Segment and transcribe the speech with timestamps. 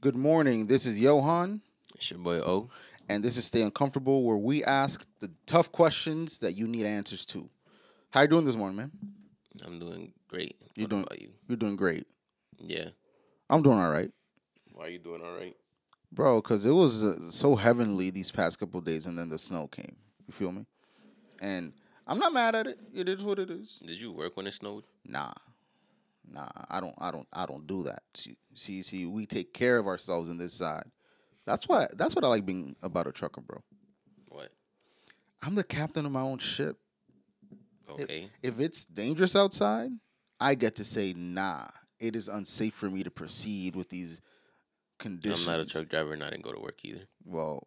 [0.00, 0.66] Good morning.
[0.66, 1.60] This is Johan,
[1.94, 2.68] It's your boy O.
[3.08, 7.26] and this is Stay Uncomfortable, where we ask the tough questions that you need answers
[7.26, 7.48] to.
[8.10, 8.90] How you doing this morning, man?
[9.64, 10.56] I'm doing great.
[10.76, 11.28] You what doing- about you?
[11.48, 12.06] You're doing great.
[12.58, 12.88] Yeah.
[13.50, 14.10] I'm doing all right,
[14.72, 15.56] Why are you doing all right?
[16.12, 16.40] bro.
[16.40, 19.96] Because it was uh, so heavenly these past couple days, and then the snow came.
[20.26, 20.64] You feel me?
[21.40, 21.72] And
[22.06, 22.78] I'm not mad at it.
[22.94, 23.80] It is what it is.
[23.84, 24.84] Did you work when it snowed?
[25.06, 25.32] Nah,
[26.30, 26.48] nah.
[26.68, 26.94] I don't.
[26.98, 27.26] I don't.
[27.32, 28.02] I don't do that.
[28.14, 30.84] See, see, see we take care of ourselves in this side.
[31.46, 31.96] That's what.
[31.96, 33.62] That's what I like being about a trucker, bro.
[34.28, 34.50] What?
[35.42, 36.76] I'm the captain of my own ship.
[37.88, 38.30] Okay.
[38.42, 39.90] If it's dangerous outside,
[40.38, 41.66] I get to say, nah,
[41.98, 44.20] it is unsafe for me to proceed with these
[44.98, 45.46] conditions.
[45.48, 47.02] I'm not a truck driver and I didn't go to work either.
[47.24, 47.66] Well,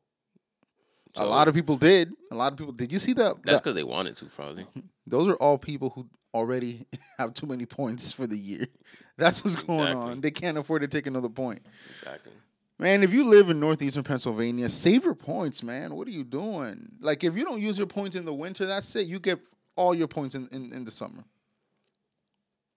[1.16, 2.12] a lot of people did.
[2.32, 2.92] A lot of people did.
[2.92, 3.36] You see that?
[3.44, 4.66] That's that- because they wanted to, probably.
[5.08, 6.86] those are all people who already
[7.18, 8.66] have too many points for the year.
[9.18, 10.02] That's what's going Exactly.
[10.12, 10.22] on.
[10.22, 11.62] They can't afford to take another point.
[12.00, 12.32] Exactly.
[12.80, 15.96] Man, if you live in northeastern Pennsylvania, save your points, man.
[15.96, 16.90] What are you doing?
[17.00, 19.08] Like, if you don't use your points in the winter, that's it.
[19.08, 19.40] You get
[19.76, 21.24] all your points in, in, in the summer.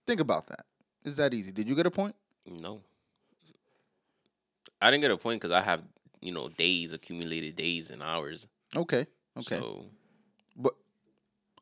[0.07, 0.62] Think about that.
[1.05, 1.51] Is that easy?
[1.51, 2.15] Did you get a point?
[2.61, 2.81] No.
[4.81, 5.83] I didn't get a point because I have,
[6.21, 8.47] you know, days, accumulated days and hours.
[8.77, 9.07] Okay.
[9.39, 9.57] Okay.
[9.59, 9.87] So,
[10.57, 10.75] But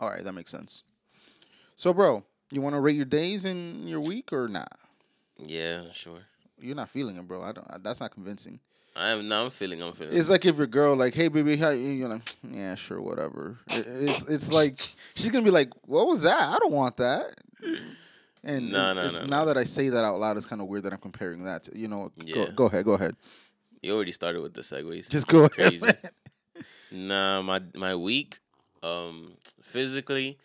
[0.00, 0.82] all right, that makes sense.
[1.76, 4.72] So, bro, you want to rate your days in your week or not?
[5.38, 6.20] yeah, sure.
[6.60, 7.42] You're not feeling it, bro.
[7.42, 7.82] I don't.
[7.82, 8.60] That's not convincing.
[8.96, 11.56] I am now I'm feeling I'm feeling It's like if your girl like, hey, baby,
[11.56, 11.90] how you?
[11.90, 13.58] You're like, yeah, sure, whatever.
[13.70, 16.40] It- It's it's like she's gonna be like, what was that?
[16.40, 17.34] I don't want that.
[18.44, 19.46] And No, it's, no, it's- no, now no.
[19.46, 21.64] that I say that out loud, it's kind of weird that I'm comparing that.
[21.64, 22.50] to You know, go, Yeah.
[22.54, 23.16] go ahead, go ahead,
[23.82, 25.08] you already started with the segues.
[25.08, 25.50] just go ahead.
[25.80, 25.86] Crazy.
[26.92, 28.38] Nah, my my week,
[28.84, 29.32] um,
[29.62, 30.38] physically,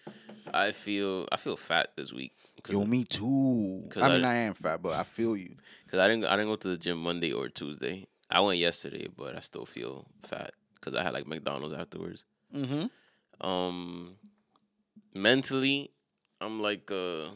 [0.53, 2.33] I feel I feel fat this week.
[2.69, 3.89] Yo, me too.
[4.01, 5.55] I mean, I- I am fat, but I feel you.
[5.89, 8.07] Cause I didn't I didn't go to the gym Monday or Tuesday.
[8.29, 12.25] I went yesterday, but I still feel fat because I had like McDonald's afterwards.
[12.55, 13.47] Mm-hmm.
[13.47, 14.15] Um,
[15.13, 15.91] mentally,
[16.41, 17.29] I'm like uh,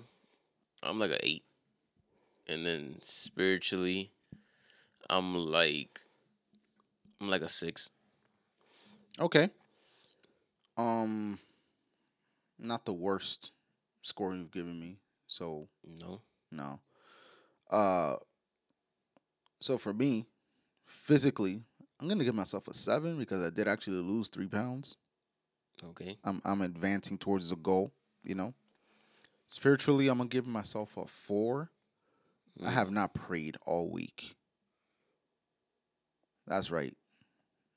[0.83, 1.43] I'm like a eight,
[2.47, 4.11] and then spiritually,
[5.09, 6.01] I'm like,
[7.21, 7.89] I'm like a six.
[9.19, 9.49] Okay.
[10.77, 11.39] Um,
[12.59, 13.51] not the worst
[14.01, 14.97] score you've given me.
[15.27, 15.67] So
[15.99, 16.79] No, no.
[17.69, 18.15] Uh,
[19.59, 20.25] so for me,
[20.85, 21.61] physically,
[21.99, 24.97] I'm gonna give myself a seven because I did actually lose three pounds.
[25.83, 27.93] okay, I'm I'm advancing towards the goal.
[28.23, 28.53] You know.
[29.47, 31.71] Spiritually, I'm gonna give myself a four.
[32.63, 32.73] I Mm.
[32.73, 34.35] have not prayed all week.
[36.47, 36.95] That's right.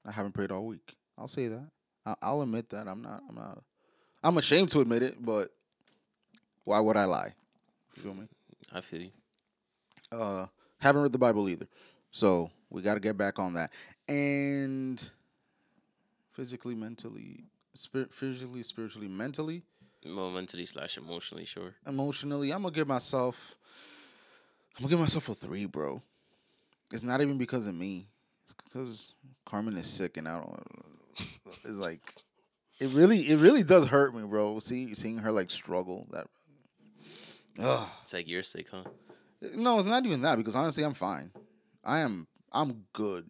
[0.04, 0.96] I haven't prayed all week.
[1.16, 1.70] I'll say that.
[2.22, 2.86] I'll admit that.
[2.88, 3.22] I'm not.
[3.28, 3.62] I'm not.
[4.22, 5.50] I'm ashamed to admit it, but
[6.64, 7.32] why would I lie?
[7.96, 8.28] You feel me?
[8.72, 9.10] I feel you.
[10.12, 10.46] Uh,
[10.78, 11.66] haven't read the Bible either,
[12.10, 13.70] so we got to get back on that.
[14.08, 15.08] And
[16.32, 17.44] physically, mentally,
[17.74, 19.62] spirit, physically, spiritually, mentally,
[20.04, 21.74] Well, mentally slash emotionally, sure.
[21.86, 23.56] emotionally, I'm gonna give myself.
[24.76, 26.02] I'm gonna give myself a three, bro.
[26.92, 28.06] It's not even because of me.
[28.44, 29.12] It's because
[29.44, 30.62] Carmen is sick, and I don't.
[31.64, 32.14] It's like,
[32.80, 34.58] it really, it really does hurt me, bro.
[34.58, 36.06] See, seeing her like struggle.
[36.10, 36.26] That.
[37.58, 37.88] Ugh.
[38.02, 38.84] It's like you're sick, huh?
[39.56, 41.30] No, it's not even that because honestly, I'm fine.
[41.84, 42.26] I am.
[42.52, 43.28] I'm good.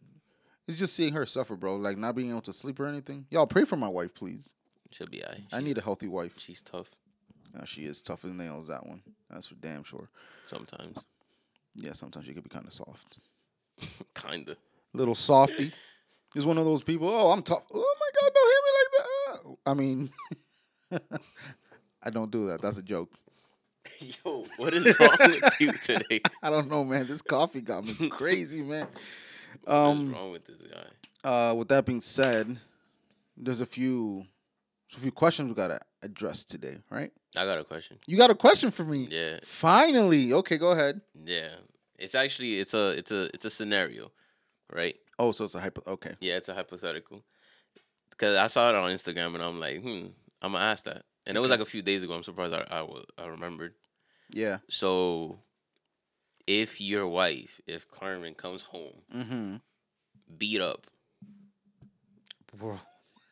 [0.68, 1.76] It's just seeing her suffer, bro.
[1.76, 3.26] Like not being able to sleep or anything.
[3.30, 4.54] Y'all pray for my wife, please.
[4.90, 5.42] She'll be alright.
[5.52, 6.34] I need a healthy wife.
[6.38, 6.90] She's tough
[7.58, 8.68] Uh, she is tough as nails.
[8.68, 9.02] That one.
[9.30, 10.08] That's for damn sure.
[10.46, 11.04] sometimes.
[11.74, 13.18] Yeah, sometimes she could be kind of soft.
[14.14, 14.56] Kinda.
[14.94, 15.72] Little softy.
[16.36, 17.08] He's one of those people.
[17.08, 17.62] Oh, I'm tough.
[17.72, 19.70] Oh my God, don't hit me like that.
[19.70, 20.10] I mean,
[22.02, 22.60] I don't do that.
[22.60, 23.10] That's a joke.
[24.00, 26.20] Yo, what is wrong with you today?
[26.42, 27.06] I don't know, man.
[27.06, 28.86] This coffee got me crazy, man.
[29.64, 30.84] What's Um, wrong with this guy?
[31.50, 32.58] uh, with that being said,
[33.34, 34.26] there's a few,
[34.94, 37.10] a few questions we gotta address today, right?
[37.34, 37.96] I got a question.
[38.06, 39.08] You got a question for me?
[39.10, 40.34] Yeah, Finally.
[40.34, 41.00] Okay, go ahead.
[41.24, 41.48] yeah.
[41.98, 44.12] It's actually it's a it's a it's a scenario,
[44.70, 44.96] right?
[45.18, 45.82] Oh, so it's a hypo.
[45.92, 46.14] Okay.
[46.20, 47.22] Yeah, it's a hypothetical.
[48.10, 50.06] Because I saw it on Instagram and I'm like, hmm,
[50.42, 51.04] I'm gonna ask that.
[51.26, 51.58] And it was Okay.
[51.58, 52.14] like a few days ago.
[52.14, 53.74] I'm surprised I I, wa- I remembered.
[54.32, 54.58] Yeah.
[54.68, 55.38] So,
[56.46, 59.56] if your wife, if Carmen comes home Mm-hmm.
[60.38, 60.86] beat up,
[62.56, 62.78] Bro,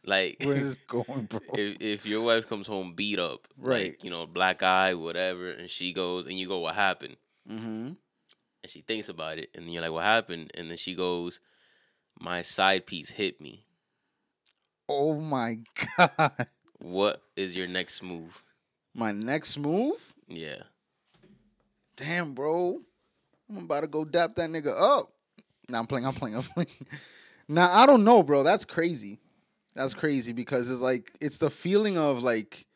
[0.05, 1.41] like where is this going, bro?
[1.55, 3.93] if if your wife comes home beat up, Right.
[3.93, 7.17] like, you know, black eye, whatever, and she goes and you go, what happened?
[7.51, 7.93] mm-hmm.
[8.63, 10.51] And she thinks about it, and then you're like, what happened?
[10.55, 11.41] And then she goes,
[12.20, 13.64] my side piece hit me.
[14.88, 15.58] Oh my
[15.96, 16.46] god.
[16.78, 18.43] What is your next move?
[18.94, 20.14] My next move?
[20.28, 20.62] Yeah.
[21.96, 22.78] Damn, bro.
[23.49, 25.11] I'm about to go dap that nigga up.
[25.69, 26.06] Now I'm playing.
[26.06, 26.37] I'm playing.
[26.37, 26.69] I'm playing.
[27.49, 28.43] Now I don't know, bro.
[28.43, 29.19] That's crazy.
[29.75, 32.66] That's crazy because it's like it's the feeling of like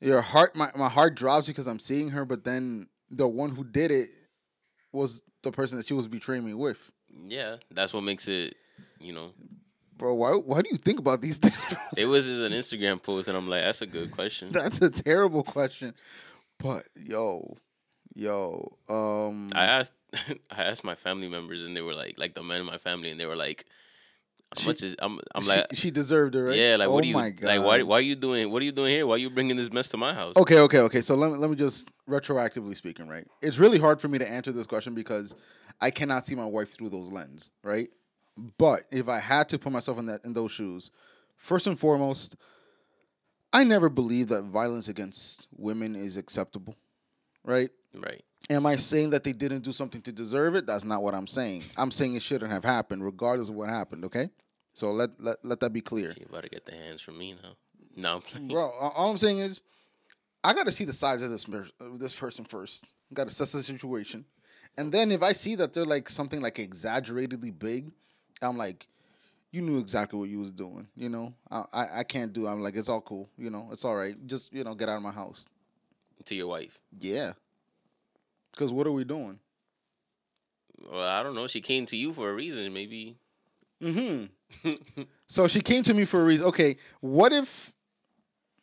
[0.00, 0.56] your heart.
[0.56, 4.10] My my heart drops because I'm seeing her, but then the one who did it
[4.92, 6.92] was the person that she was betraying me with.
[7.22, 8.56] Yeah, that's what makes it.
[9.00, 9.32] You know,
[9.96, 11.56] Bro, why why do you think about these things?
[11.96, 14.50] it was just an Instagram post, and I'm like, that's a good question.
[14.52, 15.94] That's a terrible question.
[16.58, 17.56] But yo,
[18.14, 19.92] yo, um, I asked,
[20.50, 23.10] I asked my family members, and they were like, like the men in my family,
[23.10, 23.66] and they were like,
[24.54, 24.96] how She- much is?
[24.98, 26.56] I'm, I'm she, like, she deserved it, right?
[26.56, 27.46] yeah, like oh what do you, my God.
[27.46, 29.06] like why, why are you doing, what are you doing here?
[29.06, 30.36] Why are you bringing this mess to my house?
[30.36, 31.00] Okay, okay, okay.
[31.00, 33.26] So let me let me just retroactively speaking, right?
[33.42, 35.36] It's really hard for me to answer this question because
[35.80, 37.88] I cannot see my wife through those lens, right?
[38.58, 40.90] But if I had to put myself in that in those shoes,
[41.36, 42.36] first and foremost,
[43.52, 46.74] I never believed that violence against women is acceptable,
[47.44, 47.70] right?
[47.96, 48.24] Right.
[48.50, 50.66] Am I saying that they didn't do something to deserve it?
[50.66, 51.62] That's not what I'm saying.
[51.76, 54.04] I'm saying it shouldn't have happened, regardless of what happened.
[54.04, 54.28] Okay,
[54.74, 56.14] so let let, let that be clear.
[56.18, 57.56] You about to get the hands from me now.
[57.96, 58.70] No, bro.
[58.70, 59.60] All I'm saying is,
[60.42, 61.46] I got to see the sides of this
[61.94, 62.92] this person first.
[63.14, 64.24] Got to assess the situation,
[64.76, 67.92] and then if I see that they're like something like exaggeratedly big,
[68.42, 68.86] I'm like,
[69.52, 70.88] you knew exactly what you was doing.
[70.96, 72.46] You know, I I, I can't do.
[72.46, 73.28] I'm like, it's all cool.
[73.38, 74.14] You know, it's all right.
[74.26, 75.48] Just you know, get out of my house.
[76.24, 76.80] to your wife.
[76.98, 77.32] Yeah.
[78.52, 79.38] Because what are we doing?
[80.90, 81.46] Well, I don't know.
[81.46, 82.72] She came to you for a reason.
[82.72, 83.16] Maybe.
[83.82, 84.26] Mm-hmm.
[85.26, 86.46] So she came to me for a reason.
[86.48, 87.72] Okay, what if,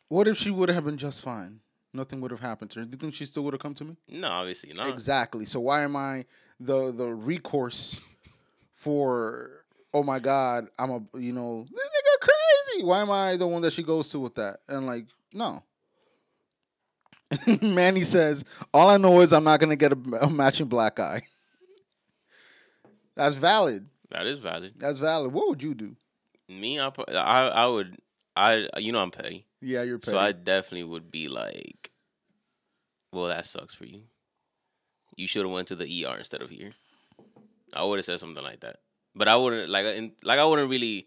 [0.08, 1.60] what if she would have been just fine?
[1.94, 2.84] Nothing would have happened to her.
[2.86, 3.96] Do you think she still would have come to me?
[4.08, 4.88] No, obviously not.
[4.88, 5.44] Exactly.
[5.44, 6.24] So why am I
[6.58, 8.00] the the recourse
[8.74, 9.64] for?
[9.94, 12.84] Oh my God, I'm a you know this nigga crazy.
[12.86, 14.58] Why am I the one that she goes to with that?
[14.68, 15.62] And like no.
[17.62, 21.22] Manny says, "All I know is I'm not gonna get a, a matching black eye."
[23.14, 23.86] That's valid.
[24.10, 24.74] That is valid.
[24.78, 25.32] That's valid.
[25.32, 25.96] What would you do?
[26.48, 27.96] Me, I, I, I would,
[28.36, 30.12] I, you know, I'm petty, Yeah, you're petty.
[30.16, 31.90] so I definitely would be like,
[33.12, 34.02] well, that sucks for you.
[35.16, 36.72] You should have went to the ER instead of here.
[37.72, 38.78] I would have said something like that,
[39.14, 41.06] but I wouldn't like, in, like I wouldn't really,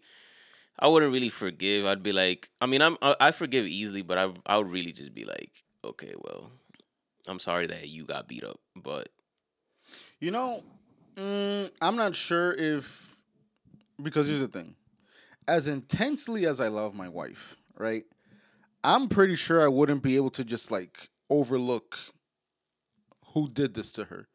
[0.78, 1.86] I wouldn't really forgive.
[1.86, 4.92] I'd be like, I mean, I'm, I, I forgive easily, but I, I would really
[4.92, 5.52] just be like,
[5.84, 6.50] okay, well,
[7.28, 9.08] I'm sorry that you got beat up, but
[10.20, 10.62] You know,
[11.16, 13.16] mm, I'm not sure if
[14.02, 14.74] because here's the thing.
[15.48, 18.04] As intensely as I love my wife, right?
[18.86, 21.98] I'm pretty sure I wouldn't be able to just like overlook
[23.34, 24.28] who did this to her.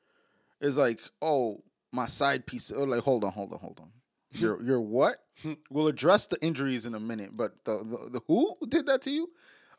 [0.59, 1.63] It's like, oh,
[1.93, 2.69] my side piece.
[2.69, 3.89] Oh, like, hold on, hold on, hold on.
[4.33, 5.15] You're you're what?
[5.71, 9.09] we'll address the injuries in a minute, but the, the the who did that to
[9.09, 9.29] you?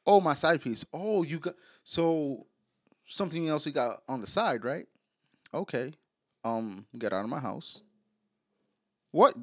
[0.06, 0.86] Oh, my side piece.
[0.92, 1.54] Oh, you got
[1.84, 2.46] so
[3.04, 4.86] something else you got on the side, right?
[5.52, 5.92] Okay.
[6.44, 7.82] Um, get out of my house.
[9.10, 9.36] What?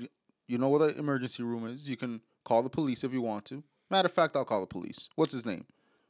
[0.47, 1.87] You know where the emergency room is.
[1.87, 3.63] You can call the police if you want to.
[3.89, 5.09] Matter of fact, I'll call the police.
[5.15, 5.65] What's his name?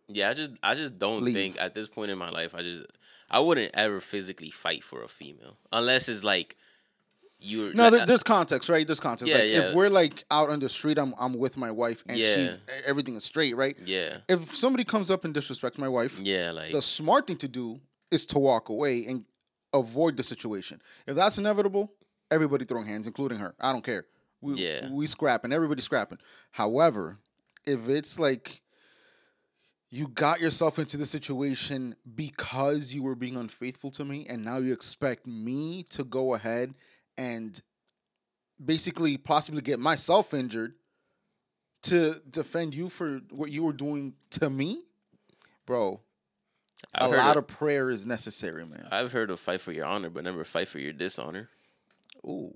[0.07, 1.35] Yeah, I just I just don't Leave.
[1.35, 2.83] think at this point in my life I just
[3.29, 6.57] I wouldn't ever physically fight for a female unless it's like
[7.41, 8.85] you're No, like, there's context, right?
[8.85, 9.31] There's context.
[9.33, 9.59] Yeah, like yeah.
[9.69, 12.35] if we're like out on the street, I'm I'm with my wife and Yeah.
[12.35, 13.77] she's everything is straight, right?
[13.85, 17.47] yeah If somebody comes up and disrespects my wife, yeah like the smart thing to
[17.47, 17.79] do
[18.11, 19.23] is to walk away and
[19.73, 20.81] avoid the situation.
[21.05, 21.93] If that's inevitable,
[22.31, 23.53] everybody throwing hands, including her.
[23.59, 24.05] I don't care.
[24.41, 24.89] We, Yeah.
[24.91, 25.53] we scrapping.
[25.53, 26.17] Everybody scrapping.
[26.49, 27.19] However,
[27.69, 28.61] if it's like
[29.89, 34.57] you got yourself into the situation because you were being unfaithful to me, and now
[34.57, 36.73] you expect me to go ahead
[37.17, 37.61] and
[38.63, 40.73] basically possibly get myself injured
[41.81, 44.83] to defend you for what you were doing to me,
[45.65, 46.01] bro
[46.93, 48.87] a I've heard lot of, of prayer is necessary, man.
[48.91, 51.49] I've heard of fight for your honor but never fight for your dishonor.
[52.25, 52.53] Ooh,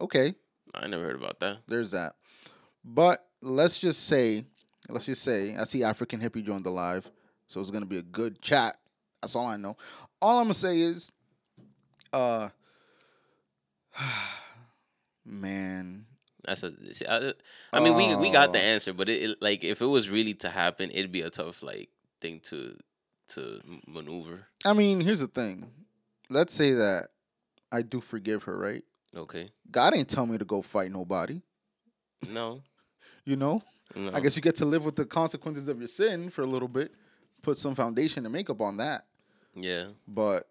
[0.00, 0.34] okay,
[0.74, 1.58] I never heard about that.
[1.66, 2.14] there's that.
[2.84, 4.44] But let's just say,
[4.88, 7.10] let's just say, I see African hippie joined the live,
[7.46, 8.76] so it's gonna be a good chat.
[9.22, 9.76] That's all I know.
[10.22, 11.10] All I'm gonna say is,
[12.12, 12.48] uh,
[15.24, 16.06] man,
[16.44, 16.72] That's a
[17.08, 17.32] I,
[17.72, 18.62] I mean we we got the Oh.
[18.62, 21.62] answer but it, it like if it was really to happen it'd be a tough
[21.62, 22.76] like thing to
[23.28, 24.46] to maneuver.
[24.64, 25.70] I mean, here's the thing.
[26.30, 27.08] Let's say that
[27.70, 28.82] I do forgive her, right?
[29.14, 29.50] Okay.
[29.70, 31.40] God ain't tell me to go fight nobody.
[32.28, 32.62] No.
[33.24, 33.62] You know,
[33.94, 34.12] no.
[34.12, 36.68] I guess you get to live with the consequences of your sin for a little
[36.68, 36.92] bit,
[37.42, 39.04] put some foundation and makeup on that.
[39.54, 39.86] Yeah.
[40.06, 40.46] But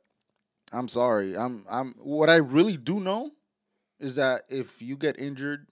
[0.72, 1.38] I'm sorry.
[1.38, 3.32] I'm I'm what I really do know
[4.00, 5.68] is that if you get injured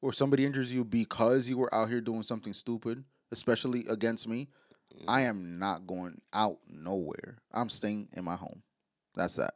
[0.00, 4.48] or somebody injures you because you were out here doing something stupid, especially against me,
[5.06, 5.28] I mm.
[5.28, 7.38] am not going out nowhere.
[7.52, 8.62] I'm staying in my home.
[9.14, 9.54] That's that.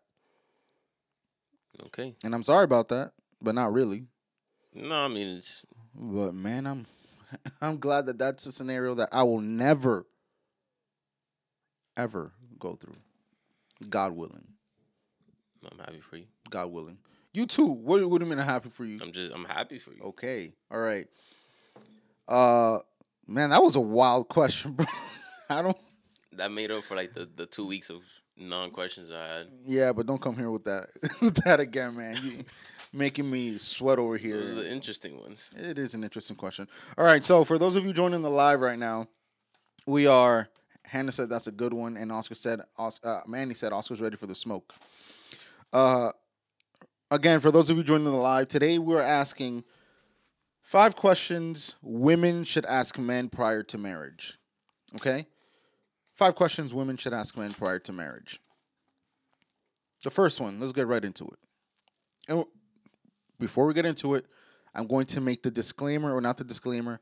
[1.87, 2.15] Okay.
[2.25, 4.07] And I'm sorry about that, but not really.
[4.75, 5.65] No, I mean it's
[5.99, 6.87] But man, I'm
[7.61, 10.07] I'm glad that that's a scenario that I will never
[11.97, 12.97] ever go through.
[13.89, 14.47] God willing.
[15.71, 16.27] I'm happy for you.
[16.51, 16.99] God willing.
[17.33, 17.67] You too.
[17.67, 18.99] What what do you mean I'm happy for you?
[19.03, 20.03] I'm just I'm happy for you.
[20.03, 20.53] Okay.
[20.71, 21.07] All right.
[22.29, 22.79] Uh
[23.27, 24.87] man, that was a wild question, bro.
[25.51, 25.77] I don't
[26.33, 28.03] That made up for like the, the two weeks of
[28.37, 29.47] non questions I had.
[29.65, 30.87] Yeah, but don't come here with that
[31.21, 32.17] with that again, man.
[32.23, 32.45] You
[32.97, 34.39] making me sweat over here.
[34.39, 35.51] Those are the interesting ones.
[35.57, 36.67] It is an interesting question.
[36.97, 39.07] All right, so for those of you joining the live right now,
[39.87, 40.49] we are.
[40.87, 44.27] Hannah said that's a good one, and Oscar said, uh, Manny said Oscar's ready for
[44.27, 44.73] the smoke.
[45.73, 46.13] Uh,
[47.11, 49.65] again, for those of you joining the live today, we're asking
[50.63, 54.39] five questions women should ask men prior to marriage.
[54.95, 55.27] Okay,
[56.15, 58.41] five questions women should ask men prior to marriage.
[60.05, 61.39] The first one, let's get right into it.
[62.29, 62.45] And
[63.39, 64.27] before we get into it,
[64.75, 67.01] I'm going to make the disclaimer, or not the disclaimer,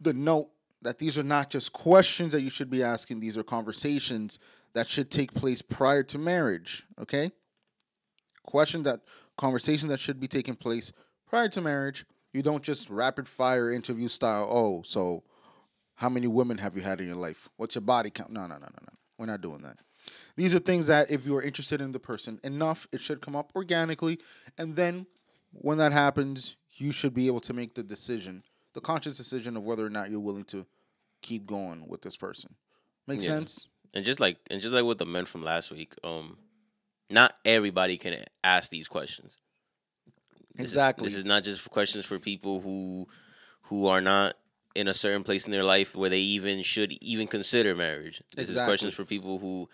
[0.00, 0.48] the note
[0.82, 4.38] that these are not just questions that you should be asking, these are conversations
[4.72, 7.30] that should take place prior to marriage, okay?
[8.44, 9.00] Questions that,
[9.36, 10.92] conversations that should be taking place
[11.28, 12.04] prior to marriage.
[12.32, 15.24] You don't just rapid fire interview style, oh, so
[15.96, 17.48] how many women have you had in your life?
[17.56, 18.30] What's your body count?
[18.30, 18.92] No, no, no, no, no.
[19.18, 19.78] We're not doing that.
[20.36, 23.36] These are things that if you are interested in the person enough, it should come
[23.36, 24.18] up organically.
[24.58, 25.06] And then
[25.52, 28.42] when that happens, you should be able to make the decision,
[28.74, 30.66] the conscious decision of whether or not you're willing to
[31.22, 32.54] keep going with this person.
[33.06, 33.28] Make Yeah.
[33.28, 33.66] sense?
[33.92, 36.38] And just like and just like with the men from last week, um,
[37.10, 39.40] not everybody can ask these questions.
[40.54, 41.08] This is- Exactly.
[41.08, 43.08] this is not just for questions for people who
[43.62, 44.36] who are not
[44.76, 48.22] in a certain place in their life where they even should even consider marriage.
[48.36, 49.68] This is questions for people who,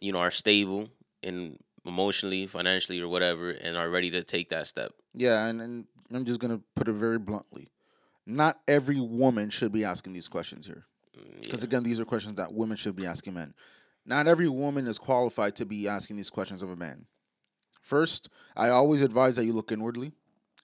[0.00, 0.88] you know, are stable
[1.22, 4.92] in emotionally, financially, or whatever, and are ready to take that step.
[5.12, 7.68] Yeah, and, and I'm just gonna put it very bluntly.
[8.26, 10.86] Not every woman should be asking these questions here.
[11.18, 11.68] Mm, Because yeah.
[11.68, 13.54] again, these are questions that women should be asking men.
[14.06, 17.06] Not every woman is qualified to be asking these questions of a man.
[17.80, 20.12] First, I always advise that you look inwardly.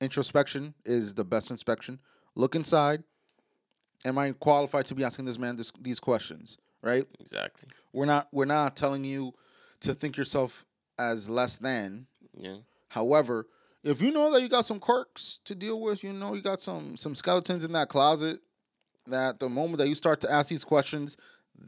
[0.00, 1.98] Introspection is the best inspection.
[2.34, 3.02] Look inside.
[4.06, 6.56] Am I qualified to be asking this man this, these questions?
[6.82, 7.04] Right?
[7.20, 7.68] exactly.
[7.92, 8.28] We're not.
[8.32, 9.34] We're not telling you
[9.80, 10.64] to think yourself
[10.98, 12.06] as less than.
[12.34, 12.56] Yeah.
[12.88, 13.46] However,
[13.82, 16.60] if you know that you got some quirks to deal with, you know you got
[16.60, 18.40] some some skeletons in that closet.
[19.06, 21.16] That the moment that you start to ask these questions,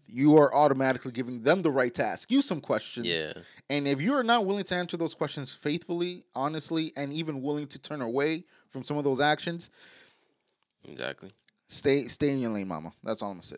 [0.07, 3.07] you are automatically giving them the right to ask you some questions.
[3.07, 3.33] Yeah.
[3.69, 7.67] And if you are not willing to answer those questions faithfully, honestly, and even willing
[7.69, 9.71] to turn away from some of those actions,
[10.85, 11.33] Exactly.
[11.69, 12.93] stay stay in your lane, mama.
[13.03, 13.57] That's all I'm gonna say.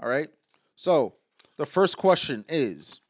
[0.00, 0.28] All right.
[0.76, 1.14] So
[1.56, 3.00] the first question is,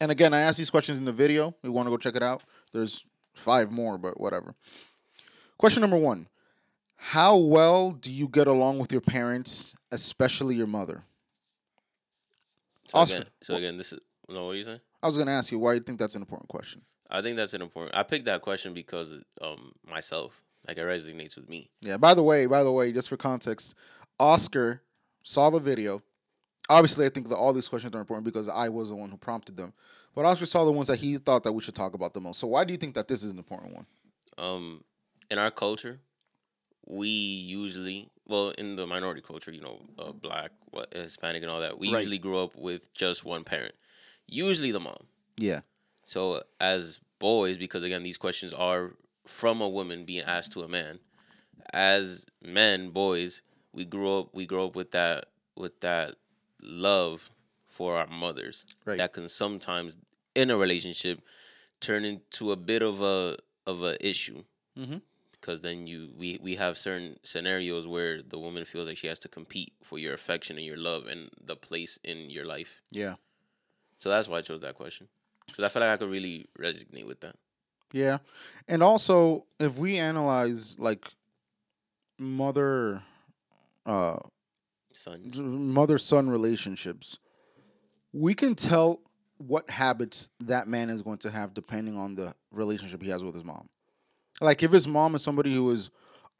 [0.00, 1.54] and again, I asked these questions in the video.
[1.62, 2.44] We want to go check it out.
[2.72, 3.04] There's
[3.34, 4.54] five more, but whatever.
[5.58, 6.28] Question number one:
[6.96, 11.02] How well do you get along with your parents, especially your mother?
[12.86, 14.46] So Oscar, again, so again, this is no.
[14.46, 14.80] What are you saying?
[15.02, 16.82] I was gonna ask you why you think that's an important question.
[17.10, 17.96] I think that's an important.
[17.96, 21.70] I picked that question because um myself, like it resonates with me.
[21.82, 21.96] Yeah.
[21.96, 23.74] By the way, by the way, just for context,
[24.20, 24.82] Oscar
[25.24, 26.02] saw the video.
[26.68, 29.16] Obviously, I think that all these questions are important because I was the one who
[29.16, 29.72] prompted them.
[30.14, 32.38] But Oscar saw the ones that he thought that we should talk about the most.
[32.40, 33.86] So why do you think that this is an important one?
[34.36, 34.84] Um,
[35.30, 36.00] in our culture,
[36.86, 41.60] we usually, well, in the minority culture, you know, uh, black, what, Hispanic, and all
[41.60, 42.00] that, we Right.
[42.00, 43.74] usually grew up with just one parent,
[44.26, 45.06] usually the mom.
[45.38, 45.60] Yeah.
[46.04, 48.94] So as boys, because again, these questions are
[49.26, 50.98] from a woman being asked to a man.
[51.72, 54.34] As men, boys, we grew up.
[54.34, 56.14] We grow up with that with that
[56.62, 57.30] love
[57.66, 58.64] for our mothers.
[58.84, 58.98] Right.
[58.98, 59.96] That can sometimes,
[60.34, 61.20] in a relationship,
[61.80, 63.36] turn into a bit of a
[63.66, 64.44] of a issue.
[64.76, 65.02] Mhm.
[65.32, 69.20] Because then you we we have certain scenarios where the woman feels like she has
[69.20, 72.80] to compete for your affection and your love and the place in your life.
[72.90, 73.16] Yeah.
[74.00, 75.08] So that's why I chose that question.
[75.46, 77.36] Because I feel like I could really resonate with that.
[77.92, 78.18] Yeah.
[78.66, 81.06] And also, if we analyze like
[82.18, 83.02] mother
[83.86, 84.18] uh
[84.98, 85.72] Son.
[85.72, 87.18] mother son relationships,
[88.12, 89.00] we can tell
[89.36, 93.34] what habits that man is going to have depending on the relationship he has with
[93.34, 93.68] his mom.
[94.40, 95.90] Like if his mom is somebody who is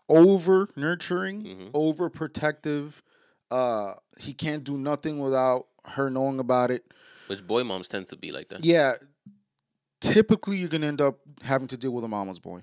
[0.08, 1.70] over nurturing, Mhm.
[1.74, 3.02] over protective,
[3.50, 6.92] uh, he can't do nothing without her knowing about it.
[7.28, 8.64] Which boy moms tends to be like that.
[8.64, 8.94] Yeah,
[10.00, 12.62] typically you're gonna end up having to deal with a mama's boy.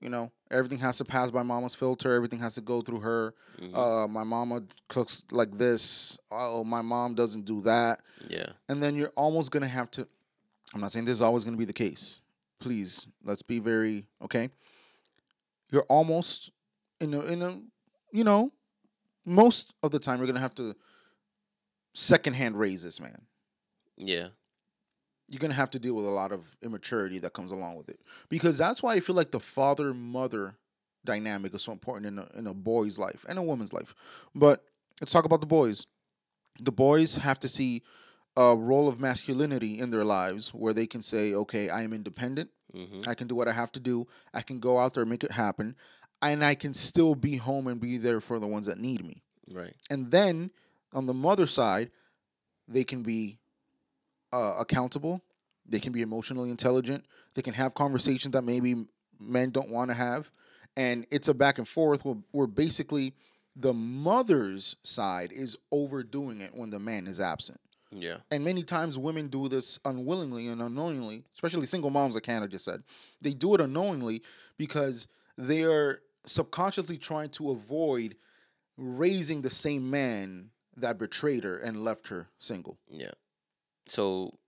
[0.00, 2.12] You know, everything has to pass by mama's filter.
[2.12, 3.34] Everything has to go through her.
[3.60, 3.74] Mhm.
[3.76, 6.18] Uh, my mama cooks like this.
[6.30, 8.00] Oh, my mom doesn't do that.
[8.28, 8.52] yeah.
[8.68, 10.06] And then you're almost gonna have to.
[10.74, 12.20] I'm not saying this is always gonna be the case,
[12.58, 14.50] please, let's be very okay.
[15.70, 16.50] You're almost
[17.00, 17.60] in a in a
[18.12, 18.52] you know,
[19.24, 20.74] most of the time you're gonna have to
[21.94, 23.26] secondhand raise this man.
[23.96, 24.28] Yeah.
[25.30, 28.00] You're gonna have to deal with a lot of immaturity that comes along with it.
[28.28, 30.54] Because that's why I feel like the father mother
[31.04, 33.94] dynamic is so important in a in a boy's life and a woman's life.
[34.34, 34.64] But
[35.00, 35.86] let's talk about the boys.
[36.60, 37.82] The boys have to see
[38.36, 42.50] a role of masculinity in their lives where they can say, okay, I am independent.
[42.72, 44.06] hmm I can do what I have to do.
[44.34, 45.76] I can go out there and make it happen.
[46.22, 49.22] And I can still be home and be there for the ones that need me.
[49.50, 49.74] Right.
[49.88, 50.50] And then
[50.92, 51.90] on the mother side,
[52.68, 53.39] they can be
[54.32, 55.22] uh, accountable.
[55.66, 57.04] They can be emotionally intelligent.
[57.34, 58.86] They can have conversations that maybe
[59.18, 60.30] men don't want to have.
[60.76, 63.14] And it's a back and forth where, where basically
[63.56, 67.60] the mother's side is overdoing it when the man is absent.
[67.92, 68.18] Yeah.
[68.30, 72.64] And many times women do this unwillingly and unknowingly, especially single moms, like Hannah just
[72.64, 72.82] said.
[73.20, 74.22] They do it unknowingly
[74.58, 78.16] because they are subconsciously trying to avoid
[78.76, 82.78] raising the same man that betrayed her and left her single.
[82.88, 83.10] Yeah.
[83.90, 84.38] So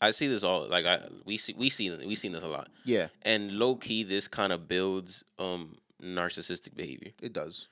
[0.00, 2.68] I see this all like I we see we see we seen this a lot.
[2.84, 7.12] Yeah, And low key this kind of builds um narcissistic behavior.
[7.22, 7.68] it does.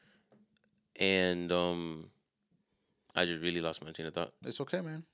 [0.96, 2.10] And um
[3.14, 4.32] I just really lost my train of thought.
[4.44, 5.04] It's okay, man.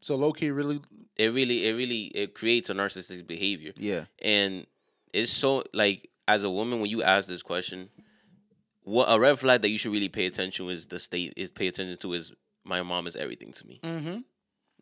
[0.00, 0.80] So low key, really,
[1.16, 3.72] It really it really it creates a narcissistic behavior.
[3.76, 4.66] yeah, And
[5.12, 7.88] it's so like as a woman when you ask this question,
[8.82, 11.68] what a red flag that you should really pay attention is the state is pay
[11.68, 12.32] attention to is
[12.64, 13.80] my mom is everything to me.
[13.82, 14.18] mm-hmm.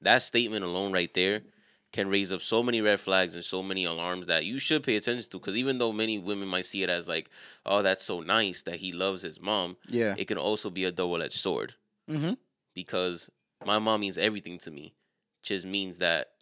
[0.02, 1.42] That statement alone right there
[1.92, 4.96] can raise up so many red flags and so many alarms that you should pay
[4.96, 7.28] attention to because even though many women might see it as like
[7.66, 10.92] oh that's so nice that he loves his mom yeah, it can also be a
[10.92, 11.74] double-edged sword.
[12.10, 12.32] Mm-hmm.
[12.74, 13.30] because
[13.64, 14.92] my mom means everything to me
[15.42, 16.32] just means that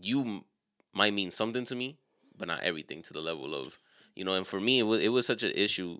[0.00, 0.44] you m-
[0.92, 1.96] might mean something to me
[2.36, 3.78] but not everything to the level of
[4.14, 5.98] you know and for me it was, it was such an issue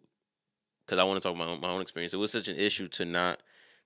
[0.85, 2.57] because i want to talk about my own, my own experience it was such an
[2.57, 3.41] issue to not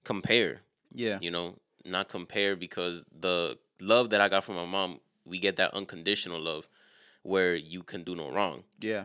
[0.04, 0.60] compare
[0.96, 5.38] yeah, you know, not compare because the love that I got from my mom, we
[5.38, 6.68] get that unconditional love
[7.22, 8.64] where you can do no wrong.
[8.80, 9.04] yeah,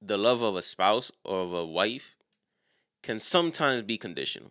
[0.00, 2.16] The love of a spouse or of a wife
[3.02, 4.50] can sometimes be conditional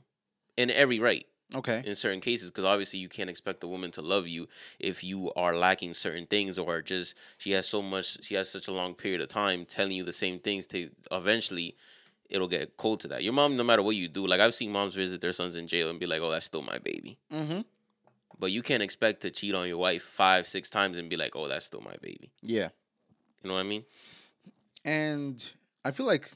[0.57, 4.01] in every right okay, in certain cases because obviously you can't expect a woman to
[4.01, 4.47] love you
[4.79, 8.67] if you are lacking certain things or just she has so much she has such
[8.67, 11.75] a long period of time telling you the same things to eventually
[12.31, 14.71] it'll get cold to that your mom no matter what you do like i've seen
[14.71, 17.61] moms visit their sons in jail and be like oh that's still my baby mm-hmm.
[18.39, 21.35] but you can't expect to cheat on your wife five six times and be like
[21.35, 22.69] oh that's still my baby yeah.
[23.43, 23.83] you know what i mean
[24.83, 25.37] And
[25.85, 26.31] I feel like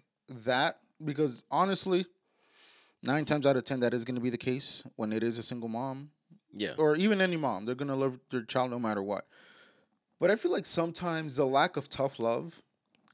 [0.45, 2.05] that because honestly,
[3.01, 5.37] nine times out of ten, that is going to be the case when it is
[5.37, 6.09] a single mom
[6.53, 7.65] yeah or even any mom.
[7.65, 9.25] They're going to love their child no matter what.
[10.19, 12.61] But I feel like sometimes the lack of tough love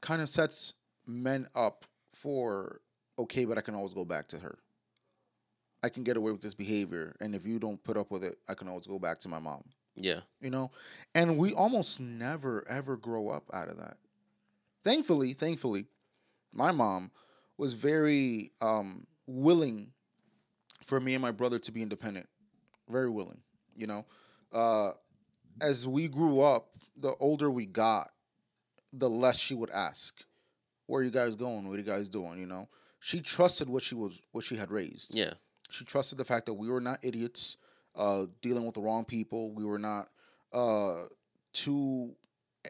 [0.00, 0.74] kind of sets
[1.06, 1.84] men up
[2.22, 2.80] for
[3.18, 4.58] okay, but I can always go back to her.
[5.82, 8.38] I can get away with this behavior, and if you don't put up with it,
[8.48, 9.64] I can always go back to my mom.
[9.96, 10.70] yeah You know,
[11.14, 13.96] and we almost never ever grow up out of that.
[14.84, 15.86] Thankfully, thankfully,
[16.52, 17.10] my mom
[17.58, 19.92] was very um, willing
[20.84, 22.28] for me and my brother to be independent.
[22.88, 23.40] Very willing,
[23.76, 24.04] you know.
[24.52, 24.92] Uh,
[25.60, 28.10] as we grew up, the older we got,
[28.92, 30.22] the less she would ask,
[30.92, 31.66] "Where are you guys going?
[31.66, 32.68] What are you guys doing?" You know.
[33.00, 35.14] She trusted what she was, what she had raised.
[35.14, 35.32] yeah
[35.70, 37.56] She trusted the fact that we were not idiots,
[37.96, 39.52] uh, dealing with the wrong people.
[39.52, 40.08] We were not
[40.52, 41.06] uh,
[41.52, 42.14] two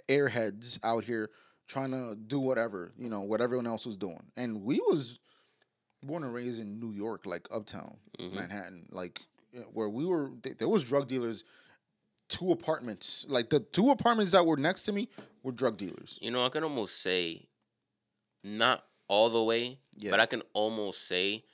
[0.08, 1.30] airheads out here
[1.68, 4.22] trying to do whatever, you know, what everyone else was doing.
[4.36, 5.18] And we was
[6.02, 8.32] born and raised in New York, like uptown Mhm.
[8.34, 9.20] Manhattan, like
[9.72, 10.30] where we were.
[10.42, 11.44] th- There was drug dealers.
[12.28, 15.08] Two apartments, like the two apartments that were next to me,
[15.42, 16.18] were drug dealers.
[16.22, 17.46] you know i can almost say
[18.44, 20.10] not all the way Yeah.
[20.10, 21.44] but i can almost say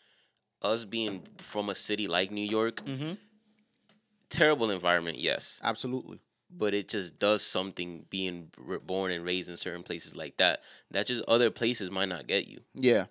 [0.62, 3.12] us being from a city like new york Mm-hmm.
[4.30, 6.18] terrible environment, yes, Absolutely.
[6.50, 8.50] but it just does something being
[8.86, 10.62] born and raised in certain places like that.
[10.90, 12.60] That just other places might not get you.
[12.74, 13.06] Yeah.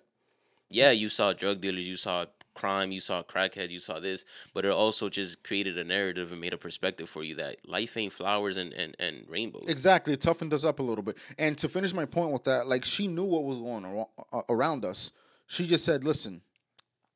[0.70, 2.26] Yeah, you saw drug dealers, you saw
[2.58, 6.40] crime, you saw crackhead, you saw this, but it also just created a narrative and
[6.40, 9.66] made a perspective for you that life ain't flowers and and, and rainbows.
[9.68, 11.16] Exactly, it toughened us up a little bit.
[11.38, 14.40] And to finish my point with that, like she knew what was going on ar-
[14.40, 15.12] uh, around us.
[15.46, 16.42] She just said, "Listen,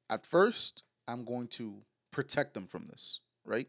[0.09, 1.75] at first, I'm going to
[2.13, 3.67] protect them from this, right?"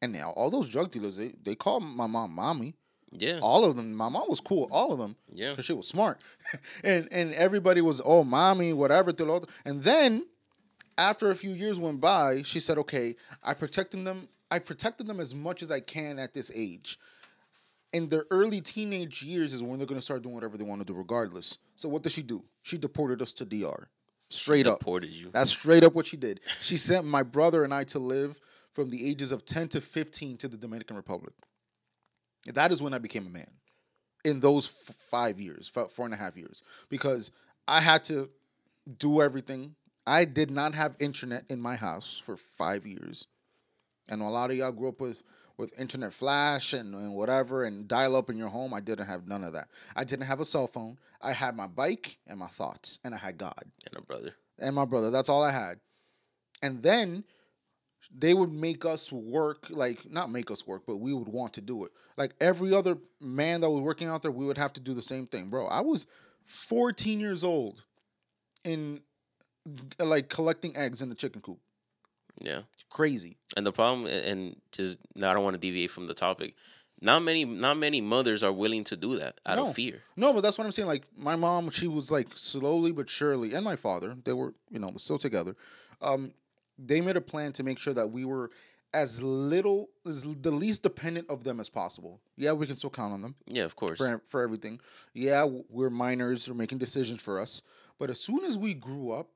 [0.00, 2.74] And now all those drug dealers, they they call my mom mommy.
[3.14, 3.92] Yeah, All of them.
[3.92, 4.68] My mom was cool.
[4.70, 5.16] All of them.
[5.34, 6.18] yeah, because she was smart,
[6.84, 9.12] and and everybody was oh mommy whatever
[9.66, 10.24] and then
[10.98, 15.20] after a few years went by, she said okay I protected them I protected them
[15.20, 16.98] as much as I can at this age.
[17.92, 20.84] in their early teenage years is when they're gonna start doing whatever they want to
[20.86, 21.58] do, regardless.
[21.74, 22.42] So what does she do?
[22.62, 23.88] She deported us to DR.
[24.30, 24.78] Straight up.
[24.78, 25.30] Deported you.
[25.30, 26.40] That's straight up what she did.
[26.60, 28.40] She sent my brother and I to live
[28.72, 31.34] from the ages of 10 to 15 to the Dominican Republic.
[32.46, 33.50] That is when I became a man.
[34.24, 37.30] In those f- five years, f- four and a half years, because
[37.68, 38.30] I had to
[38.98, 39.74] do everything.
[40.06, 43.26] I did not have internet in my house for five years.
[44.08, 45.22] And a lot of y'all grew up with
[45.58, 48.74] with internet flash and, and whatever and dial up in your home.
[48.74, 49.68] I didn't have none of that.
[49.94, 50.98] I didn't have a cell phone.
[51.20, 54.34] I had my bike and my thoughts, and I had God and a brother.
[54.58, 55.10] and my brother.
[55.10, 55.78] That's all I had.
[56.62, 57.22] And then
[58.16, 61.60] they would make us work, like not make us work, but we would want to
[61.60, 61.92] do it.
[62.16, 65.02] Like every other man that was working out there, we would have to do the
[65.02, 65.66] same thing, bro.
[65.66, 66.06] I was
[66.44, 67.84] 14 years old
[68.64, 69.00] in
[69.98, 71.58] like collecting eggs in the chicken coop.
[72.40, 72.62] Yeah.
[72.90, 73.36] Crazy.
[73.56, 76.54] And the problem, and just now, I don't want to deviate from the topic.
[77.00, 79.68] Not many, not many mothers are willing to do that out No.
[79.68, 80.02] of fear.
[80.16, 80.88] No, but that's what I'm saying.
[80.88, 84.78] Like my mom, she was like slowly but surely, and my father, they were, you
[84.78, 85.56] know, still together.
[86.00, 86.32] Um,
[86.78, 88.50] they made a plan to make sure that we were
[88.94, 92.20] as little, as the least dependent of them as possible.
[92.36, 93.98] Yeah, we can still count on them Yeah, of course.
[93.98, 94.80] for for everything.
[95.14, 97.62] Yeah, we're minors, they're making decisions for us.
[97.98, 99.28] But as soon as we grew up,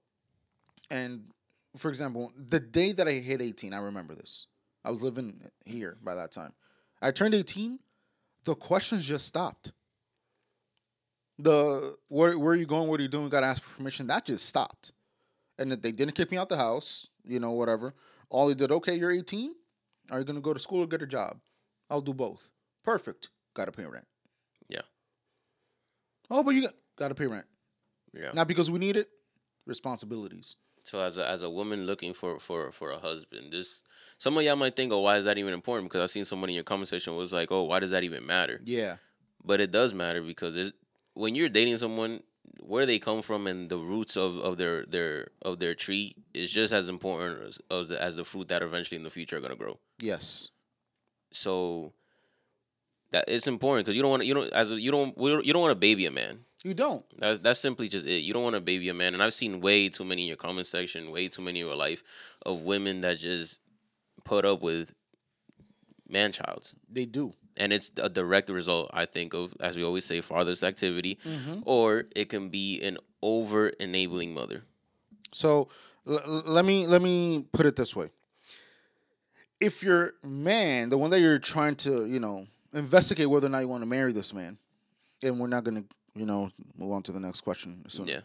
[0.90, 1.25] and
[1.77, 4.46] for example, the day that I hit 18, I remember this.
[4.85, 6.53] I was living here by that time.
[7.03, 7.79] I turned 18,
[8.44, 9.72] the questions just stopped.
[11.38, 12.88] The where where are you going?
[12.88, 13.29] What are you doing?
[13.29, 14.07] Got to ask for permission.
[14.07, 14.92] That just stopped,
[15.59, 17.09] and that they didn't kick me out the house.
[17.25, 17.92] You know, whatever.
[18.31, 19.55] All they did, okay, you're 18.
[20.11, 21.38] Are you gonna go to school or get a job?
[21.90, 22.51] I'll do both.
[22.85, 23.29] Perfect.
[23.55, 24.07] Got to pay rent.
[24.68, 24.83] Yeah.
[26.31, 27.46] Oh, but you got, got to pay rent.
[28.12, 28.31] Yeah.
[28.33, 29.09] Not because we need it.
[29.66, 30.57] Responsibilities.
[30.87, 33.83] So as a as a woman looking for for for a husband, this
[34.18, 35.88] some of y'all might think, oh, why is that even important?
[35.90, 38.61] Because I've seen someone in your conversation was like, oh, why does that even matter?
[38.64, 38.96] Yeah.
[39.44, 40.72] But it does matter because
[41.14, 42.22] when you're dating someone,
[42.61, 46.53] where they come from and the roots of, of their their of their tree is
[46.53, 49.40] just as important as as the, as the fruit that eventually in the future are
[49.40, 49.79] gonna grow.
[50.01, 50.51] Yes.
[51.33, 51.92] So
[53.11, 55.62] that it's important because you don't want you don't as a, you don't- you don't
[55.62, 56.44] want to baby a man.
[56.67, 57.05] You don't.
[57.17, 58.23] That's that's simply just it.
[58.25, 60.37] You don't want to baby a man, and I've seen way too many in your
[60.37, 62.03] comment section, way too many in your life
[62.45, 63.61] of women that just
[64.25, 64.93] put up with
[66.09, 67.33] man childs, They do.
[67.57, 71.61] and it's a direct result, I think, of as we always say, father's activity, Mm-hmm.
[71.65, 74.63] or it can be an over enabling mother.
[75.33, 75.69] So
[76.07, 78.11] l- let me let me put it this way.
[79.61, 83.61] If your man, the one that you're trying to, you know, investigate whether or not
[83.61, 84.59] you want to marry this man,
[85.23, 85.85] and we're not gonna,
[86.17, 88.07] you know, move on to the next question soon.
[88.07, 88.21] Yeah,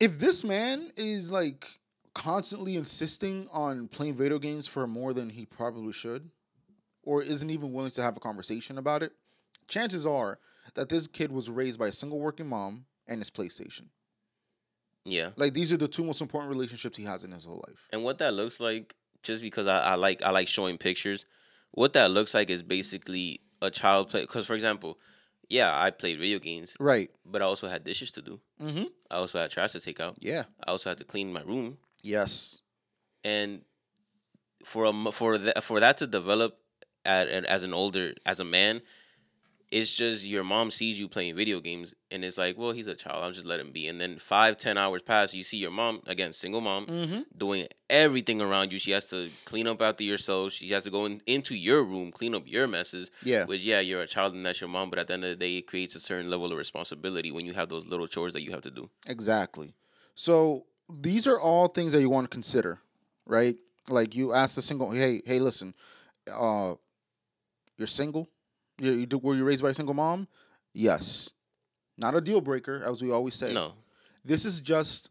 [0.00, 1.66] If this man is like
[2.14, 6.28] constantly insisting on playing video games for more than he probably should,
[7.04, 9.12] or isn't even willing to have a conversation about it,
[9.68, 10.38] chances are
[10.74, 13.86] that this kid was raised by a single working mom and his PlayStation.
[15.04, 15.30] yeah.
[15.36, 17.88] Like these are the two most important relationships he has in his whole life.
[17.92, 21.24] And what that looks like, just because I, I like I like showing pictures,
[21.70, 24.22] what that looks like is basically a child play.
[24.22, 24.98] Because for example,
[25.48, 27.10] yeah, I played video games, Right.
[27.24, 28.40] but I also had dishes to do.
[28.60, 28.84] Mm-hmm.
[29.10, 30.16] I also had trash to take out.
[30.20, 30.44] Yeah.
[30.66, 32.60] I also had to clean my room, Yes.
[33.24, 33.62] and
[34.64, 36.58] for a for that for that to develop
[37.04, 38.82] at, at as an older as a man,
[39.70, 42.94] it's just your mom sees you playing video games, and it's like, well, he's a
[42.94, 43.22] child.
[43.22, 43.86] I'll just let him be.
[43.88, 47.20] And then five ten hours pass, you see your mom again, single mom, Mm-hmm.
[47.36, 48.78] doing everything around you.
[48.78, 50.52] She has to clean up after yourself.
[50.52, 53.10] She has to go in, into your room, clean up your messes.
[53.22, 53.44] Yeah.
[53.44, 55.36] Which yeah, you're a child and that's your mom, but at the end of the
[55.36, 58.42] day, it creates a certain level of responsibility when you have those little chores that
[58.42, 58.88] you have to do.
[59.06, 59.74] Exactly.
[60.14, 62.80] So these are all things that you want to consider,
[63.26, 63.56] right?
[63.90, 65.74] Like you ask the single, hey, hey, listen,
[66.32, 66.74] uh,
[67.76, 68.28] you're single.
[68.80, 70.28] You, were you raised by a single mom?
[70.72, 71.30] Yes.
[71.96, 73.52] Not a deal breaker, as we always say.
[73.52, 73.72] No,
[74.24, 75.10] This is just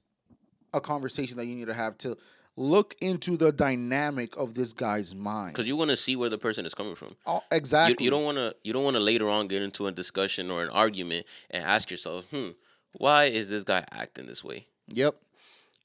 [0.74, 2.18] a conversation that you need to have to
[2.56, 5.54] look into the dynamic of this guy's mind.
[5.54, 7.16] because you want to see where the person is coming from.
[7.26, 8.04] Oh, exactly.
[8.04, 8.56] you don't want to.
[8.64, 11.92] You don't want to later on get into a discussion or an argument and ask
[11.92, 12.50] yourself, "Hmm,
[12.94, 15.16] why is this guy acting this way?" Yep.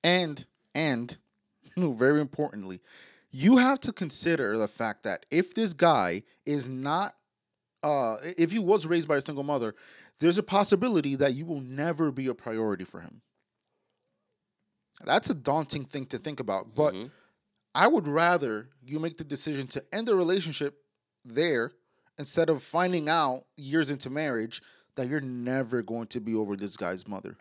[0.05, 1.19] And and
[1.77, 2.81] very importantly,
[3.31, 7.13] you have to consider the fact that if this guy is not
[7.83, 9.75] uh if he was raised by a single mother,
[10.21, 13.23] there's a possibility that you will never be a priority for him.
[15.05, 17.11] That's a daunting thing to think about, but Mhm.
[17.75, 20.85] I would rather you make the decision to end the relationship
[21.25, 21.73] there
[22.19, 24.63] instead of finding out years into marriage
[24.97, 27.37] that you're never going to be over this guy's mother.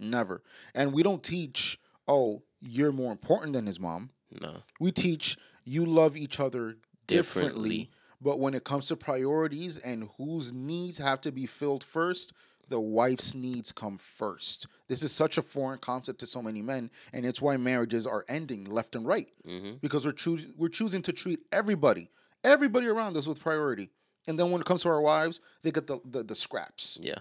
[0.00, 0.42] Never.
[0.74, 1.78] And we don't teach,
[2.08, 4.10] oh, you're more important than his mom.
[4.40, 7.90] no, We teach you love each other differently, Differently.
[8.20, 12.32] But when it comes to priorities and whose needs have to be filled first,
[12.68, 14.66] the wife's needs come first.
[14.88, 18.24] This is such a foreign concept to so many men, and it's why marriages are
[18.28, 22.10] ending left and right hmm because we're choosing we're choosing to treat everybody,
[22.44, 23.90] everybody around us with priority.
[24.28, 26.98] And then when it comes to our wives, they get the the, the scraps.
[27.02, 27.18] Yeah.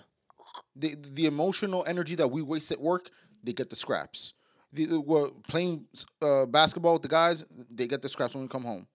[0.76, 3.10] The the emotional energy that we waste at work,
[3.44, 4.34] they get the scraps.
[4.74, 5.86] The, the playing
[6.22, 8.88] uh, basketball with the guys, they get the scraps when we come home.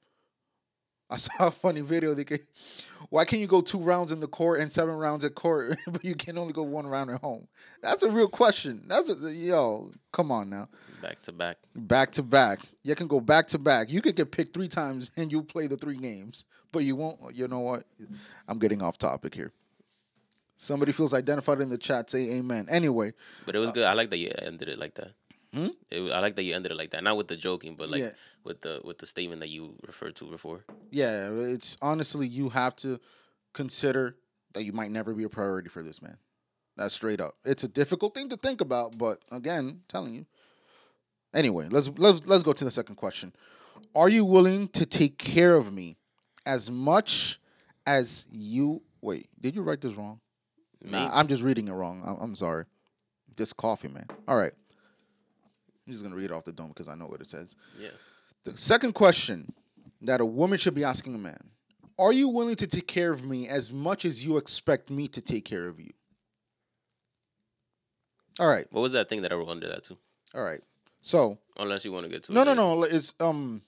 [1.11, 2.15] I saw a funny video.
[2.15, 2.39] They can,
[3.09, 6.05] why can't you go two rounds in the court and seven rounds at court, but
[6.05, 7.49] you can only go one round at home?
[7.83, 8.83] That's a real question.
[8.87, 9.91] That's a yo.
[10.13, 10.69] Come on now
[11.03, 11.57] Back to back.
[11.75, 12.61] back to back.
[12.83, 13.91] You can go back to back.
[13.91, 17.35] You could get picked three times and you play the three games, but you won't.
[17.35, 17.85] You know what?
[18.47, 19.53] I'm getting off topic here.
[20.57, 22.11] Somebody feels identified in the chat.
[22.11, 22.67] Say amen.
[22.69, 23.15] Anyway,
[23.47, 23.85] But it was uh, good.
[23.85, 25.13] I like that you ended it like that.
[25.53, 25.69] Hmm?
[25.91, 27.03] It, I like that you ended it like that.
[27.03, 28.11] Not with the joking, but like Yeah.
[28.45, 30.65] with the with the statement that you referred to before.
[30.91, 32.99] yeah, it's honestly you have to
[33.53, 34.17] consider
[34.53, 36.17] that you might never be a priority for this man.
[36.77, 37.35] That's straight up.
[37.45, 40.27] It's a difficult thing to think about, but again, telling you.
[41.35, 43.33] Anyway, let's let's let's go to the second question.
[43.95, 45.97] Are you willing to take care of me
[46.47, 47.41] as much
[47.87, 50.21] as you wait, did you write this wrong?
[50.83, 52.03] Nah, I'm just reading it wrong.
[52.05, 52.65] I'm, I'm sorry.
[53.37, 54.07] Just coffee, man.
[54.27, 54.53] All right.
[55.87, 57.57] I'm just gonna read it off the dome because I know what it says.
[57.79, 57.89] Yeah.
[58.45, 59.53] The second question
[60.03, 61.39] that a woman should be asking a man
[61.99, 65.21] Are you willing to take care of me as much as you expect me to
[65.21, 65.91] take care of you?
[68.39, 68.67] All right.
[68.71, 69.99] What was that thing that I wrote under that too?
[70.35, 70.61] All right.
[71.03, 72.45] So, Unless you want to get to no, it.
[72.47, 72.83] no, no.
[72.85, 73.63] It's, um,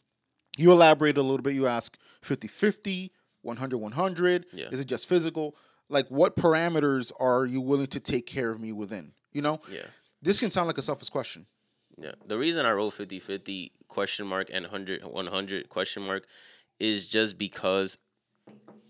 [0.59, 1.55] you elaborate a little bit.
[1.55, 4.47] You ask 50 50, 100 100.
[4.53, 4.67] Yeah.
[4.71, 5.57] Is it just physical?
[5.89, 9.13] Like, what parameters are you willing to take care of me within?
[9.33, 9.83] You know, Yeah.
[10.23, 11.47] this can sound like a selfish question.
[11.99, 12.13] Yeah.
[12.27, 16.25] The reason I wrote 50-50 question mark and 100 100 question mark
[16.81, 17.99] is just because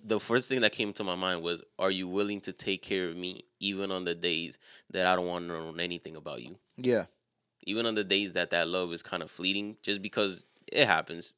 [0.04, 3.08] the first thing that came to my mind was are you willing to take care
[3.08, 4.58] of me even on the days
[4.90, 6.56] that I don't want to know anything about you?
[6.76, 7.04] Yeah.
[7.64, 11.34] Even on the days that that love is kind of fleeting just because it happens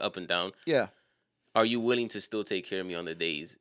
[0.00, 0.52] up and down.
[0.66, 0.88] Yeah.
[1.54, 3.58] Are you willing to still take care of me on the days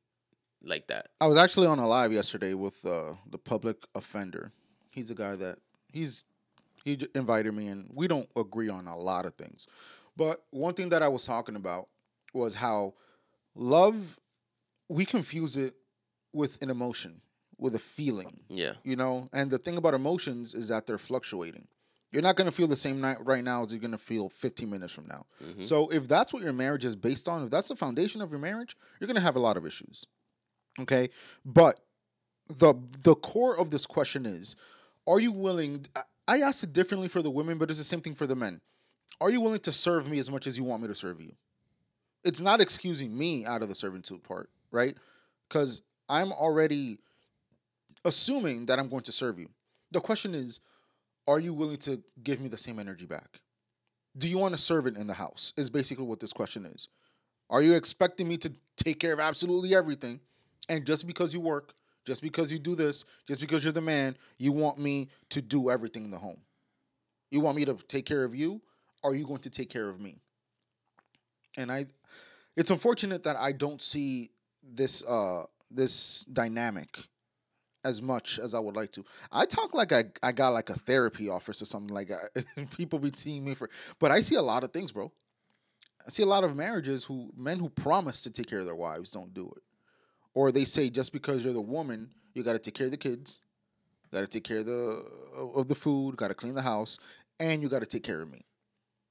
[0.64, 1.10] like that?
[1.22, 4.52] I was actually on a live yesterday with uh, the public offender.
[4.90, 5.58] He's a guy that
[5.92, 6.24] he's
[6.84, 9.68] he j- invited me, and we don't agree on a lot of things.
[10.16, 11.88] But one thing that I was talking about
[12.34, 12.94] was how
[13.56, 14.20] love
[14.90, 15.76] we confuse it
[16.34, 17.22] with an emotion,
[17.58, 18.74] with a feeling, Yeah.
[18.84, 19.30] you know.
[19.34, 21.68] And the thing about emotions is that they're fluctuating.
[22.12, 24.30] You're not going to feel the same night right now as you're going to feel
[24.30, 25.26] 15 minutes from now.
[25.44, 25.64] Mhm.
[25.64, 28.40] So if that's what your marriage is based on, if that's the foundation of your
[28.40, 30.06] marriage, you're going to have a lot of issues.
[30.80, 31.10] Okay?
[31.46, 31.80] But
[32.50, 34.56] the the core of this question is
[35.08, 35.86] are you willing
[36.28, 38.62] I- asked it differently for the women, but it's the same thing for the men.
[39.22, 41.36] Are you willing to serve me as much as you want me to serve you?
[42.24, 44.98] It's not excusing me out of the servitude part, right?
[45.50, 47.00] Cuz I'm already
[48.06, 49.50] assuming that I'm going to serve you.
[49.92, 50.62] The question is
[51.28, 53.40] are you willing to give me the same energy back?
[54.18, 55.54] Do you want a servant in the house?
[55.58, 56.90] Is basically what this question is.
[57.50, 60.20] Are you expecting me to take care of absolutely everything?
[60.70, 61.74] And just because you work,
[62.06, 65.70] just because you do this, just because you're the man, you want me to do
[65.70, 66.40] everything in the home?
[67.32, 68.62] You want me to take care of you?
[69.04, 70.18] Are you going to take care of me?
[71.58, 71.86] And I
[72.56, 74.32] it's unfortunate that I don't see
[74.64, 76.98] this uh this dynamic
[77.84, 79.04] as much as I would like to.
[79.32, 83.00] I talk like I, I got like a therapy office or something like I, people
[83.00, 85.12] be seeing me for but I see a lot of things, bro.
[86.06, 88.76] I see a lot of marriages who men who promise to take care of their
[88.76, 89.64] wives don't do it.
[90.36, 92.98] Or they say just because you're the woman, you got to take care of the
[92.98, 93.40] kids,
[94.12, 95.06] got to take care of the
[95.56, 96.98] of the food, got to clean the house,
[97.40, 98.46] and you got to take care of me.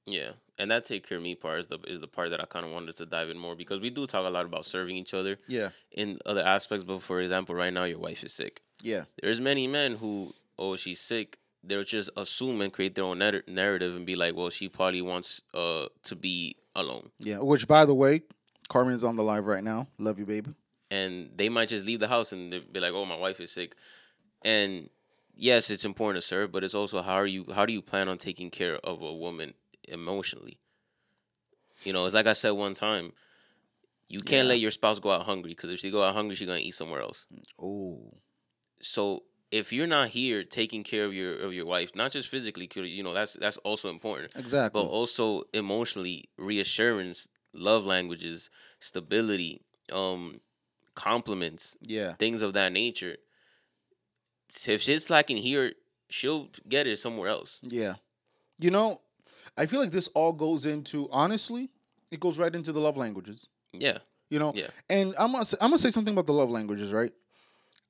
[0.05, 2.45] Yeah, and that take care of me part is the is the part that I
[2.45, 4.97] kind of wanted to dive in more because we do talk a lot about serving
[4.97, 6.83] each other Yeah, in other aspects.
[6.83, 8.61] But for example, right now your wife is sick.
[8.81, 11.37] yeah, There's many men who, oh, she's sick.
[11.63, 15.01] They'll just assume and create their own narr- narrative and be like, well, she probably
[15.01, 17.37] wants uh to be alone, yeah.
[17.39, 18.23] Which, by the way,
[18.67, 19.87] Carmen's on the live right now.
[19.97, 20.51] Love you, baby.
[20.97, 23.71] And they might just leave the house and be like, oh, my wife is sick,
[24.43, 24.89] and
[25.35, 28.07] yes, it's important to serve, but it's also how are you how do you plan
[28.09, 29.53] on taking care of a woman
[29.87, 30.57] emotionally?
[31.83, 33.11] You know, it's like I said one time,
[34.09, 34.53] you can't Yeah.
[34.53, 36.71] let your spouse go out hungry because if she go out hungry, she's gonna eat
[36.81, 37.25] somewhere else.
[37.59, 38.13] Oh,
[38.81, 42.69] So if you're not here taking care of your of your wife, not just physically,
[42.75, 44.81] you know that's that's also important, exactly.
[44.81, 50.41] but also emotionally, reassurance, love languages, stability, um,
[50.95, 53.17] compliments, yeah, things of that nature.
[54.67, 55.73] If shit's lacking here,
[56.09, 57.59] she'll get it somewhere else.
[57.63, 57.95] yeah.
[58.59, 59.01] You know,
[59.57, 61.69] I feel like this all goes into honestly,
[62.11, 63.47] it goes right into the love languages.
[63.73, 63.97] Yeah,
[64.29, 64.67] You know, Yeah.
[64.89, 67.11] and I'm gonna say, I'm gonna say something about the love languages, right?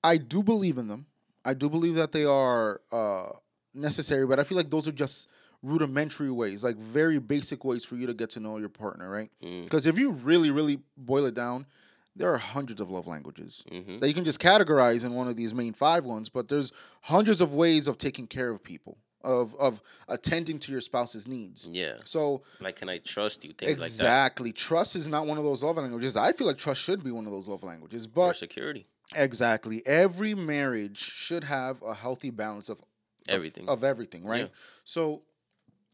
[0.04, 1.06] I do believe in them.
[1.46, 3.30] I do believe that they are uh,
[3.74, 5.28] necessary, but I feel like those are just
[5.62, 9.30] rudimentary ways, like very basic ways for you to get to know your partner, right?
[9.44, 9.66] Mm.
[9.66, 11.66] Because if you really, really boil it down,
[12.16, 15.36] there are hundreds of love languages hmm that you can just categorize in one of
[15.36, 16.72] these main five ones, but there's
[17.02, 21.68] hundreds of ways of taking care of people, of of attending to your spouse's needs.
[21.72, 21.96] Yeah.
[22.06, 23.54] So Like, can I trust you?
[23.54, 23.86] Things like that.
[23.86, 26.16] exactly, trust is not one of those love languages.
[26.16, 28.86] I feel like trust should be one of those love languages, Or but security.
[29.16, 32.86] exactly, every marriage should have a healthy balance of of-
[33.30, 33.70] Everything.
[33.70, 34.42] of, everything, right?
[34.42, 34.48] Yeah.
[34.84, 35.22] So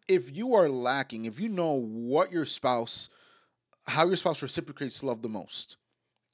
[0.07, 3.09] if you are lacking, if you know what your spouse,
[3.85, 5.77] how your spouse reciprocates love the most,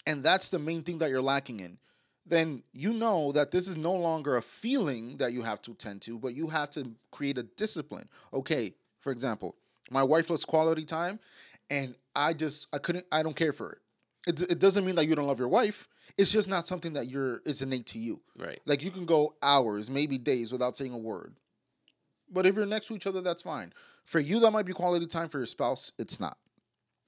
[0.06, 1.78] and that's the main thing that you're lacking in,
[2.26, 6.02] then you know that this is no longer a feeling that you have to tend
[6.04, 8.08] to, but you have to create a discipline.
[8.34, 9.56] Okay, for example,
[9.92, 11.20] my wife loves quality time,
[11.70, 13.80] and I just I couldn't I don't care for it.
[14.28, 15.88] It, it doesn't mean that you don't love your wife.
[16.18, 18.22] It's just not something that you're it's innate to you.
[18.38, 18.60] right.
[18.66, 21.36] Like you can go hours, maybe days without saying a word.
[22.32, 23.72] But if you're next to each other, that's fine.
[24.06, 25.30] For you, that might be quality time.
[25.30, 26.38] For your spouse, it's not.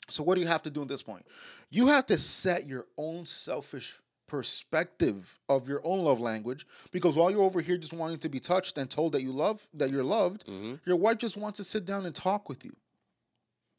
[0.10, 1.26] So what do you have to do at this point?
[1.70, 7.32] You have to set your own selfish perspective of your own love language because while
[7.32, 10.04] you're over here just wanting to be touched and told that you love that you're
[10.04, 12.74] loved, hmm your wife just wants to sit down and talk with you.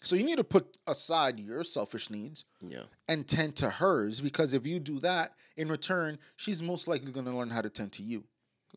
[0.03, 2.85] So you need to put aside your selfish needs Yeah.
[3.09, 7.27] and tend to hers because if you do that in return, she's most likely going
[7.27, 8.25] to learn how to tend to you.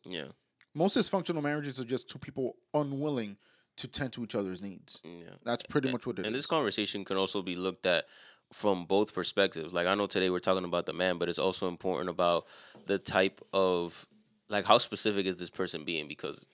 [0.04, 0.28] Yeah.
[0.74, 3.36] Most dysfunctional marriages are just two people unwilling
[3.76, 5.00] to tend to each other's needs.
[5.04, 5.30] Yeah.
[5.44, 6.26] That's pretty much what it is.
[6.26, 8.04] And this conversation can also be looked at
[8.52, 9.72] from both perspectives.
[9.72, 12.46] Like I know today we're talking about the man, but it's also important about
[12.86, 14.06] the type of
[14.48, 16.48] like how specific is this person being because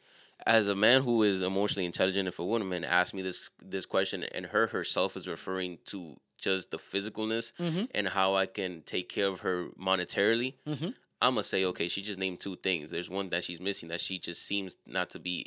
[0.47, 4.23] as a man who is emotionally intelligent, if a woman asks me this this question
[4.23, 7.89] and her herself is referring to just the physicalness Mhm.
[7.97, 10.95] and how I can take care of her monetarily, Mhm.
[11.21, 12.93] I'm gonna say, okay, she just named two things.
[12.93, 15.47] There's one that she's missing that she just seems not to be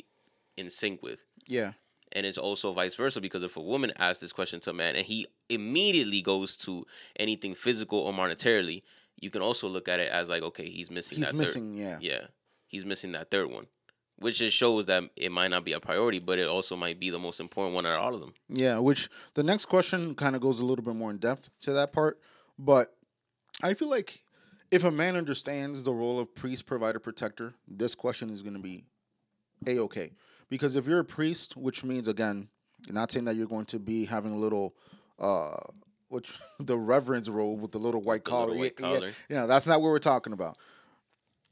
[0.58, 1.72] in sync with yeah.
[2.12, 4.96] and it's also vice versa because if a woman asks this question to a man
[4.96, 6.86] and he immediately goes to
[7.18, 8.82] anything physical or monetarily,
[9.20, 11.94] you can also look at it as like, okay, he's missing He's that missing, yeah.
[11.94, 12.02] third.
[12.02, 12.20] Yeah,
[12.66, 13.66] he's missing that third one,
[14.16, 17.10] which just shows that it might not be a priority, but it also might be
[17.10, 18.34] the most important one out of all of them.
[18.48, 21.72] Yeah, which the next question kind of goes a little bit more in depth to
[21.74, 22.20] that part.
[22.58, 22.94] But
[23.62, 24.22] I feel like
[24.70, 28.62] if a man understands the role of priest, provider, protector, this question is going to
[28.62, 28.84] be
[29.66, 30.10] a okay.
[30.52, 32.46] Because if you're a priest, which means again,
[32.86, 34.74] you're not saying that you're going to be having a little,
[35.18, 35.56] uh,
[36.08, 38.46] which the reverend's robe with the little white The collar.
[38.48, 39.12] little white Yeah, yeah, collar.
[39.30, 40.58] yeah, that's not what we're talking about.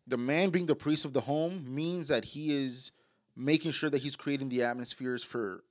[0.07, 2.93] The man being the priest of the home means that he is
[3.35, 5.65] making sure that he's creating the atmospheres for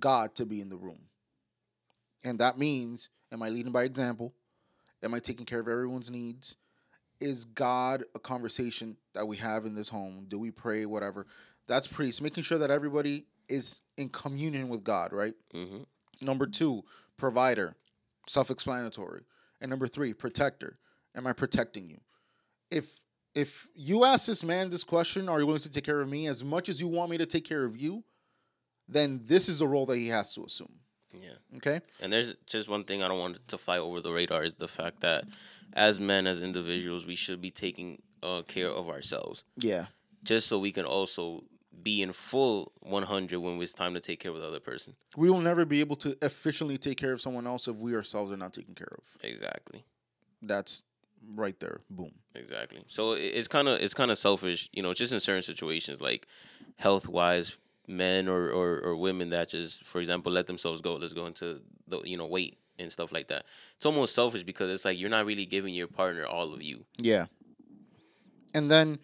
[0.00, 1.02] God to be in the room.
[2.24, 4.34] And that means, am I leading by example?
[5.04, 6.56] Am I taking care of everyone's needs?
[7.20, 10.26] Is God a conversation that we have in this home?
[10.28, 11.26] Do we pray, whatever?
[11.70, 15.34] That's priest, making sure that everybody is in communion with God, right?
[15.52, 15.82] hmm
[16.20, 16.82] Number two,
[17.16, 17.76] provider,
[18.28, 19.22] self explanatory.
[19.60, 20.78] And number three, protector.
[21.16, 22.00] Am I protecting you?
[22.70, 23.02] If
[23.34, 26.26] if you ask this man this question, are you willing to take care of me
[26.26, 28.02] as much as you want me to take care of you?
[28.88, 30.74] Then this is the role that he has to assume.
[31.18, 31.56] Yeah.
[31.58, 31.80] Okay?
[32.00, 34.68] And there's just one thing I don't want to fly over the radar is the
[34.68, 35.24] fact that
[35.72, 39.44] as men, as individuals, we should be taking uh, care of ourselves.
[39.56, 39.86] Yeah.
[40.24, 41.42] just so we can also
[41.82, 44.94] be in full 100 when it's time to take care of the other person.
[45.16, 48.32] We will never be able to efficiently take care of someone else if we ourselves
[48.32, 49.04] are not taken care of.
[49.22, 49.84] Exactly.
[50.42, 50.82] That's
[51.34, 51.80] right there.
[51.90, 52.12] Boom.
[52.34, 52.82] Exactly.
[52.88, 56.26] So it's kind of it's kind of selfish, you know, just in certain situations like
[56.76, 60.94] health wise, men or, or or women that just, for example, let themselves go.
[60.94, 63.44] Let's go into the you know weight and stuff like that.
[63.76, 66.84] It's almost selfish because it's like you're not really giving your partner all of you.
[66.98, 67.26] Yeah.
[68.54, 68.98] And then,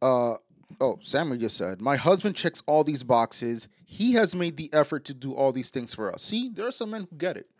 [0.00, 0.36] uh,
[0.80, 3.68] oh, Sammy just said, My husband checks all these boxes.
[3.84, 6.22] He has made the effort to do all these things for us.
[6.22, 7.50] See, there are some men who get it.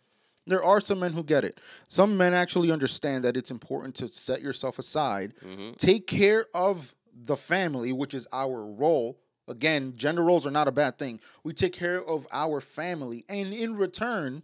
[0.47, 1.61] There are some men who get it.
[1.89, 6.95] Some men actually understand that it's important to set yourself aside, hmm take care of
[7.25, 9.19] the family, which is our role.
[9.49, 11.21] Again, gender roles are not a bad thing.
[11.45, 14.43] We take care of our family, and in return,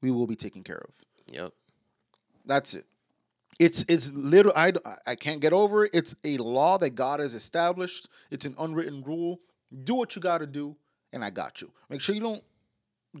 [0.00, 0.94] we will be taken care of.
[1.32, 1.52] Yep.
[2.44, 2.86] That's it.
[3.58, 4.52] It's it's little.
[4.56, 4.72] I
[5.06, 5.90] I can't get over it.
[5.94, 8.08] It's a law that God has established.
[8.30, 9.40] It's an unwritten rule.
[9.84, 10.76] Do what you got to do,
[11.12, 11.70] and I got you.
[11.88, 12.42] Make sure you don't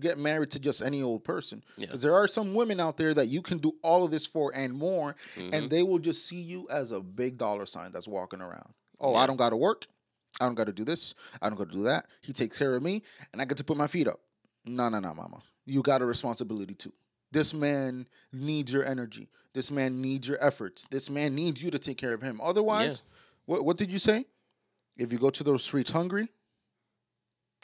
[0.00, 1.86] get married to just any old person, Yeah.
[1.86, 4.54] because there are some women out there that you can do all of this for
[4.54, 5.52] and more, Mhm.
[5.54, 8.72] and they will just see you as a big dollar sign that's walking around.
[9.00, 9.86] Oh, I don't got to work.
[10.40, 11.14] I don't got to do this.
[11.42, 12.06] I don't got to do that.
[12.22, 13.02] He takes care of me,
[13.32, 14.20] and I get to put my feet up.
[14.64, 15.42] No, no, no, mama.
[15.66, 16.92] You got a responsibility too.
[17.32, 19.28] This man needs your energy.
[19.54, 20.86] This man needs your efforts.
[20.90, 22.40] This man needs you to take care of him.
[22.42, 23.02] Otherwise,
[23.46, 24.24] what what did you say?
[24.96, 26.28] If you go to those streets hungry,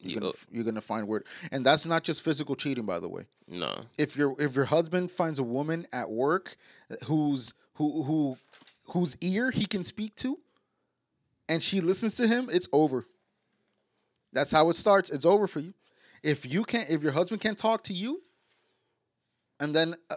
[0.03, 1.25] you're You gonna, go- you're gonna find word.
[1.53, 3.27] And that's not just physical cheating, by the way.
[3.47, 3.83] No.
[3.99, 6.57] If your if your husband finds a woman at work
[7.05, 8.37] who's who who
[8.87, 10.39] whose ear he can speak to,
[11.49, 13.05] and she listens to him, it's over.
[14.33, 15.11] That's how it starts.
[15.11, 15.75] It's over for you.
[16.23, 18.23] If you can't, if your husband can't talk to you,
[19.61, 20.17] and then a,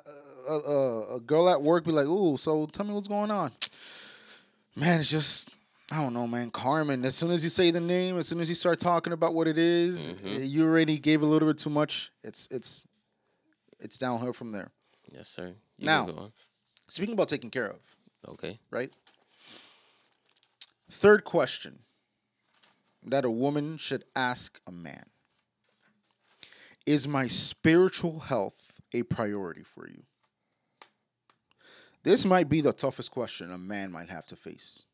[0.49, 3.51] a, a, a girl at work be like, "Ooh, so tell me what's going on."
[4.75, 5.49] Man, it's just
[5.91, 6.51] I don't know, man.
[6.51, 7.03] Carmen.
[7.03, 9.47] As soon as you say the name, as soon as you start talking about what
[9.47, 10.49] it is, Mhm.
[10.49, 12.11] you already gave a little bit too much.
[12.23, 12.85] It's it's
[13.79, 14.69] it's downhill from there.
[15.11, 15.53] Yes, sir.
[15.77, 16.31] You Now- can go on.
[16.87, 17.79] Speaking about taking care of,
[18.27, 18.59] Okay.
[18.69, 18.91] right?
[20.89, 21.79] Third question
[23.05, 25.05] that a woman should ask a man
[26.85, 30.03] Is my spiritual health a priority for you?
[32.03, 34.85] This might be the toughest question a man might have to face.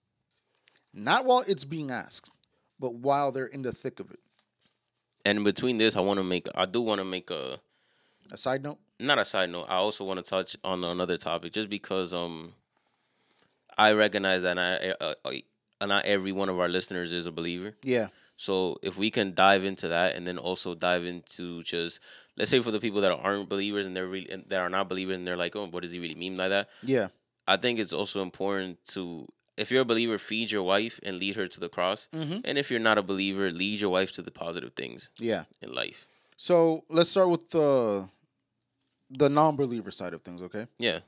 [0.93, 2.31] Not while it's being asked,
[2.79, 4.19] but while they're in the thick of it.
[5.25, 6.47] And between this, I want to make.
[6.55, 7.59] I do want to make a
[8.31, 8.77] A side note?
[8.99, 9.65] not a side note.
[9.69, 12.53] I also want to touch on another topic, just because um,
[13.77, 15.13] I recognize that not, uh,
[15.81, 17.75] uh, not every one of our listeners is a believer.
[17.83, 18.07] Yeah.
[18.37, 21.99] So if we can dive into that, and then also dive into just
[22.37, 24.87] let's say for the people that aren't believers and they're really and that are not
[24.89, 26.69] believers and they're like, oh, what does he really mean by that?
[26.83, 27.07] Yeah.
[27.47, 31.35] I think it's also important to, if you're a believer, feed your wife and lead
[31.37, 32.07] her to the cross.
[32.13, 32.41] Mhm.
[32.45, 35.45] And if you're not a believer, lead your wife to the positive things Yeah.
[35.61, 36.07] in life.
[36.37, 38.09] So let's start with the
[39.09, 40.67] the non-believer side of things, okay?
[40.77, 40.99] Yeah.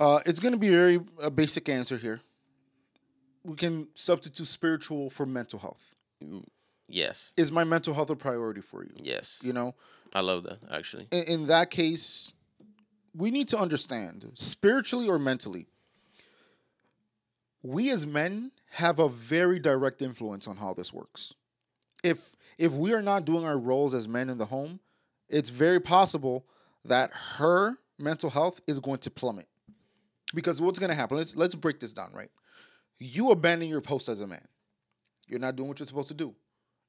[0.00, 2.22] Uh, it's going to be a very a basic answer here.
[3.44, 5.94] We can substitute spiritual for mental health.
[6.90, 7.32] Yes.
[7.36, 8.90] Is my mental health a priority for you?
[8.96, 9.40] Yes.
[9.42, 9.74] You know,
[10.14, 11.06] I love that actually.
[11.10, 12.32] in, in that case,
[13.14, 15.66] we need to understand spiritually or mentally.
[17.62, 21.34] We as men have a very direct influence on how this works.
[22.02, 24.80] If if we are not doing our roles as men in the home,
[25.28, 26.46] it's very possible
[26.84, 29.46] that her mental health is going to plummet.
[30.34, 31.16] Because what's going to happen?
[31.16, 32.30] Let's let's break this down, right?
[32.98, 34.46] You abandon your post as a man.
[35.26, 36.34] You're not doing what you're supposed to do.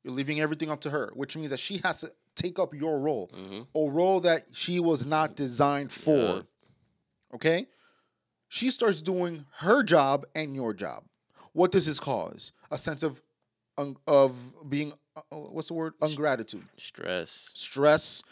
[0.04, 3.00] You're leaving everything up to her, which means that she has to take up your
[3.00, 6.12] role, hmm a role that she was not designed for.
[6.38, 6.42] Yeah.
[7.36, 7.66] Okay?
[8.50, 11.04] She starts doing her job and your job.
[11.54, 12.52] What does this cause?
[12.72, 13.22] A sense of
[13.78, 14.34] un- of
[14.70, 15.94] being uh, uh, what's the word?
[16.02, 17.52] Ungratitude, Stress.
[17.54, 18.24] stress,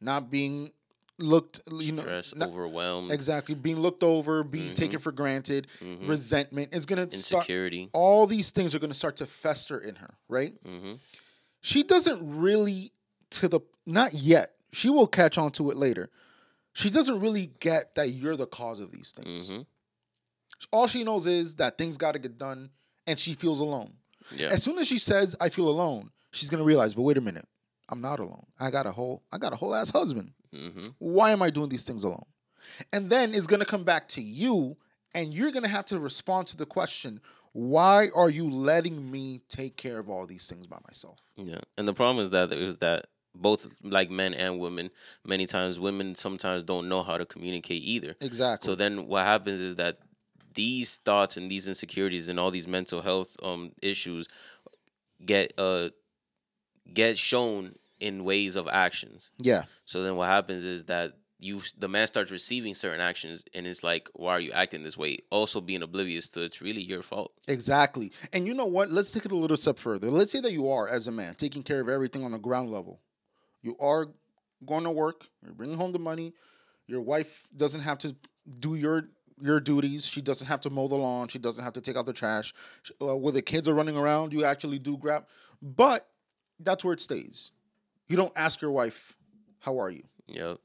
[0.00, 0.70] not being
[1.18, 3.12] looked, you know, not- overwhelmed.
[3.12, 4.74] exactly being looked over, being Mhm.
[4.74, 7.88] taken for granted, mhm, resentment is going to start Insecurity.
[7.92, 10.54] all these things are going to start to fester in her, right?
[10.64, 10.94] hmm
[11.60, 12.92] she doesn't really
[13.30, 16.10] to the not yet she will catch on to it later
[16.74, 19.62] she doesn't really get that you're the cause of these things hmm
[20.72, 22.68] all she knows is that things got to get done
[23.06, 23.94] and she feels alone
[24.36, 24.48] Yeah.
[24.48, 27.22] as soon as she says i feel alone she's going to realize but wait a
[27.22, 27.48] minute
[27.90, 28.46] i'm not alone.
[28.58, 30.32] I got a whole i got a whole ass husband.
[30.54, 32.24] Hmm why am i doing these things alone?
[32.92, 34.76] And then it's going to come back to you
[35.14, 37.20] and you're going to have to respond to the question
[37.52, 41.20] why are you letting me take care of all these things by myself?
[41.36, 43.06] Yeah, and the problem is that is that
[43.36, 44.90] both like men and women,
[45.24, 48.16] many times women sometimes don't know how to communicate either.
[48.20, 48.66] exactly.
[48.66, 49.98] So then what happens is that
[50.54, 54.28] these thoughts and these insecurities and all these mental health um issues
[55.24, 55.90] get uh
[56.92, 59.30] get shown in ways of actions.
[59.38, 63.66] yeah So then what happens is that you the man starts receiving certain actions and
[63.66, 65.18] it's like why are you acting this way?
[65.30, 67.32] Also being oblivious to it's really your fault.
[67.48, 68.12] Exactly.
[68.32, 68.90] And you know what?
[68.90, 70.10] Let's take it a little step further.
[70.10, 72.70] Let's say that you are, as a man, taking care of everything on the ground
[72.70, 73.00] level.
[73.62, 74.08] You are
[74.64, 76.32] going to work, you're bringing home the money.
[76.86, 78.14] Your wife doesn't have to
[78.60, 79.04] do your
[79.40, 80.06] your duties.
[80.06, 81.28] She doesn't have to mow the lawn.
[81.28, 82.54] She doesn't have to take out the trash.
[82.82, 85.26] Sh- Uh, where the kids are running around, you actually do grab.
[85.60, 86.06] But
[86.60, 87.50] that's where it stays.
[88.06, 89.16] You don't ask your wife,
[89.60, 90.58] "How are you?" Yep.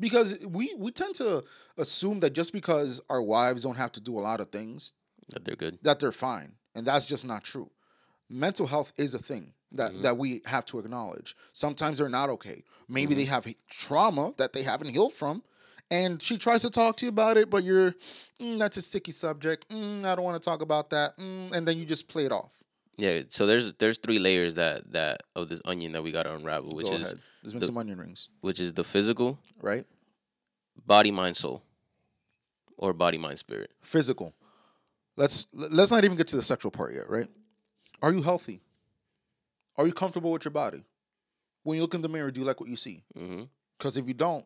[0.00, 1.44] Because we we tend to
[1.78, 4.92] assume that just because our wives don't have to do a lot of things,
[5.30, 5.78] That they're good.
[5.82, 7.70] that they're fine and that's just not true
[8.28, 10.02] mental health is a thing that Mhm.
[10.02, 13.18] that we have to acknowledge sometimes they're not okay maybe Mm-hmm.
[13.18, 15.42] they have trauma that they haven't healed from
[15.90, 17.94] and she tries to talk to you about it but you're
[18.40, 21.68] mm, that's a sticky subject mm, i don't want to talk about that mm, and
[21.68, 22.61] then you just play it off
[22.98, 26.34] Yeah, so there's there's three layers that that of this onion that we got to
[26.34, 27.20] unravel, which Go is ahead.
[27.42, 29.86] let's make the- some onion rings which is the physical, right
[30.86, 31.62] body, mind, soul,
[32.76, 33.70] or body, mind, spirit.
[33.82, 34.34] physical
[35.16, 37.28] let's let's not even get to the sexual part yet right
[38.02, 38.60] are you healthy
[39.76, 40.84] are you comfortable with your body
[41.64, 43.02] when you look in the mirror do you like what you see
[43.78, 44.44] because if you don't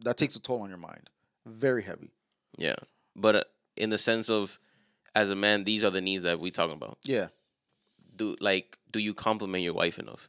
[0.00, 1.08] that takes a toll on your mind.
[1.46, 2.10] Very heavy.
[2.58, 2.74] Yeah,
[3.14, 3.42] but uh,
[3.78, 4.58] in the sense of,
[5.14, 6.98] as a man, these are the needs that we talking about.
[7.02, 7.28] Yeah.
[8.16, 10.28] Do like, do you compliment your wife enough?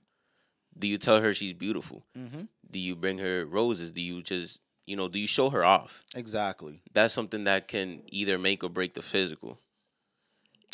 [0.77, 2.03] Do you tell her she's beautiful?
[2.17, 2.43] Mm-hmm.
[2.69, 3.91] Do you bring her roses?
[3.91, 6.03] Do you just, you know, do you show her off?
[6.15, 6.81] Exactly.
[6.93, 9.57] That's something that can either make or break the physical.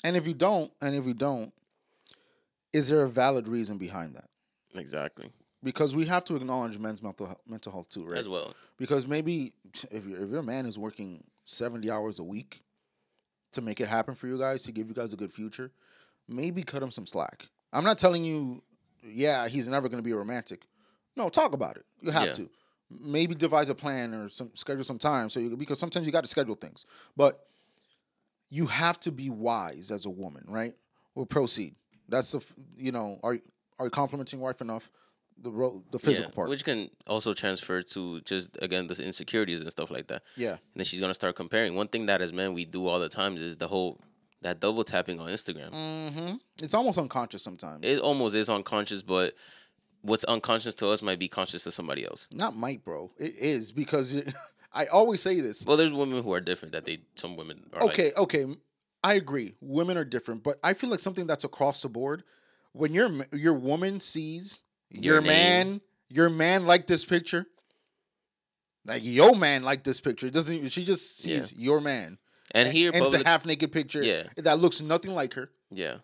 [0.03, 1.53] And if you don't, and if you don't,
[2.73, 4.29] is there a valid reason behind that?
[4.75, 5.31] Exactly.
[5.63, 8.19] Because we have to acknowledge men's mental he- mental health too, right?
[8.19, 8.53] As well.
[8.77, 9.53] Because maybe
[9.91, 12.59] if you're, if your man is working seventy hours a week
[13.53, 15.71] to make it happen for you guys to give you guys a good future,
[16.27, 17.47] maybe cut him some slack.
[17.71, 18.61] I'm not telling you,
[19.03, 20.65] yeah, he's never going to be a romantic.
[21.15, 21.85] No, talk about it.
[22.01, 22.33] You have Yeah.
[22.33, 22.49] to.
[22.89, 25.29] Maybe devise a plan or some schedule some time.
[25.29, 26.85] So you, because sometimes you got to schedule things,
[27.17, 27.47] but
[28.49, 30.75] you have to be wise as a woman, right?
[31.15, 31.75] We'll proceed.
[32.09, 32.43] That's the
[32.77, 33.37] you know are
[33.79, 34.91] are you complimenting wife enough?
[35.41, 36.49] The ro- the physical Yeah, part.
[36.49, 40.21] Which can also transfer to just again the insecurities and stuff like that.
[40.37, 40.51] yeah.
[40.51, 41.73] And then she's gonna start comparing.
[41.73, 43.99] One thing that as men we do all the times is the whole
[44.43, 45.71] that double tapping on Instagram.
[45.71, 46.35] Mm-hmm.
[46.61, 47.83] It's almost unconscious sometimes.
[47.83, 49.33] It almost is unconscious, but
[50.01, 52.27] what's unconscious to us might be conscious to somebody else.
[52.31, 53.11] Not might, bro.
[53.17, 54.15] It is because
[54.73, 55.65] I always say this.
[55.65, 56.73] Well, there's women who are different.
[56.73, 58.45] That they some women are Okay, Like, okay.
[59.03, 59.55] I agree.
[59.59, 62.23] Women are different, but I feel like something that's across the board.
[62.71, 64.61] When your your woman sees
[64.93, 67.45] your, Your man, your man like this picture,
[68.85, 70.27] like your man like this picture.
[70.27, 72.17] It doesn't she just sees your man,
[72.51, 74.23] and here and it's a half naked picture Yeah.
[74.37, 75.49] that looks nothing like her.
[75.71, 75.97] yeah,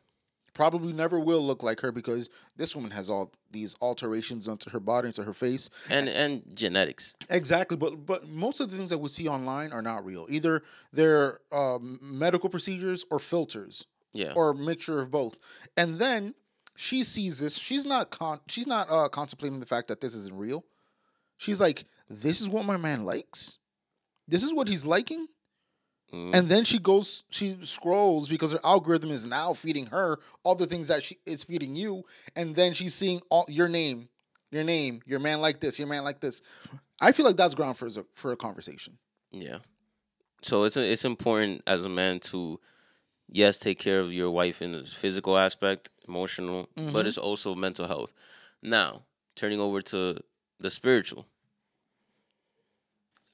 [0.54, 4.80] Probably never will look like her because this woman has all these alterations onto her
[4.80, 7.14] body, into her face, and and genetics.
[7.30, 10.26] Exactly, but but most of the things that we see online are not real.
[10.30, 15.38] Either they're um, medical procedures or filters Yeah, or a mixture of both.
[15.78, 16.34] And then
[16.76, 17.58] she sees this.
[17.58, 20.66] She's not con- she's not uh, contemplating the fact that this isn't real.
[21.38, 23.60] She's like, "This is what my man likes.
[24.28, 25.28] This is what he's liking."
[26.14, 26.34] Mhm.
[26.36, 30.66] And then she goes, she scrolls because her algorithm is now feeding her all the
[30.66, 32.04] things that she is feeding you,
[32.36, 34.10] and then she's seeing all your name,
[34.52, 36.42] your name, your man like this, your man like this.
[37.00, 38.98] I feel like that's ground for a, for a conversation.
[39.32, 39.60] Yeah.
[40.42, 42.60] So it's it's important as a man to
[43.32, 46.92] yes take care of your wife in the physical aspect, emotional, Mhm.
[46.94, 48.14] but it's also mental health.
[48.62, 49.04] Now,
[49.36, 50.18] turning over to
[50.60, 51.26] the spiritual.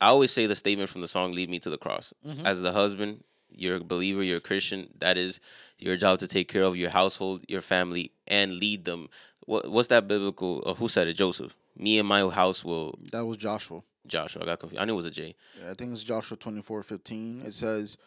[0.01, 2.45] I always say the statement from the song "Lead Me to the Cross." Mhm.
[2.45, 4.89] As the husband, you're a believer, you're a Christian.
[4.99, 5.39] That is
[5.79, 9.09] your job to take care of your household, your family, and lead them.
[9.45, 10.63] What what's that biblical?
[10.65, 11.13] Uh, who said it?
[11.13, 11.55] Joseph.
[11.77, 12.97] Me and my house will.
[13.11, 13.81] That was Joshua.
[14.07, 14.43] Joshua.
[14.43, 14.81] I got confused.
[14.81, 15.35] I knew it was a J.
[15.61, 17.41] Yeah, I think it's Joshua twenty four fifteen.
[17.45, 17.97] It says,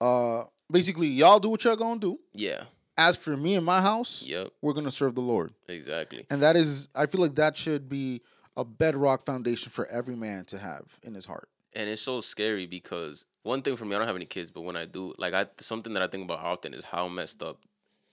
[0.00, 2.18] uh, basically, y'all do what y'all gonna do.
[2.34, 2.64] Yeah.
[2.96, 4.52] As for me and my house, Yep.
[4.62, 5.52] we're gonna serve the Lord.
[5.68, 6.26] Exactly.
[6.30, 8.20] And that is, I feel like that should be
[8.56, 11.48] a bedrock foundation for every man to have in his heart.
[11.74, 14.62] and it's so scary because one thing for me, I don't have any kids, but
[14.62, 17.58] when I do, like I something that I think about often is how messed up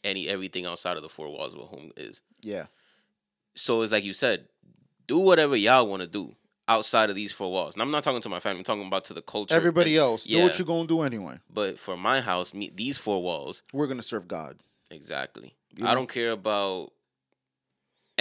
[0.04, 2.22] any everything outside of the four walls of a home is.
[2.42, 2.66] Yeah.
[3.56, 4.48] So it's like you said,
[5.08, 6.36] do whatever y'all want to do
[6.68, 7.74] outside of these four walls.
[7.76, 8.60] And I'm not talking to my family.
[8.60, 9.54] I'm talking about to the culture.
[9.56, 11.38] Everybody and- else, do what you're gonna do anyway.
[11.54, 14.58] But for my house, me these four walls We're gonna serve God.
[14.89, 15.54] exactly.
[15.78, 16.92] You I don't care about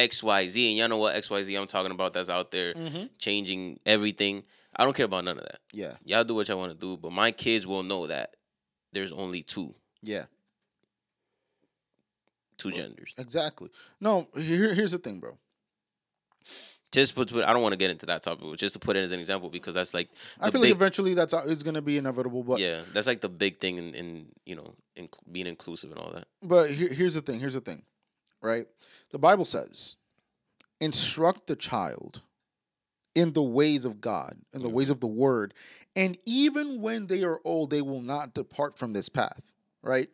[0.00, 2.12] X Y Z, and y'all know what X Y Z I'm talking about.
[2.12, 3.04] That's out there Mm-hmm.
[3.18, 4.42] changing everything.
[4.76, 5.58] I don't care about none of that.
[5.72, 5.94] Yeah.
[6.04, 8.36] Y'all do what y'all want to do, but my kids will know that
[8.92, 10.24] there's only two Yeah.
[12.56, 13.14] two genders.
[13.18, 13.70] Exactly.
[14.00, 14.28] No.
[14.36, 15.36] Here, here's the thing, bro.
[16.92, 19.00] Just put, I don't want to get into that topic, but just to put it
[19.00, 20.08] as an example because that's like
[20.40, 22.42] I feel like eventually that's is gonna be inevitable.
[22.42, 26.00] But yeah, that's like the big thing in, in you know in being inclusive and
[26.00, 26.26] all that.
[26.42, 27.38] But here, here's the thing.
[27.38, 27.82] Here's the thing,
[28.42, 28.66] right?
[29.10, 29.96] The Bible says,
[30.80, 32.22] "Instruct the child
[33.14, 35.54] in the ways of God, in the ways of the Word,
[35.96, 39.42] and even when they are old, they will not depart from this path."
[39.82, 40.08] Right?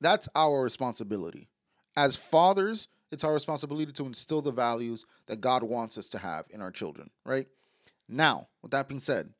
[0.00, 1.48] That's our responsibility
[1.96, 2.88] as fathers.
[3.10, 6.70] It's our responsibility to instill the values that God wants us to have in our
[6.70, 7.10] children.
[7.26, 7.46] Right?
[8.08, 9.32] Now, with that being said,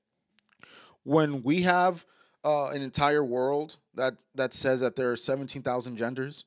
[1.05, 2.05] when we have
[2.45, 6.45] uh, an entire world that that says that there are seventeen thousand genders,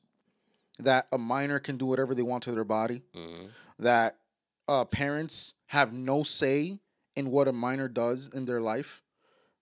[0.78, 3.46] that a minor can do whatever they want to their body, hmm
[3.78, 4.16] that
[4.68, 6.78] uh, parents have no say
[7.14, 9.02] in what a minor does in their life,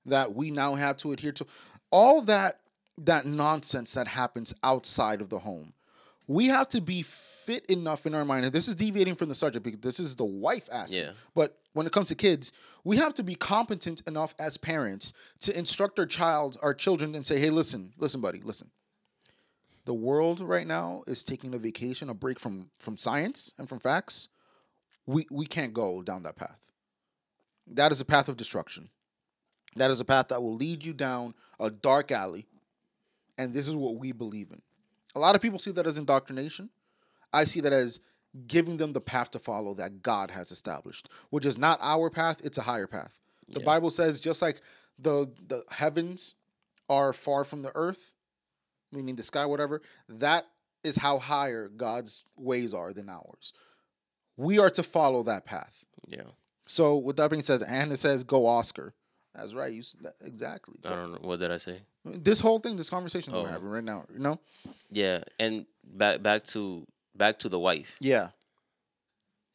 [0.07, 1.47] that we now have to adhere to,
[1.91, 2.61] all that
[2.97, 5.73] that nonsense that happens outside of the home.
[6.29, 9.35] We have to be fit enough in our mind, and this is deviating from the
[9.35, 11.03] subject because this is the wife asking.
[11.03, 11.11] Yeah.
[11.35, 12.53] But when it comes to kids,
[12.85, 17.27] we have to be competent enough as parents to instruct our child, our children, and
[17.27, 18.71] say, "Hey, listen, listen, buddy, listen.
[19.87, 23.81] The world right now is taking a vacation, a break from from science and from
[23.81, 24.29] facts.
[25.07, 26.71] We we can't go down that path.
[27.67, 28.91] that is a path of destruction.
[29.77, 32.47] That is a path that will lead you down a dark alley.
[33.39, 34.63] And this is what we believe in.
[35.15, 36.71] A lot of people see that as indoctrination.
[37.33, 38.01] I see that as
[38.47, 42.41] giving them the path to follow that God has established, which is not our path,
[42.45, 43.21] it's a higher path.
[43.49, 43.67] The Yeah.
[43.67, 44.61] Bible says just like
[44.99, 46.35] the the heavens
[46.89, 48.15] are far from the earth,
[48.95, 50.47] meaning the sky, whatever, that
[50.83, 53.53] is how higher God's ways are than ours.
[54.37, 55.85] We are to follow that path.
[56.07, 56.23] Yeah.
[56.67, 58.95] So with that being said, and it says go Oscar.
[59.35, 59.73] That's right.
[59.73, 59.83] You
[60.25, 60.77] exactly.
[60.85, 61.81] I don't know what did I say.
[62.05, 63.43] This whole thing, this conversation that Oh.
[63.43, 64.39] we're having right now, you know?
[64.91, 66.87] Yeah, and back back to
[67.17, 67.97] back to the wife.
[68.01, 68.29] Yeah.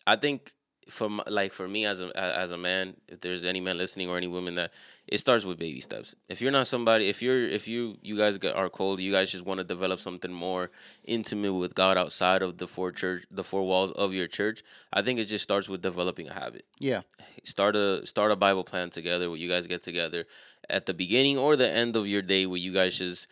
[0.06, 0.54] I think
[0.90, 4.10] for my, like for me as a as a man, if there's any man listening
[4.10, 4.72] or any women that
[5.08, 6.16] it starts with baby steps.
[6.28, 9.46] If you're not somebody, if you're if you you guys are cold, you guys just
[9.46, 10.72] want to develop something more
[11.06, 14.64] intimate with God outside of the four church the four walls of your church.
[14.92, 16.66] I think it just starts with developing a habit.
[16.80, 17.02] Yeah.
[17.44, 20.26] Start a start a Bible plan together where you guys get together
[20.70, 23.28] at the beginning or the end of your day where you guys just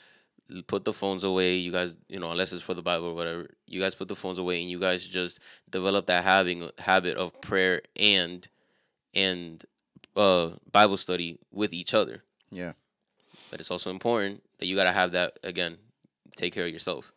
[0.67, 1.55] put the phones away.
[1.55, 4.15] You guys, you know, unless it's for the Bible or whatever, you guys put the
[4.15, 5.39] phones away and you guys just
[5.69, 8.47] develop that having habit of prayer and
[9.13, 9.63] and
[10.15, 12.23] uh Bible study with each other.
[12.51, 12.73] Yeah.
[13.51, 15.77] But it's also important that you gotta have that again.
[16.35, 17.11] Take care of yourself.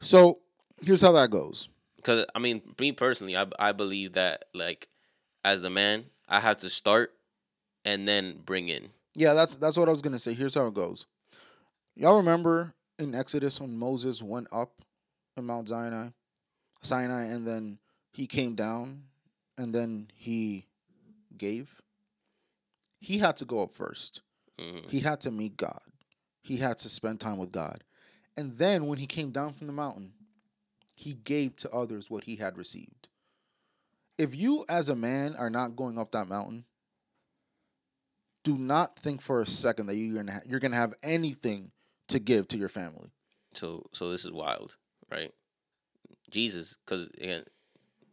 [0.00, 0.38] So
[0.82, 1.68] here's how that goes.
[1.96, 4.88] Because I mean, me personally, I I believe that like
[5.44, 7.12] as the man, I have to start
[7.84, 8.90] and then bring in.
[9.14, 10.34] Yeah, that's that's what I was gonna say.
[10.34, 11.06] Here's how it goes.
[12.00, 14.72] Y'all remember in Exodus when Moses went up
[15.36, 16.08] in Mount Sinai,
[16.80, 17.78] Sinai, and then
[18.10, 19.02] he came down,
[19.58, 20.64] and then he
[21.36, 21.82] gave.
[23.00, 24.22] He had to go up first.
[24.58, 25.82] hmm He had to meet God.
[26.40, 27.84] He had to spend time with God,
[28.34, 30.14] and then when he came down from the mountain,
[30.94, 33.08] he gave to others what he had received.
[34.16, 36.64] If you, as a man, are not going up that mountain,
[38.42, 41.70] do not think for a second that you're gonna ha- you're gonna have anything
[42.10, 43.10] to give to your family.
[43.54, 44.76] So so this is wild,
[45.10, 45.32] right?
[46.30, 47.44] Jesus, because again,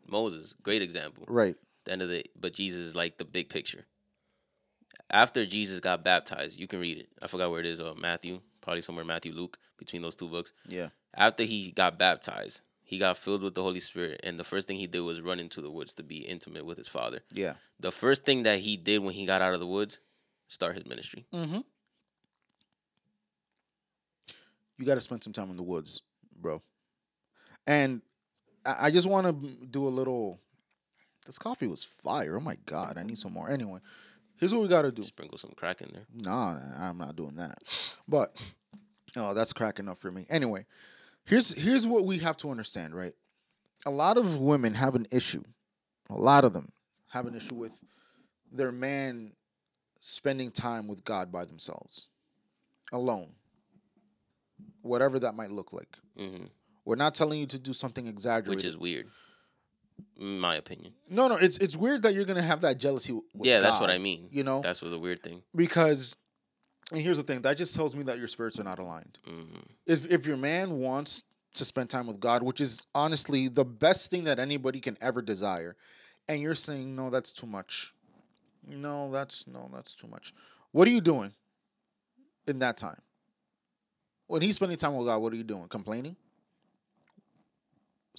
[0.07, 1.25] Moses, great example.
[1.27, 1.55] Right.
[1.85, 3.85] the end of the but Jesus is like the big picture.
[5.09, 7.09] After Jesus got baptized, you can read it.
[7.21, 7.79] I forgot where it is.
[7.79, 10.53] Uh, Matthew, probably somewhere Matthew, Luke, between those two books.
[10.65, 10.89] Yeah.
[11.15, 14.77] After he got baptized, he got filled with the Holy Spirit, and the first thing
[14.77, 17.21] he did was run into the woods to be intimate with his father.
[17.31, 17.53] Yeah.
[17.79, 19.99] The first thing that he did when he got out of the woods,
[20.47, 21.25] start his ministry.
[21.33, 21.59] Mm-hmm.
[24.77, 26.01] You got to spend some time in the woods,
[26.39, 26.61] bro.
[27.65, 28.01] And
[28.65, 30.39] I, I just want to do a little.
[31.25, 32.37] This coffee was fire.
[32.37, 33.49] Oh my god, I need some more.
[33.49, 33.79] Anyway,
[34.37, 35.03] here's what we got to do.
[35.03, 36.05] Sprinkle some crack in there.
[36.13, 37.57] Nah, nah, I'm not doing that.
[38.07, 38.35] But
[39.15, 40.25] oh, that's crack enough for me.
[40.29, 40.65] Anyway,
[41.25, 43.13] here's here's what we have to understand, right?
[43.85, 45.43] A lot of women have an issue.
[46.09, 46.71] A lot of them
[47.09, 47.83] have an issue with
[48.51, 49.33] their man
[49.99, 52.07] spending time with God by themselves,
[52.91, 53.29] alone.
[54.87, 55.97] Whatever that might look like.
[56.17, 56.45] hmm
[56.85, 58.55] We're not telling you to do something exaggerated.
[58.55, 59.07] Which is weird,
[60.17, 60.93] in my opinion.
[61.09, 61.35] no, no.
[61.35, 63.11] It's it's weird that you're gonna have that jealousy.
[63.13, 64.27] With yeah, that's what I mean.
[64.31, 65.41] You know, That's what the weird thing.
[65.55, 66.15] because
[66.91, 69.17] and here's the thing that just tells me that your spirits are not aligned.
[69.25, 71.23] hmm if if your man wants
[71.53, 75.21] to spend time with God, which is honestly the best thing that anybody can ever
[75.21, 75.75] desire,
[76.29, 77.93] and you're saying no, that's too much.
[78.67, 80.33] No, that's no, that's too much.
[80.71, 81.33] What are you doing
[82.47, 83.01] in that time?
[84.27, 85.67] When he's spending time with God, what are you doing?
[85.67, 86.15] Complaining?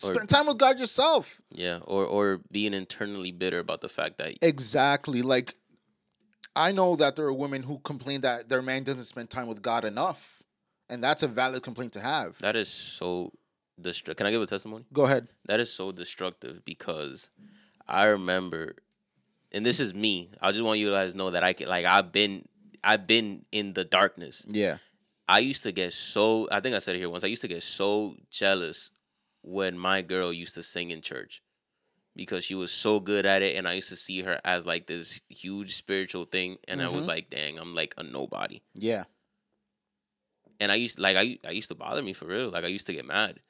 [0.04, 1.40] Or- Spend time with God yourself.
[1.50, 5.22] Yeah, or or being internally bitter about the fact that Exactly.
[5.22, 5.54] Like
[6.54, 9.60] I know that there are women who complain that their man doesn't spend time with
[9.62, 10.42] God enough.
[10.90, 12.38] And that's a valid complaint to have.
[12.38, 13.32] that is so
[13.78, 14.16] destructive.
[14.16, 14.86] Can I give a testimony?
[14.92, 15.28] Go ahead.
[15.44, 17.28] That is so destructive because
[17.86, 18.76] I remember,
[19.52, 20.30] and this is me.
[20.40, 22.46] I just want you guys to know that I can like I've been
[22.84, 24.46] I've been in the darkness.
[24.48, 24.78] Yeah.
[25.28, 27.24] I used to get so I think I said it here once.
[27.24, 28.90] I used to get so jealous
[29.42, 31.42] when my girl used to sing in church
[32.16, 34.86] because she was so good at it, and I used to see her as like
[34.86, 37.08] this huge spiritual thing, and I was Mhm.
[37.08, 38.62] like, dang, I'm like a nobody.
[38.74, 39.04] Yeah.
[40.60, 42.50] and I used like I I used to bother me for real.
[42.50, 43.40] Like I used to get mad,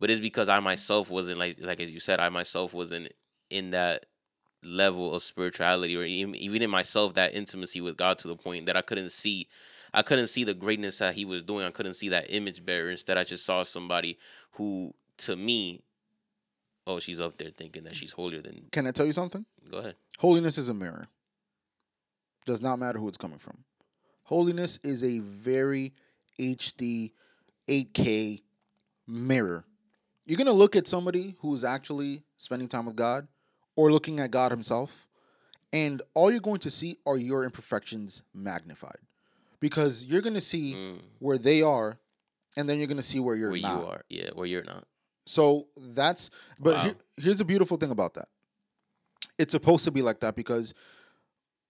[0.00, 3.12] but it's because I myself wasn't like like as you said, I myself wasn't
[3.50, 4.06] in that
[4.62, 8.66] level of spirituality or even even in myself that intimacy with God to the point
[8.66, 9.48] that I couldn't see.
[9.96, 11.64] I couldn't see the greatness that He was doing.
[11.66, 12.90] I couldn't see that image bearer.
[12.90, 14.18] Instead, I just saw somebody
[14.52, 15.82] who, to me,
[16.86, 18.66] oh, she's up there thinking that she's holier than.
[18.70, 19.44] Can I tell you something?
[19.70, 19.96] Go ahead.
[20.18, 21.06] Holiness is a mirror.
[22.44, 23.58] Does not matter who it's coming from.
[24.22, 25.92] Holiness is a very
[26.38, 27.10] HD,
[27.66, 28.42] 8K
[29.06, 29.64] mirror.
[30.26, 33.26] You're going to look at somebody who's actually spending time with God
[33.76, 35.06] or looking at God Himself,
[35.72, 38.98] and all you're going to see are your imperfections magnified,
[39.66, 41.98] because you're going to see Mm, where they are,
[42.56, 43.80] and then you're going to see where you're where not.
[43.80, 44.86] you are, yeah, where you're not.
[45.26, 46.82] So that's but Wow.
[46.84, 48.28] here- here's a beautiful thing about that.
[49.38, 50.72] It's supposed to be like that because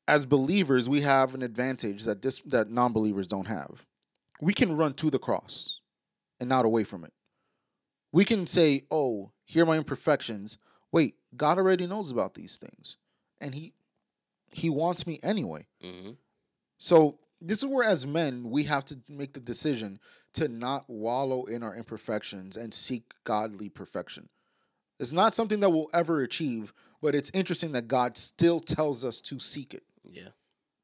[0.08, 3.86] as believers we have an advantage that this that non-believers don't have.
[4.42, 5.80] We can run to the cross
[6.38, 7.14] and not away from it.
[8.12, 10.58] We can say, "Oh, here are my imperfections."
[10.92, 12.98] Wait, God already knows about these things.
[13.40, 13.72] And he
[14.50, 15.66] he wants me anyway.
[15.80, 16.12] hmm
[16.78, 19.98] So this is where, as men, we have to make the decision
[20.34, 24.28] to not wallow in our imperfections and seek godly perfection.
[24.98, 26.72] It's not something that we'll ever achieve,
[27.02, 29.82] but it's interesting that God still tells us to seek it.
[30.04, 30.28] Yeah,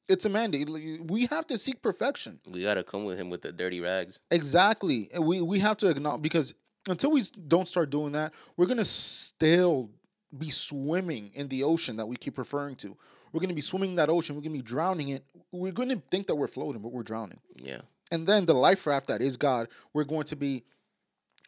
[0.08, 0.68] It's a mandate.
[0.68, 2.40] We have to seek perfection.
[2.46, 4.20] we gotta come with him with the dirty rags.
[4.30, 5.08] Exactly.
[5.14, 6.52] And we we have to acknowledge because
[6.88, 9.90] until we don't start doing that, we're gonna still
[10.36, 12.96] be swimming in the ocean that we keep referring to.
[13.32, 14.36] We're gonna be swimming in that ocean.
[14.36, 15.24] We're gonna be drowning it.
[15.50, 17.38] We're gonna think that we're floating, but we're drowning.
[17.56, 17.80] Yeah,
[18.10, 20.64] And then the life raft that is God, we're going to be,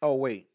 [0.02, 0.48] oh wait,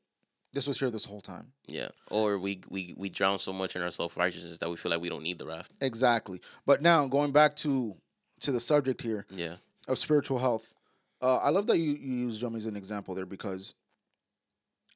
[0.54, 1.52] this was here this whole time.
[1.68, 1.90] yeah.
[2.10, 5.02] Or we we we drown so much in our self righteousness that we feel like
[5.02, 5.72] we don't need the raft.
[5.82, 6.42] Exactly.
[6.66, 7.96] But now going back to
[8.42, 9.56] to the subject here Yeah,
[9.88, 10.74] of spiritual health,
[11.22, 13.76] uh, I love that you you use Jummy as an example there because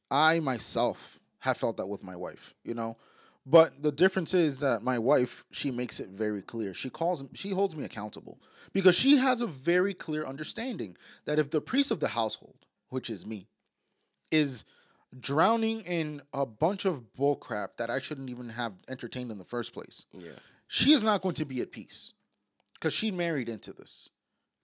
[0.09, 2.55] I myself have felt that with my wife.
[2.63, 2.97] You know.
[3.45, 6.73] But the difference is that my wife, she makes it very clear.
[6.73, 8.39] She calls she holds me accountable
[8.71, 12.55] because she has a very clear understanding that if the priest of the household,
[12.89, 13.47] which is me,
[14.31, 14.63] is
[15.19, 19.73] drowning in a bunch of bullcrap that I shouldn't even have entertained in the first
[19.73, 20.31] place, yeah,
[20.67, 22.13] she is not going to be at peace
[22.75, 24.09] because she married into this.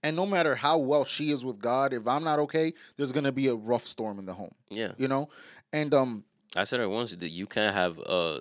[0.02, 3.26] And no matter how well she is with God, if I'm not okay, there's going
[3.26, 4.94] to be a rough storm in the home, yeah.
[4.98, 5.28] you know?
[5.74, 6.24] And um
[6.56, 8.40] I said it once that you can't have uh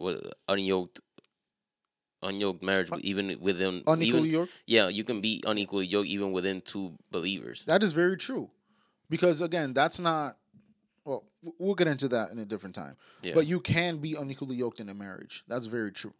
[0.00, 0.98] what unyoked
[2.22, 6.60] unyoked marriage even within unequal even, York, yeah you can be unequally yoked even within
[6.60, 7.64] two believers.
[7.64, 8.50] that is very true.
[9.08, 10.36] Because again, that's not
[11.04, 11.24] well,
[11.58, 12.96] we'll get into that in a different time.
[13.22, 15.42] Yeah, But you can be unequally yoked in a marriage.
[15.48, 16.12] That's very true.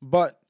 [0.00, 0.40] But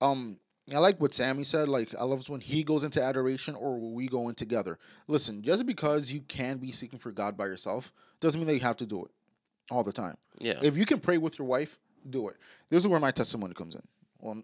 [0.00, 0.38] um
[0.72, 1.68] I like what Sammy said.
[1.68, 4.78] Like I love when he goes into adoration or we go in together.
[5.08, 8.60] Listen, just because you can be seeking for God by yourself doesn't mean that you
[8.60, 9.10] have to do it
[9.70, 10.16] all the time.
[10.38, 11.78] yeah, If you can pray with your wife,
[12.10, 12.36] do it.
[12.70, 13.82] This is where my testimony comes in.
[14.20, 14.42] Well,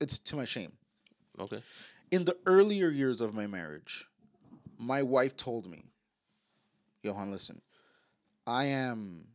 [0.00, 0.72] it's to my shame.
[1.38, 1.62] okay,
[2.10, 4.04] In the earlier years of my marriage,
[4.78, 5.84] my wife told me,
[7.02, 7.60] Johan, listen,
[8.46, 9.26] I am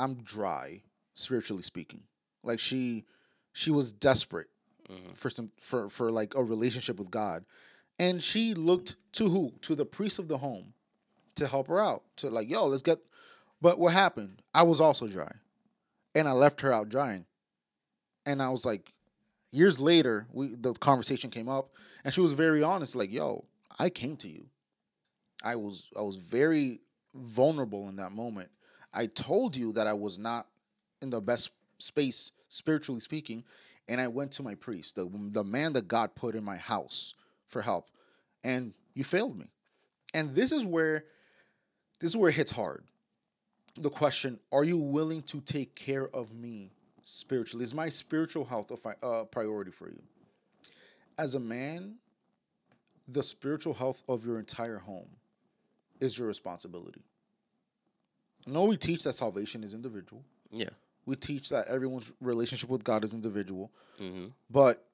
[0.00, 0.82] I'm dry,
[1.14, 2.02] spiritually speaking.
[2.42, 3.04] Like she
[3.52, 4.48] she was desperate
[4.88, 5.16] Mhm.
[5.16, 7.44] for some for for like a relationship with God.
[7.98, 9.52] And she looked to who?
[9.62, 10.74] To the priest of the home
[11.36, 12.02] to help her out.
[12.16, 12.98] To like, yo, let's get
[13.62, 14.42] but what happened?
[14.52, 15.30] I was also dry.
[16.14, 17.26] And I left her out drying.
[18.26, 18.92] And I was like,
[19.50, 21.70] years later, we the conversation came up
[22.04, 23.44] and she was very honest, like, yo,
[23.78, 24.46] I came to you.
[25.42, 26.80] I was I was very
[27.14, 28.50] vulnerable in that moment.
[28.92, 30.46] I told you that I was not
[31.02, 33.44] in the best space spiritually speaking,
[33.88, 37.14] and I went to my priest, the the man that God put in my house
[37.46, 37.90] for help,
[38.42, 39.50] and you failed me.
[40.14, 41.04] And this is where
[42.00, 42.84] this is where it hits hard.
[43.76, 46.70] The question: Are you willing to take care of me
[47.02, 47.64] spiritually?
[47.64, 50.00] Is my spiritual health a fi- uh, priority for you?
[51.18, 51.96] As a man,
[53.08, 55.08] the spiritual health of your entire home
[56.00, 57.02] is your responsibility.
[58.46, 60.22] I know we teach that salvation is individual.
[60.52, 60.68] yeah,
[61.06, 64.84] We teach that everyone's relationship with God is individual, hmm but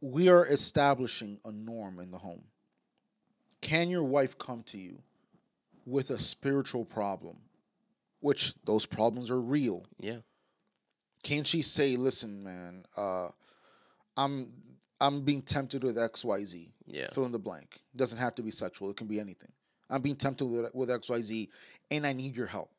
[0.00, 2.44] we are establishing a norm in the home.
[3.62, 4.98] Can your wife come to you
[5.86, 7.38] with a spiritual problem,
[8.24, 9.84] which those problems are real?
[10.00, 10.20] yeah,
[11.22, 13.28] Can she say, "Listen, man, uh,
[14.16, 14.52] I'm
[15.00, 16.72] I'm being tempted with X, Y, Z.
[16.86, 17.68] yeah, Fill in the blank.
[17.94, 18.90] It Doesn't have to be sexual.
[18.90, 19.52] It can be anything.
[19.90, 21.50] I'm being tempted with, with X, Y, Z,
[21.90, 22.70] and I need your help.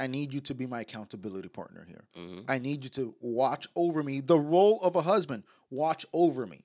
[0.00, 2.04] I need you to be my accountability partner here.
[2.16, 4.20] hmm I need you to watch over me.
[4.20, 6.64] The role of a husband, watch over me.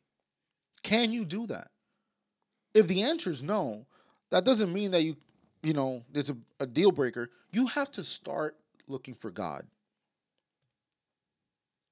[0.81, 1.69] Can you do that?
[2.73, 3.85] If the answer is no,
[4.31, 5.15] that doesn't mean that you,
[5.63, 7.29] you know, it's a, a deal breaker.
[7.51, 8.55] You have to start
[8.87, 9.65] looking for God.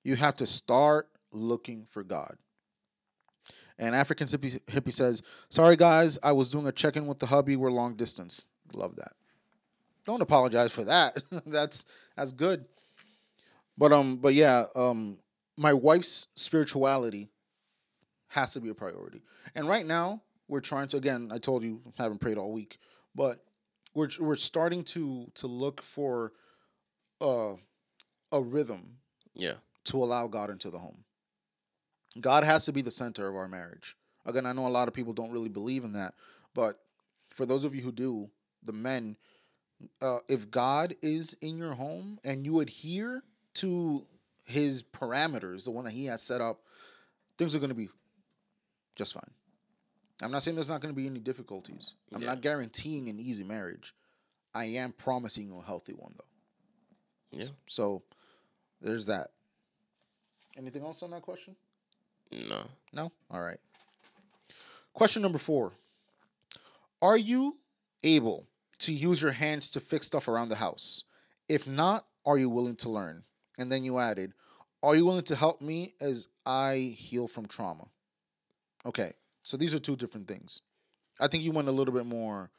[0.03, 2.36] You have to start looking for God.
[3.80, 7.55] And African hippie, hippie says, "Sorry guys, I was doing a check-in with the hubby.
[7.55, 8.45] We're long distance.
[8.74, 9.13] Love that.
[10.05, 11.22] Don't apologize for that.
[11.45, 12.65] that's that's good.
[13.78, 15.17] But um, but yeah, um,
[15.57, 17.30] my wife's spirituality
[18.28, 19.24] has to be a priority.
[19.55, 20.97] And right now, we're trying to.
[20.97, 22.78] Again, I told you, I haven't prayed all week,
[23.15, 23.43] but
[23.94, 26.34] we're we're starting to to look for
[27.20, 27.54] uh,
[28.32, 28.98] a rhythm
[29.34, 31.04] yeah, to allow God into the home.
[32.20, 33.96] God has to be the center of our marriage.
[34.26, 36.14] Again, I know a lot of people don't really believe in that,
[36.54, 36.80] but
[37.30, 38.30] for those of you who do,
[38.64, 39.16] the men,
[40.02, 43.24] uh, if God is in your home and you adhere
[43.56, 44.06] to
[44.46, 46.62] his parameters, the one that he has set up,
[47.38, 47.89] things are going to be
[48.96, 49.32] just fine.
[50.22, 51.93] I'm not saying there's not going to be any difficulties.
[52.13, 52.28] I'm Yeah.
[52.28, 53.95] not guaranteeing an easy marriage.
[54.53, 57.38] I am promising you a healthy one, though.
[57.39, 57.49] Yeah.
[57.67, 58.03] So
[58.82, 59.32] there's that.
[60.57, 61.55] Anything else on that question?
[62.32, 62.65] No.
[62.93, 63.11] No?
[63.30, 63.59] All right.
[64.93, 65.72] Question number four
[67.01, 67.55] Are you
[68.03, 68.47] able
[68.80, 71.03] to use your hands to fix stuff around the house?
[71.47, 73.24] If not, are you willing to learn?
[73.57, 74.34] And then you added,
[74.84, 77.88] Are you willing to help me as I heal from trauma?
[78.86, 79.13] Okay.
[79.44, 80.62] So these are two different things.
[81.20, 82.52] I think you went a little bit more.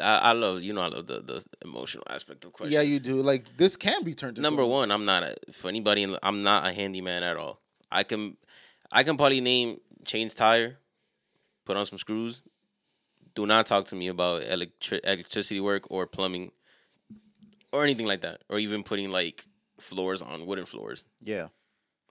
[0.00, 2.74] I, I love you know I love the the emotional aspect of questions.
[2.74, 3.20] Yeah, you do.
[3.22, 6.02] Like this can be turned into Number one, I'm not a for anybody.
[6.04, 7.60] In, I'm not a handyman at all.
[7.90, 8.36] I can,
[8.90, 10.78] I can probably name change tire,
[11.64, 12.42] put on some screws.
[13.34, 16.52] Do not talk to me about electri- electricity work or plumbing,
[17.72, 19.44] or anything like that, or even putting like
[19.80, 21.48] floors on wooden floors, Yeah.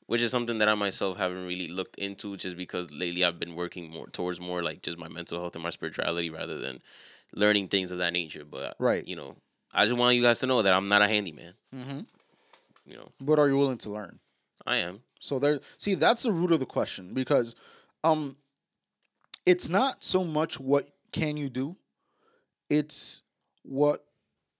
[0.07, 3.55] Which is something that I myself haven't really looked into, just because lately I've been
[3.55, 6.81] working more towards more like just my mental health and my spirituality rather than
[7.33, 8.45] learning things of that nature.
[8.45, 9.07] But Right.
[9.07, 9.35] you know,
[9.71, 11.53] I just want you guys to know that I'm not a handyman.
[11.73, 11.99] Mm-hmm.
[12.85, 14.19] You know, But are you willing to learn?
[14.65, 15.01] I am.
[15.19, 17.55] So there see that's the root of the question because
[18.03, 18.35] um
[19.45, 21.75] it's not so much what can you do,
[22.69, 23.21] it's
[23.63, 24.05] what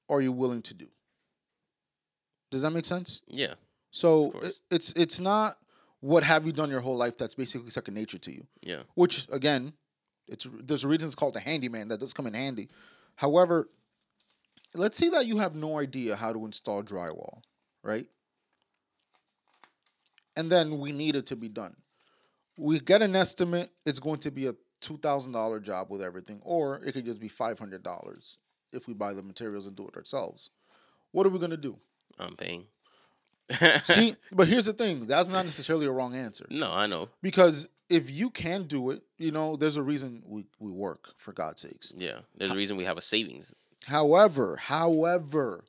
[0.09, 0.87] are you willing to do.
[2.51, 3.21] Does that make sense?
[3.27, 3.55] Yeah.
[3.93, 5.57] So it, it's it's not
[5.99, 8.45] what have you done your whole life that's basically second nature to you.
[8.61, 8.81] Yeah.
[8.95, 9.71] Which again,
[10.27, 12.69] it's there's a reason it's called the handyman that does come in handy.
[13.15, 13.69] However,
[14.73, 17.43] let's say that you have no idea how to install drywall,
[17.83, 18.07] right?
[20.35, 21.75] And then we need it to be done.
[22.57, 26.41] We get an estimate, it's going to be a two thousand dollar job with everything,
[26.43, 28.39] or it could just be five hundred dollars
[28.71, 30.49] if we buy the materials and do it ourselves.
[31.11, 31.77] What are we gonna do?
[32.17, 32.65] I'm paying.
[33.83, 37.09] See, but here's the thing: that's not necessarily a wrong answer no, I know.
[37.21, 41.31] because if you can do it, you know, there's a reason we, we work for
[41.31, 41.91] God's sakes.
[41.95, 42.19] Yeah.
[42.35, 43.53] There's a reason we have a savings.
[43.85, 45.63] However, however,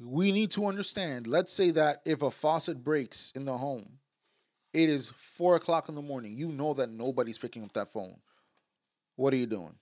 [0.00, 1.26] we need to understand.
[1.26, 3.98] Let's say that if a faucet breaks in the home,
[4.72, 6.36] it is four o'clock in the morning.
[6.36, 8.16] You know that nobody's picking up that phone.
[9.16, 9.74] What are you doing?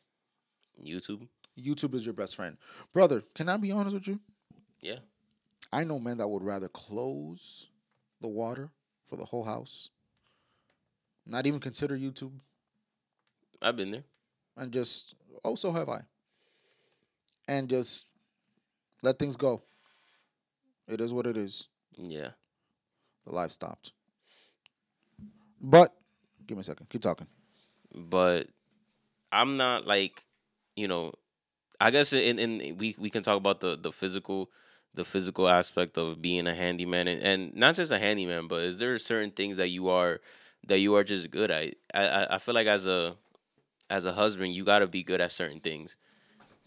[0.82, 1.28] YouTube.
[1.60, 2.56] YouTube is your best friend,
[2.92, 3.22] brother.
[3.34, 4.20] Can I be honest with you?
[4.80, 4.98] Yeah.
[5.72, 7.68] I know men that would rather close
[8.20, 8.70] the water
[9.08, 9.90] for the whole house,
[11.26, 12.32] not even consider YouTube,
[13.60, 14.04] I've been there.
[14.56, 16.02] and just oh, so have I,
[17.48, 18.06] and just
[19.02, 19.62] let things go.
[20.88, 21.68] It is what it is.
[21.96, 22.28] Yeah.
[23.24, 23.92] The life stopped.
[25.60, 25.94] But
[26.46, 26.88] give me a second.
[26.88, 27.26] Keep talking.
[27.94, 28.48] But
[29.32, 30.24] I'm not like,
[30.76, 31.12] you know,
[31.80, 34.50] I guess in, in we we can talk about the the physical
[34.96, 38.78] the physical aspect of being a handyman and, and not just a handyman, but is
[38.78, 40.20] there certain things that you are
[40.66, 41.74] that you are just good at?
[41.94, 43.14] I, I, feel like as a
[43.88, 45.96] as a husband, you gotta be good at certain things.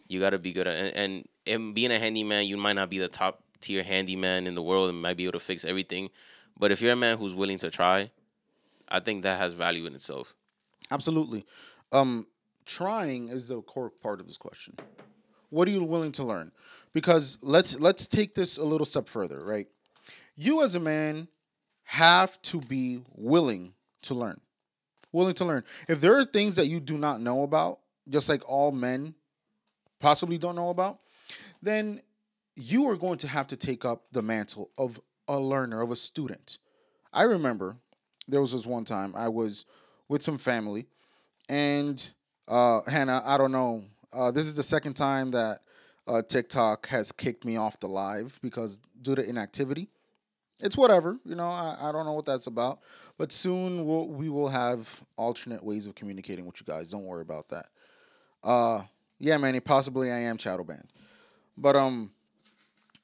[0.07, 2.99] You gotta be good at and, and, and being a handyman, you might not be
[2.99, 6.09] the top tier handyman in the world and might be able to fix everything.
[6.57, 8.11] But if you're a man who's willing to try,
[8.87, 10.35] I think that has value in itself.
[10.91, 11.45] Absolutely.
[11.91, 12.27] Um,
[12.65, 14.75] trying is the core part of this question.
[15.49, 16.51] What are you willing to learn?
[16.93, 19.67] Because let's let's take this a little step further, right?
[20.35, 21.27] You as a man
[21.83, 23.73] have to be willing
[24.03, 24.39] to learn.
[25.11, 25.63] Willing to learn.
[25.87, 29.15] If there are things that you do not know about, just like all men
[29.99, 30.99] possibly don't know about,
[31.61, 32.01] then
[32.55, 35.95] you are going to have to take up the mantle of a learner, of a
[35.95, 36.59] student.
[37.11, 37.75] I remember
[38.27, 39.65] there was this one time I was
[40.07, 40.87] with some family,
[41.47, 42.09] and
[42.47, 43.83] uh, Hannah, I don't know.
[44.11, 45.59] Uh, this is the second time that
[46.07, 49.89] uh, TikTok has kicked me off the live because due to inactivity.
[50.59, 51.47] It's whatever, you know.
[51.47, 52.79] I, I don't know what that's about,
[53.17, 56.89] but soon we'll, we will have alternate ways of communicating with you guys.
[56.89, 57.67] Don't worry about that.
[58.43, 58.81] Uh,
[59.19, 60.91] yeah, Manny, possibly I am shadow banned,
[61.57, 62.11] but um,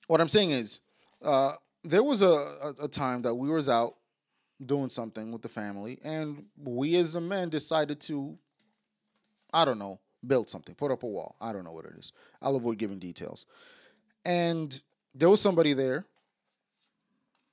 [0.08, 0.82] what I'm saying is,
[1.24, 1.54] uh,
[1.84, 3.96] there was a, a, a time that we was out
[4.66, 8.38] doing something with the family, and we as the men decided to,
[9.54, 11.36] I don't know, build something, put up a wall.
[11.42, 12.12] I don't know what it is.
[12.42, 13.46] I'll avoid giving details.
[14.26, 14.80] And
[15.14, 16.06] there was somebody there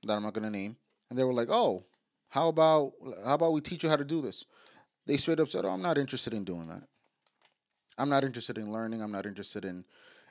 [0.04, 0.76] that I'm not gonna name,
[1.10, 1.84] and they were like, "Oh,
[2.28, 2.94] how about
[3.24, 4.46] how about we teach you how to do this?"
[5.06, 6.82] They straight up said, "Oh, I'm not interested in doing that.
[7.98, 9.02] I'm not interested in learning.
[9.02, 9.84] I'm not interested in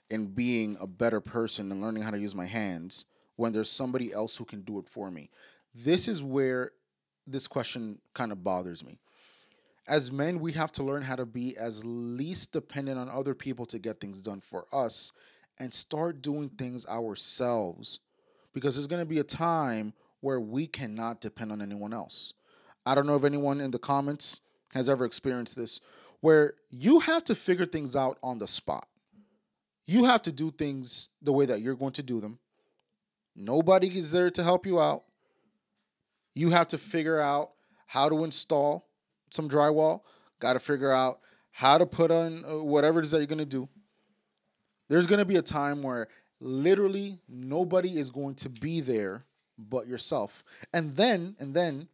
[0.09, 3.05] in being a better person and learning how to use my hands
[3.37, 5.29] when there's somebody else who can do it for me?
[5.73, 6.71] This is where
[7.25, 8.99] this question kind of bothers me.
[9.87, 13.65] As men, we have to learn how to be as least dependent on other people
[13.67, 15.11] to get things done for us
[15.59, 17.99] and start doing things ourselves.
[18.53, 22.33] Because there's going to be a time where we cannot depend on anyone else.
[22.85, 24.41] I don't know if anyone in the comments
[24.73, 25.81] has ever experienced this,
[26.21, 28.87] where you have to figure things out on the spot.
[29.85, 32.39] You have to do things the way that you're going to do them.
[33.35, 35.03] Nobody is there to help you out.
[36.35, 37.51] You have to figure out
[37.87, 38.87] how to install
[39.31, 40.01] some drywall,
[40.39, 41.19] got to figure out
[41.51, 43.67] how to put on uh, whatever it is that you're going to do.
[44.87, 46.07] There's going to be a time where
[46.39, 49.25] literally nobody is going to be there
[49.57, 50.43] but yourself.
[50.73, 51.87] And then and then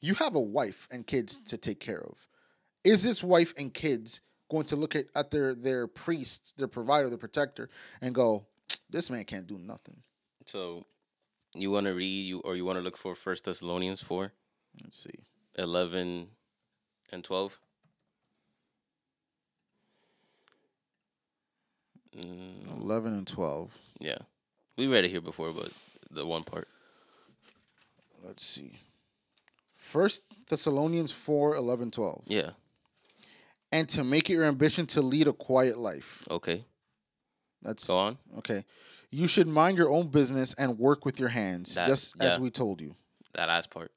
[0.00, 2.26] you have a wife and kids to take care of.
[2.84, 7.08] Is this wife and kids going to look at, at their their priest, their provider,
[7.08, 8.44] their protector and go,
[8.90, 10.02] "This man can't do nothing."
[10.46, 10.84] So,
[11.54, 14.32] you want to read you or you want to look for First Thessalonians four,
[14.82, 15.24] Let's see.
[15.56, 16.28] eleven,
[17.12, 17.58] and twelve.
[22.16, 23.78] Mm, 11 and 12.
[23.98, 24.18] yeah,
[24.76, 25.70] we read it here before, but
[26.10, 26.68] the one part.
[28.22, 28.72] Let's see.
[29.76, 32.24] First Thessalonians 4, 11, 12.
[32.26, 32.50] Yeah.
[33.72, 36.26] And to make it your ambition to lead a quiet life.
[36.30, 36.64] Okay.
[37.62, 38.18] That's Go on.
[38.38, 38.66] okay.
[39.10, 42.50] You should mind your own business and work with your hands, That- just as we
[42.50, 42.94] told you.
[43.32, 43.90] That last part.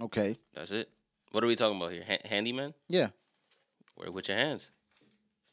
[0.00, 0.38] Okay.
[0.54, 0.88] That's it.
[1.34, 2.04] What are we talking about here?
[2.06, 2.74] Ha- handyman?
[2.86, 3.08] Yeah.
[3.96, 4.70] Work with your hands.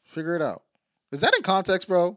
[0.04, 0.62] Figure it out.
[1.10, 2.16] Is that in context, bro?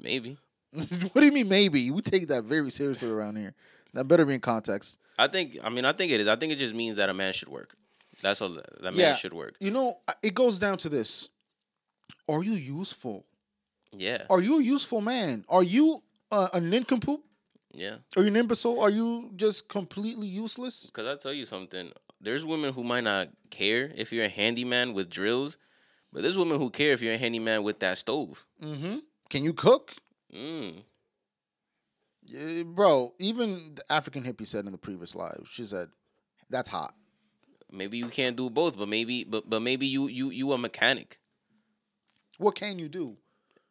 [0.00, 0.36] Maybe.
[0.72, 1.92] what do you mean maybe?
[1.92, 3.54] We take that very seriously around here.
[3.94, 4.98] That better be in context.
[5.16, 5.58] I think.
[5.62, 6.26] I mean, I think it is.
[6.26, 7.72] I think it just means that a man should work.
[8.20, 8.48] That's all.
[8.48, 9.14] That man Yeah.
[9.14, 9.54] should work.
[9.60, 11.28] You know, it goes down to this.
[12.28, 13.24] Are you useful?
[13.96, 14.24] Yeah.
[14.28, 15.44] Are you a useful man?
[15.48, 16.02] Are you
[16.32, 17.20] uh, a nincompoop?
[17.74, 17.98] Yeah.
[18.16, 18.80] Are you an imbecile?
[18.80, 20.86] Are you just completely useless?
[20.86, 21.92] Because I tell you something.
[22.22, 25.58] There's women who might not care if you're a handyman with drills,
[26.12, 28.46] but there's women who care if you're a handyman with that stove.
[28.62, 28.98] Mm-hmm.
[29.28, 29.92] Can you cook?
[30.32, 30.84] Mm.
[32.22, 35.88] Yeah, bro, even the African hippie said in the previous live, she said,
[36.48, 36.94] that's hot.
[37.72, 41.18] Maybe you can't do both, but maybe, but but maybe you you you a mechanic.
[42.36, 43.16] What can you do?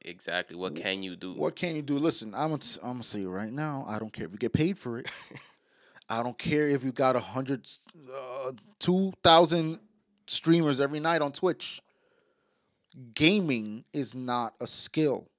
[0.01, 0.57] Exactly.
[0.57, 1.33] What can you do?
[1.33, 1.99] What can you do?
[1.99, 3.85] Listen, I'm gonna, I'm gonna say it right now.
[3.87, 5.07] I don't care if you get paid for it.
[6.11, 7.71] I don't care if you got a hundred,
[8.13, 9.79] uh, two thousand
[10.27, 11.81] streamers every night on Twitch.
[13.13, 15.29] Gaming is not a skill.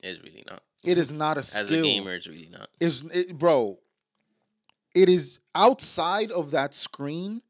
[0.00, 0.62] It's really not.
[0.84, 1.62] It is not a skill.
[1.62, 2.68] As a gamer, it's really not.
[2.80, 3.78] is it, bro.
[4.94, 7.40] It is outside of that screen.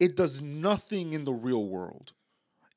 [0.00, 2.12] It does nothing in the real world.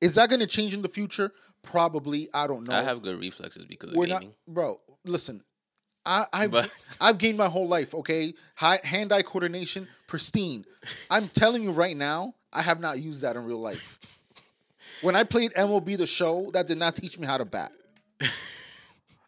[0.02, 1.32] Is that going to change in the future?
[1.62, 2.28] Probably.
[2.34, 2.74] I don't know.
[2.74, 4.34] I have good reflexes because of We're gaming.
[4.46, 4.80] not, bro.
[5.04, 5.42] Listen,
[6.04, 7.94] I, I've But- I've gained my whole life.
[7.94, 10.64] Okay, hand-eye coordination, pristine.
[11.10, 13.98] I'm telling you right now, I have not used that in real life.
[15.00, 17.72] When I played MLB The Show, that did not teach me how to bat.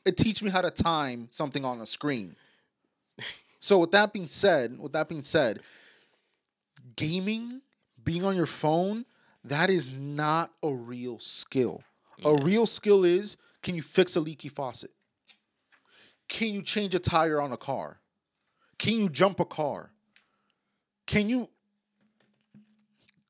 [0.05, 2.37] it teach me how to time something on a screen.
[3.61, 5.61] So with that being said, with that being said,
[6.97, 7.61] gaming,
[8.05, 9.05] being on your phone,
[9.45, 11.83] that is not a real skill.
[12.25, 14.91] A real skill is can you fix a leaky faucet?
[16.29, 18.01] Can you change a tire on a car?
[18.79, 19.91] Can you jump a car?
[21.07, 21.49] Can you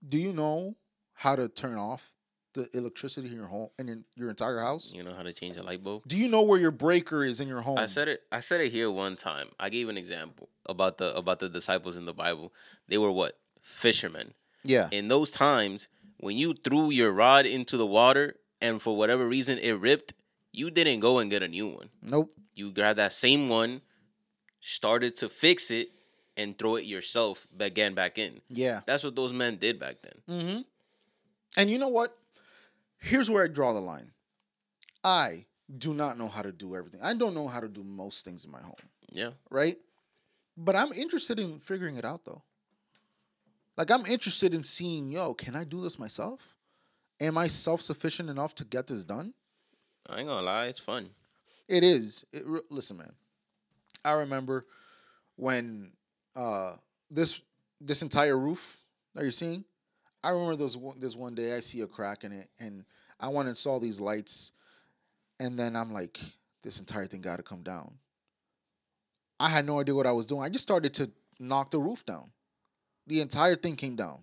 [0.07, 0.77] do you know
[1.15, 2.15] how to turn off
[2.53, 4.93] the electricity in your home and in your entire house?
[4.95, 6.03] You know how to change a light bulb.
[6.07, 7.79] Do you know where your breaker is in your home?
[7.79, 8.21] I said it.
[8.31, 9.49] I said it here one time.
[9.59, 12.53] I gave an example about the about the disciples in the Bible.
[12.89, 14.35] They were what fishermen.
[14.63, 14.89] yeah.
[14.93, 15.89] In those times,
[16.19, 20.15] when you threw your rod into the water and for whatever reason it ripped,
[20.53, 21.89] you didn't go and get a new one.
[22.03, 22.31] Nope.
[22.55, 23.81] You grab that same one,
[24.61, 25.89] started to fix it,
[26.37, 28.41] and throw it yourself again back in.
[28.49, 28.81] Yeah.
[28.87, 30.39] That's what those men did back then.
[30.41, 30.61] Mm-hmm.
[31.57, 32.17] And you know what?
[32.99, 34.11] Here's where I draw the line.
[35.05, 35.45] I
[35.79, 37.01] do not know how to do everything.
[37.03, 38.75] I don't know how to do most things in my home,
[39.13, 39.31] Yeah.
[39.51, 39.77] right?
[40.57, 42.43] But I'm interested in figuring it out though.
[43.77, 46.57] Like I'm interested in seeing, yo, can I do this myself?
[47.21, 49.35] Am I self-sufficient enough to get this done?
[50.09, 51.11] I ain't gonna lie, it's fun.
[51.69, 52.25] It is.
[52.33, 53.13] It, listen, man.
[54.05, 54.67] I remember
[55.37, 55.93] when
[56.37, 56.75] uh,
[57.11, 57.41] this
[57.81, 58.79] this entire roof
[59.15, 59.65] that you're seeing.
[60.23, 62.85] I remember those one, this one day I see a crack in it, and
[63.21, 64.53] I want to install these lights,
[65.39, 66.19] and then I'm like,
[66.63, 67.93] this entire thing got to come down.
[69.39, 70.43] I had no idea what I was doing.
[70.43, 72.31] I just started to knock the roof down.
[73.07, 74.21] The entire thing came down.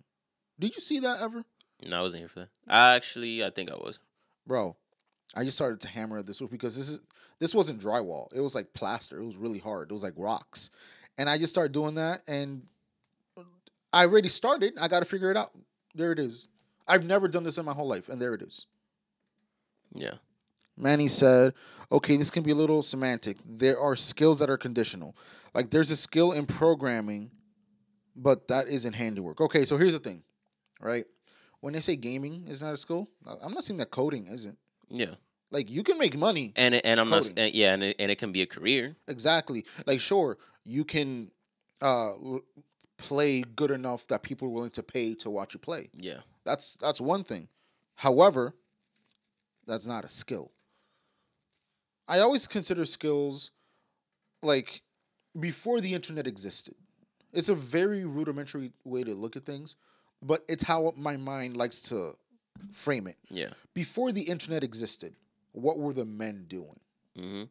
[0.60, 1.44] Did you see that ever,
[1.88, 2.50] No, I wasn't here for that.
[2.68, 4.00] I actually, I think I was.
[4.48, 4.76] bro?
[5.36, 7.00] I just started to hammer this roof because this is
[7.42, 8.32] this wasn't drywall.
[8.34, 9.20] It was like plaster.
[9.20, 9.90] It was really hard.
[9.90, 10.70] It was like rocks.
[11.18, 12.62] And I just started doing that and
[13.92, 14.78] I already started.
[14.80, 15.52] I got to figure it out.
[15.96, 16.48] There it is.
[16.88, 18.68] I've never done this in my whole life and there it is.
[19.96, 20.14] Yeah.
[20.78, 21.56] Manny said,
[21.92, 23.38] okay, this can be a little semantic.
[23.44, 25.18] There are skills that are conditional.
[25.56, 27.32] Like there's a skill in programming,
[28.16, 29.42] but that isn't handiwork.
[29.42, 30.22] Okay, so here's the thing,
[30.80, 31.06] right?
[31.60, 33.10] When they say gaming is not a skill,
[33.44, 34.60] I'm not saying that coding isn't.
[34.90, 35.16] Yeah.
[35.52, 36.54] Like you can make money.
[36.56, 38.96] And it- and I'm not and, yeah, and it, and it can be a career.
[39.08, 39.66] Exactly.
[39.86, 41.32] Like sure, you can
[41.82, 42.14] uh
[42.98, 45.90] play good enough that people are willing to pay to watch you play.
[45.94, 46.20] Yeah.
[46.46, 47.48] That's that's one thing.
[47.96, 48.56] However,
[49.68, 50.52] that's not a skill.
[52.08, 53.52] I always consider skills
[54.44, 54.82] like
[55.40, 56.76] before the internet existed.
[57.34, 59.76] It's a very rudimentary way to look at things,
[60.22, 62.16] but it's how my mind likes to
[62.74, 63.18] frame it.
[63.30, 63.50] Yeah.
[63.74, 65.16] Before the internet existed,
[65.54, 66.80] what were the men doing?
[67.16, 67.44] hmm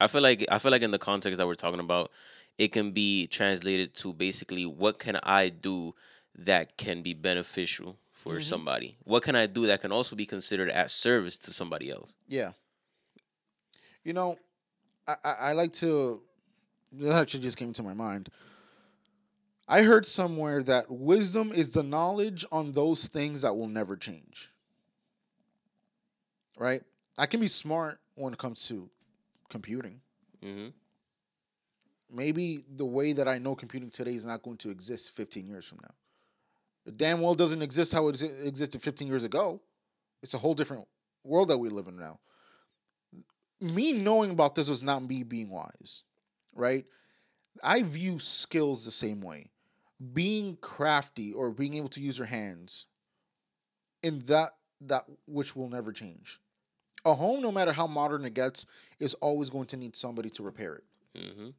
[0.00, 2.10] I feel like I feel like in the context that we're talking about,
[2.58, 5.94] it can be translated to basically what can I do
[6.34, 8.42] that can be beneficial for Mhm.
[8.42, 8.98] somebody?
[9.04, 12.14] What can I do that can also be considered as service to somebody else?
[12.28, 12.52] Yeah.
[14.04, 14.36] You know,
[15.06, 16.20] I, I, I like to.
[16.92, 18.28] That actually just came to my mind.
[19.68, 24.50] I heard somewhere that wisdom is the knowledge on those things that will never change.
[26.58, 26.82] Right?
[27.18, 28.88] I can be smart when it comes to
[29.48, 30.00] computing.
[30.42, 30.68] hmm
[32.08, 35.66] Maybe the way that I know computing today is not going to exist 15 years
[35.66, 35.94] from now.
[36.86, 39.60] It damn well doesn't exist how it existed 15 years ago.
[40.22, 40.86] It's a whole different
[41.24, 42.20] world that we live in now.
[43.60, 46.02] Me knowing about this was not me being wise,
[46.54, 46.84] right?
[47.62, 49.50] I view skills the same way.
[50.12, 52.86] Being crafty or being able to use your hands
[54.02, 54.50] in that
[54.82, 56.38] that which will never change.
[57.06, 58.66] A home, no matter how modern it gets,
[58.98, 60.84] is always going to need somebody to repair it
[61.16, 61.50] hmm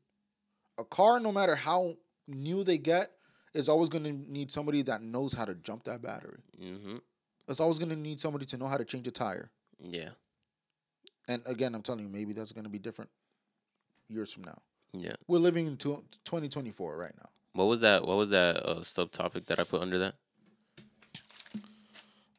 [0.77, 1.95] a car, no matter how
[2.27, 3.11] new they get,
[3.53, 6.37] is always going to need somebody that knows how to jump that battery.
[6.59, 6.97] hmm
[7.47, 9.49] It's always going to need somebody to know how to change a tire.
[9.83, 10.09] Yeah.
[11.27, 13.09] And again, I'm telling you, maybe that's going to be different
[14.07, 14.61] years from now.
[14.93, 15.15] Yeah.
[15.27, 17.29] We're living in 2024 right now.
[17.53, 18.05] What was that?
[18.05, 20.15] What was that uh, subtopic that I put under that?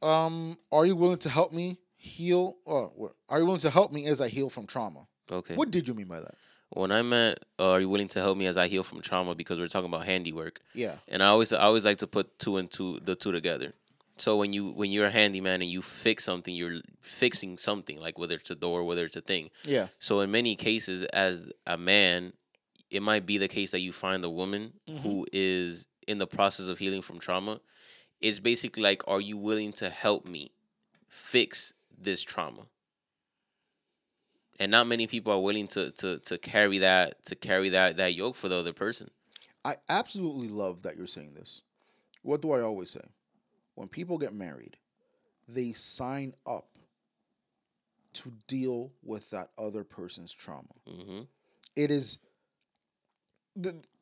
[0.00, 1.78] Um, are you willing to help me
[2.16, 2.56] heal?
[2.64, 5.06] Or are you willing to help me as I heal from trauma?
[5.30, 5.54] Okay.
[5.54, 6.34] What did you mean by that?
[6.70, 9.34] When I meant, uh, are you willing to help me as I heal from trauma?
[9.34, 10.96] Because we're talking about handiwork, Yeah.
[11.08, 13.72] and I always, I always like to put two and two, the two together.
[14.16, 18.18] So when you, when you're a handyman and you fix something, you're fixing something, like
[18.18, 19.48] whether it's a door, whether it's a thing.
[19.64, 19.86] Yeah.
[19.98, 22.32] So in many cases, as a man,
[22.90, 24.98] it might be the case that you find a woman Mhm.
[25.02, 27.60] who is in the process of healing from trauma.
[28.20, 30.50] It's basically like, are you willing to help me
[31.08, 32.62] fix this trauma?
[34.60, 38.14] And not many people are willing to to to carry that to carry that that
[38.14, 39.10] yoke for the other person.
[39.64, 41.62] I absolutely love that you're saying this.
[42.22, 43.04] What do I always say?
[43.74, 44.76] When people get married,
[45.48, 46.66] they sign up
[48.14, 50.68] to deal with that other person's trauma.
[50.86, 51.20] hmm
[51.76, 52.18] It is,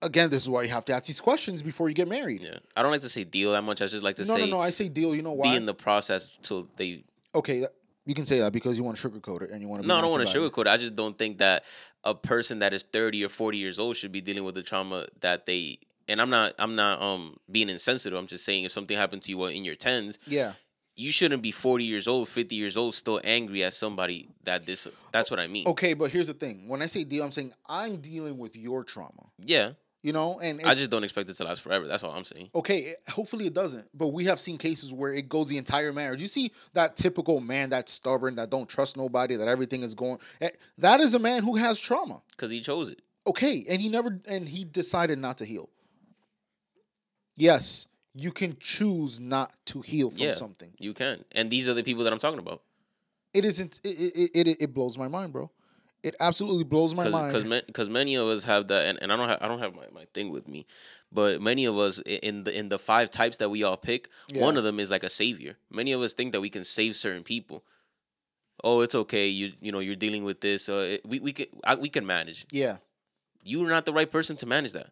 [0.01, 2.43] again, this is why you have to ask these questions before you get married.
[2.43, 3.83] Yeah, I don't like to say deal that much.
[3.83, 4.61] I just like to no, say no, no.
[4.61, 5.15] I say deal.
[5.15, 5.51] You know why?
[5.51, 7.05] be in the process till they.
[7.35, 7.67] okay,
[8.07, 9.89] you can say that because you want to sugarcoat it and you want to.
[9.89, 10.63] No, I don't want to sugarcoat.
[10.63, 10.69] it.
[10.69, 11.65] I just don't think that
[12.05, 15.07] a person that is thirty or forty years old should be dealing with the trauma
[15.21, 15.79] that they.
[16.09, 16.55] And I'm not.
[16.59, 18.19] I'm not um being insensitive.
[18.19, 20.53] I'm just saying if something happened to you in your tens, Yeah.
[20.95, 24.87] you shouldn't be 40 years old, 50 years old, still angry at somebody that this.
[25.13, 25.67] That's what I mean.
[25.67, 26.69] Okay, but here's the thing.
[26.69, 29.27] When I say deal, I'm saying I'm dealing with your trauma.
[29.39, 29.73] Yeah,
[30.07, 31.89] You know, and I just don't expect it to last forever.
[31.89, 32.51] That's all I'm saying.
[32.55, 33.89] Okay, hopefully it doesn't.
[33.93, 36.21] But we have seen cases where it goes the entire marriage.
[36.23, 40.21] You see that typical man that's stubborn, that don't trust nobody, that everything is going.
[40.41, 42.23] eh, That is a man who has trauma.
[42.31, 43.03] Because he chose it.
[43.27, 45.71] Okay, and he never and he decided not to heal.
[47.35, 50.33] Yes, you can choose not to heal from Yeah.
[50.33, 50.73] something.
[50.79, 51.25] You can.
[51.33, 52.63] And these are the people that I'm talking about.
[53.35, 53.81] It isn't.
[53.83, 53.89] It
[54.35, 55.51] it, it, it blows my mind, bro.
[56.07, 57.33] It absolutely blows my mind.
[57.33, 59.75] Because because many of us have that, and, and I don't have I don't have
[59.75, 60.65] my, my thing with me,
[61.11, 64.57] but many of us in the in the five types that we all pick, one
[64.57, 65.57] of them is like a savior.
[65.69, 67.65] Many of us think that we can save certain people.
[68.63, 69.27] Oh, it's okay.
[69.27, 70.69] You you know you're dealing with this.
[70.69, 72.47] Uh, it, we we can I, we can manage.
[72.53, 72.77] yeah.
[73.49, 74.91] You're not the right person to manage that.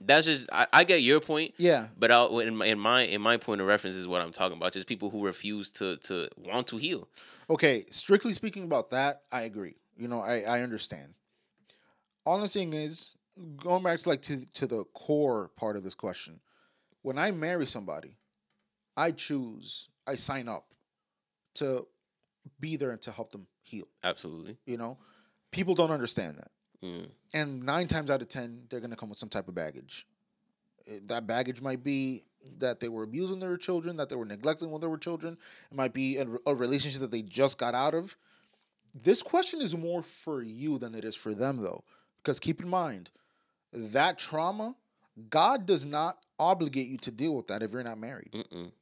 [0.00, 1.88] That's just I, I get your point, Yeah.
[1.98, 4.56] but I, in my in my in my point of reference is what I'm talking
[4.56, 4.72] about.
[4.72, 7.08] Just people who refuse to to want to heal.
[7.48, 9.74] Okay, strictly speaking about that, I agree.
[9.96, 11.14] You know, I, I understand.
[12.24, 13.14] All I'm saying is
[13.56, 16.40] going back to like to to the core part of this question.
[17.02, 18.16] When I marry somebody,
[18.96, 20.66] I choose, I sign up
[21.54, 21.86] to
[22.60, 23.86] be there and to help them heal.
[24.04, 24.58] Absolutely.
[24.66, 24.98] You know,
[25.50, 26.48] people don't understand that,
[26.82, 27.08] Mm.
[27.34, 30.06] and nine times out of ten, they're gonna come with some type of baggage.
[30.86, 32.24] Eh, That baggage might be
[32.58, 35.36] that they were abusing their children, that they were neglecting when they were children.
[35.70, 38.16] It might be a, a relationship that they just got out of.
[38.94, 41.84] This question is more for you than it is for them, though,
[42.22, 43.10] because keep in mind
[43.72, 44.74] that trauma,
[45.28, 48.32] God does not obligate you to deal with that if you're not married.
[48.32, 48.72] Mm-mm.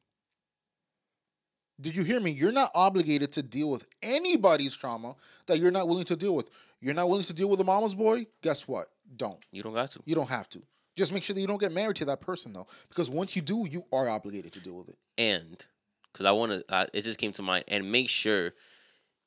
[1.80, 2.30] Did you hear me?
[2.32, 5.14] You're not obligated to deal with anybody's trauma
[5.46, 6.50] that you're not willing to deal with.
[6.80, 8.26] You're not willing to deal with a mama's boy?
[8.42, 8.88] Guess what?
[9.16, 9.44] Don't.
[9.52, 10.00] You don't got to.
[10.04, 10.62] You don't have to.
[10.96, 13.42] Just make sure that you don't get married to that person though, because once you
[13.42, 14.98] do, you are obligated to deal with it.
[15.16, 15.64] And
[16.12, 17.64] because I want to, uh, it just came to mind.
[17.68, 18.52] And make sure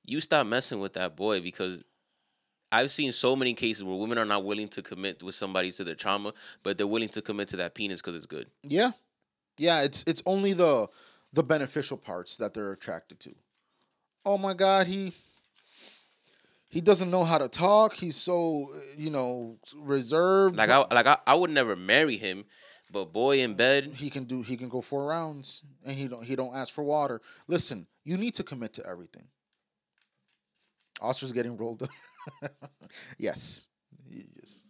[0.04, 1.84] you stop messing with that boy because
[2.74, 5.84] I've seen so many cases where women are not willing to commit with somebody to
[5.84, 6.34] their trauma,
[6.64, 8.50] but they're willing to commit to that penis because it's good.
[8.64, 8.92] Yeah,
[9.58, 9.84] yeah.
[9.84, 10.88] It's it's only the
[11.34, 13.36] the beneficial parts that they're attracted to.
[14.26, 15.14] Oh my God, he
[16.68, 17.94] he doesn't know how to talk.
[17.94, 20.58] He's so you know reserved.
[20.58, 22.46] Like I, like I, I would never marry him,
[22.92, 26.24] but boy in bed, he can do he can go four rounds and he don't
[26.24, 27.22] he don't ask for water.
[27.48, 29.28] Listen, you need to commit to everything.
[31.02, 31.90] Oscar's getting rolled up.
[33.18, 33.68] yes.
[34.40, 34.66] Just-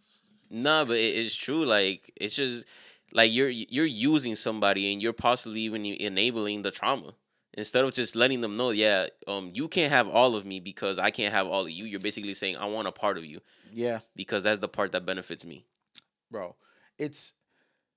[0.54, 1.64] Nah, but it, it's true.
[1.64, 2.66] Like it's just
[3.12, 7.14] like you're you're using somebody and you're possibly even enabling the trauma
[7.54, 10.98] instead of just letting them know, yeah, um, you can't have all of me because
[10.98, 11.84] I can't have all of you.
[11.84, 13.40] You're basically saying I want a part of you
[13.72, 15.64] yeah, because that's the part that benefits me.
[16.30, 16.56] bro.
[16.98, 17.34] It's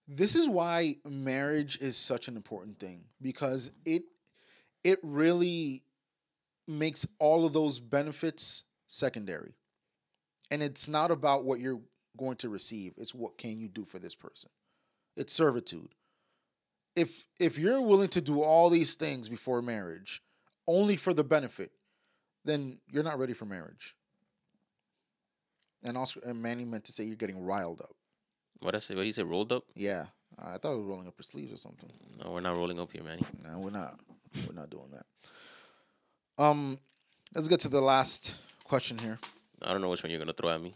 [0.07, 4.03] this is why marriage is such an important thing because it
[4.83, 5.83] it really
[6.67, 9.53] makes all of those benefits secondary.
[10.51, 11.81] And it's not about what you're
[12.17, 14.49] going to receive, it's what can you do for this person.
[15.15, 15.89] It's servitude.
[16.95, 20.21] If if you're willing to do all these things before marriage
[20.67, 21.71] only for the benefit,
[22.43, 23.95] then you're not ready for marriage.
[25.83, 27.95] And also and Manny meant to say you're getting riled up.
[28.61, 28.95] What I say?
[28.95, 29.23] What do you say?
[29.23, 29.63] Rolled up?
[29.75, 30.05] Yeah.
[30.39, 31.89] I thought we were rolling up her sleeves or something.
[32.21, 33.23] No, we're not rolling up here, Manny.
[33.43, 33.99] No, we're not.
[34.47, 36.43] We're not doing that.
[36.43, 36.77] Um,
[37.33, 38.35] let's get to the last
[38.65, 39.17] question here.
[39.61, 40.73] I don't know which one you're gonna throw at me.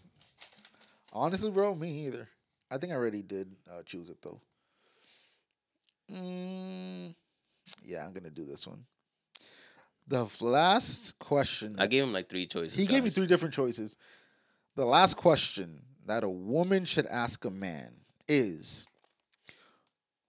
[1.12, 2.30] Honestly, bro, me either.
[2.72, 4.40] I think I already did uh, choose it though.
[6.12, 7.14] Mm,
[7.84, 8.86] yeah, I'm gonna do this one.
[10.08, 11.76] The last question.
[11.78, 12.78] I gave him like three choices.
[12.78, 13.96] he gave me three different choices.
[14.76, 17.92] The last question that a woman should ask a man
[18.28, 18.88] is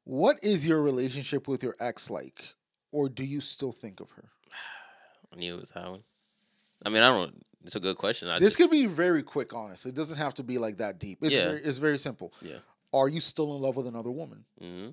[0.05, 2.43] What is your relationship with your ex like?
[2.93, 4.29] Or do you still think of her?
[5.33, 6.03] I knew it was that one.
[6.85, 7.35] I mean, I don't.
[7.65, 8.28] It's a good question.
[8.28, 9.85] I this just, could be very quick, honest.
[9.85, 11.19] It doesn't have to be like that deep.
[11.20, 11.48] It's, Yeah.
[11.48, 12.32] very, it's very simple.
[12.40, 12.57] Yeah.
[12.93, 14.44] Are you still in love with another woman?
[14.59, 14.89] hmm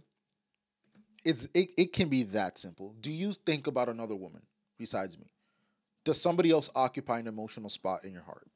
[1.24, 2.94] It's it, it can be that simple.
[3.00, 4.42] Do you think about another woman
[4.78, 5.26] besides me?
[6.04, 8.48] Does somebody else occupy an emotional spot in your heart?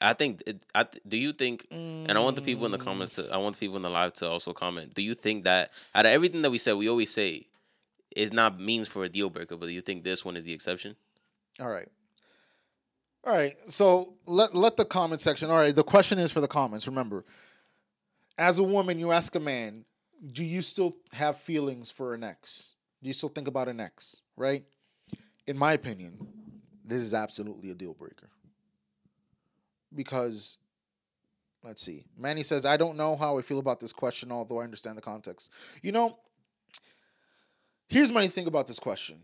[0.00, 0.42] I think.
[0.46, 1.66] It, I th- do you think?
[1.70, 3.28] And I want the people in the comments to.
[3.32, 4.94] I want the people in the live to also comment.
[4.94, 7.44] Do you think that out of everything that we said, we always say
[8.16, 10.96] is not means for a deal breaker, but you think this one is the exception?
[11.60, 11.88] All right.
[13.24, 13.56] All right.
[13.68, 15.50] So let let the comment section.
[15.50, 15.74] All right.
[15.74, 16.86] The question is for the comments.
[16.86, 17.24] Remember,
[18.38, 19.84] as a woman, you ask a man,
[20.32, 22.74] "Do you still have feelings for an ex?
[23.02, 24.64] Do you still think about an ex?" Right.
[25.46, 26.18] In my opinion,
[26.84, 28.28] this is absolutely a deal breaker.
[29.94, 30.58] Because,
[31.62, 32.04] let's see.
[32.16, 35.02] Manny says, "I don't know how I feel about this question, although I understand the
[35.02, 35.52] context."
[35.82, 36.18] You know.
[37.88, 39.20] Here's my thing about this question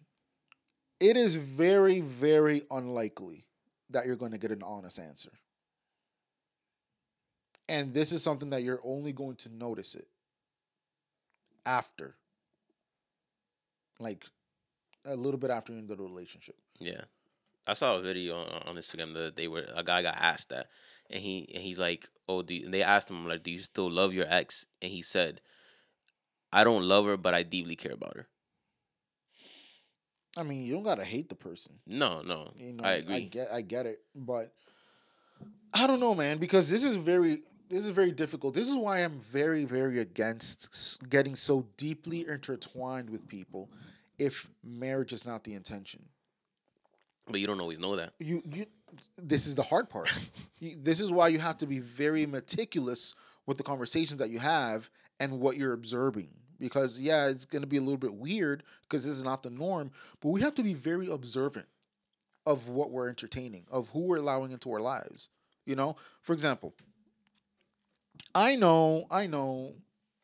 [1.01, 3.45] it is very, very unlikely
[3.91, 5.33] that you're going to get an honest answer.
[7.69, 10.07] And this is something that you're only going to notice it
[11.67, 12.15] after.
[13.99, 14.25] Like
[15.05, 16.57] a little bit after the relationship.
[16.79, 17.03] Yeah,
[17.67, 20.69] I saw a video on, on Instagram that they were a guy got asked that,
[21.11, 23.91] and he and he's like, "Oh, do and they asked him like, do you still
[23.91, 25.41] love your ex?" And he said,
[26.53, 28.29] "I don't love her, but I deeply care about her."
[30.37, 31.75] I mean, you don't gotta hate the person.
[31.87, 34.01] No, no, You know, I I get I get it.
[34.15, 34.53] But
[35.75, 38.55] I don't know, man, because this is very this is very difficult.
[38.55, 43.71] This is why I'm very, very against getting so deeply intertwined with people
[44.19, 46.05] if marriage is not the intention.
[47.27, 48.13] but you don't always know that.
[48.19, 48.67] You you
[49.17, 50.11] this is the hard part.
[50.61, 53.15] You- this is why you have to be very meticulous
[53.47, 54.89] with the conversations that you have
[55.19, 56.29] and what you're observing.
[56.63, 59.51] Because yeah, it's going to be a little bit weird because this is not the
[59.51, 59.91] norm,
[60.21, 61.67] but we have to be very observant
[62.47, 65.29] of what we're entertaining, of who we're allowing into our lives.
[65.67, 66.73] You know, for example,
[68.33, 69.75] I know, I know,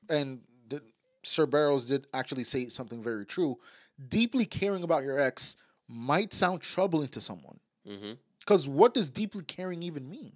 [0.09, 0.81] and the,
[1.25, 3.59] Sir Barrows did actually say something very true
[4.09, 5.57] deeply caring about your ex
[5.89, 7.59] might sound troubling to someone.
[7.87, 8.13] Mm-hmm.
[8.39, 10.33] Because what does deeply caring even mean?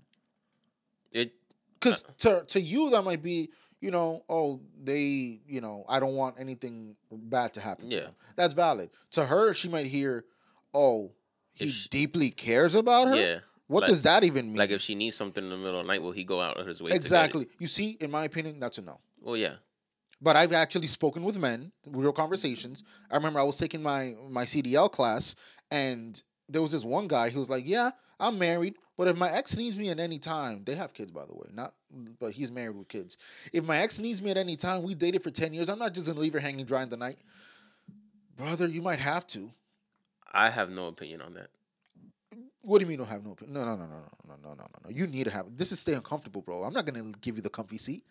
[1.13, 1.33] It
[1.75, 3.51] Because to to you that might be,
[3.83, 8.03] you know, oh they, you know, I don't want anything bad to happen to Yeah.
[8.05, 8.15] them.
[8.37, 8.89] That's valid.
[9.11, 10.25] To her, she might hear,
[10.73, 11.11] oh,
[11.53, 13.17] he she- deeply cares about her.
[13.17, 13.39] yeah.
[13.67, 14.57] What like- does that even mean?
[14.57, 16.59] Like if she needs something in the middle of the night, will he go out
[16.59, 16.91] of his way?
[16.91, 17.05] to get it?
[17.05, 17.49] exactly.
[17.59, 19.01] You see, in my opinion, that's a no.
[19.21, 19.55] Well, yeah.
[20.21, 22.85] But I've actually spoken with men, real conversations.
[23.11, 25.35] I remember I was taking my my CDL class,
[25.73, 27.91] and there was this one guy who was like, "Yeah,
[28.21, 31.25] I'm married, but if my ex needs me at any time, they have kids, by
[31.27, 31.73] the way, not,
[32.21, 33.17] but he's married with kids.
[33.53, 35.69] If my ex needs me at any time, we dated for ten years.
[35.69, 37.17] I'm not just gonna leave her hanging dry in the night,
[38.37, 38.67] brother.
[38.69, 39.51] You might have to.
[40.33, 41.49] I have no opinion on that.
[42.63, 43.55] What do you mean don't have no opinion?
[43.55, 43.97] No, no, no, no,
[44.29, 44.91] no, no, no, no, no.
[44.91, 45.47] You need to have.
[45.57, 46.63] This is stay uncomfortable, bro.
[46.63, 48.05] I'm not gonna give you the comfy seat.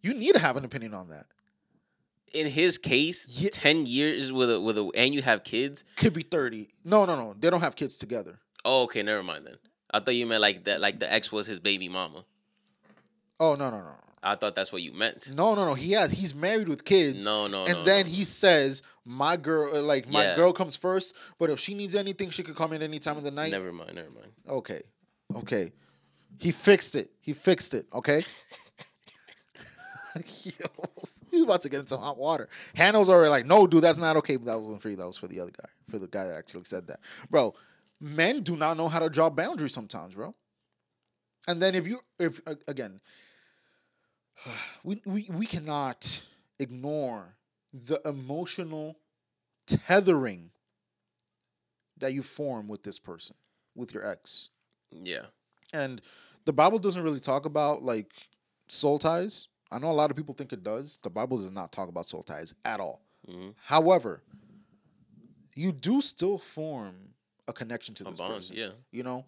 [0.00, 1.26] You need to have an opinion on that.
[2.32, 3.48] In his case, Yeah.
[3.52, 5.84] ten years with a with a and you have kids.
[5.96, 6.68] Could be thirty.
[6.84, 7.34] No, no, no.
[7.38, 8.38] They don't have kids together.
[8.64, 9.56] Oh, okay, never mind then.
[9.90, 12.24] I thought you meant like that, like the ex was his baby mama.
[13.38, 15.34] Oh no, no, no, I thought that's what you meant.
[15.34, 15.74] no, no, no.
[15.74, 16.12] He has.
[16.12, 17.24] He's married with kids.
[17.24, 18.12] No, no, and no, then no.
[18.12, 20.36] he says, "My girl, uh, like my Yeah.
[20.36, 21.14] girl comes first.
[21.38, 23.72] But if she needs anything, she could come in any time of the night." never
[23.72, 24.32] mind, never mind.
[24.48, 24.82] Okay,
[25.34, 25.72] okay.
[26.38, 27.10] He fixed it.
[27.20, 27.86] He fixed it.
[27.92, 28.22] Okay.
[30.44, 30.52] Yo,
[31.30, 32.48] he's about to get into hot water.
[32.74, 34.96] Hannah's already like, "No, dude, that's not okay." But that wasn't for you.
[34.96, 35.68] That was for the other guy.
[35.90, 37.00] For the guy that actually said that,
[37.30, 37.54] bro.
[38.00, 40.34] Men do not know how to draw boundaries sometimes, bro.
[41.48, 43.00] And then if you, if again,
[44.84, 46.22] we we we cannot
[46.58, 47.36] ignore
[47.72, 48.98] the emotional
[49.66, 50.50] tethering
[51.98, 53.36] that you form with this person,
[53.74, 54.50] with your ex.
[54.90, 55.26] Yeah,
[55.72, 56.00] And
[56.44, 58.12] the Bible doesn't really talk about like
[58.68, 59.48] soul ties.
[59.72, 60.98] I know a lot of people think it does.
[61.02, 63.02] The Bible does not talk about soul ties at all.
[63.28, 64.22] hmm However,
[65.54, 67.14] you do still form
[67.48, 68.34] a connection to a this bond.
[68.34, 68.56] person.
[68.56, 69.24] Yeah, You know?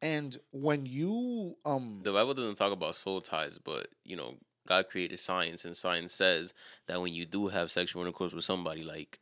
[0.00, 4.34] And when you um the Bible doesn't talk about soul ties, but you know,
[4.66, 6.54] God created science, and science says
[6.86, 9.20] that when you do have sexual intercourse with somebody, like,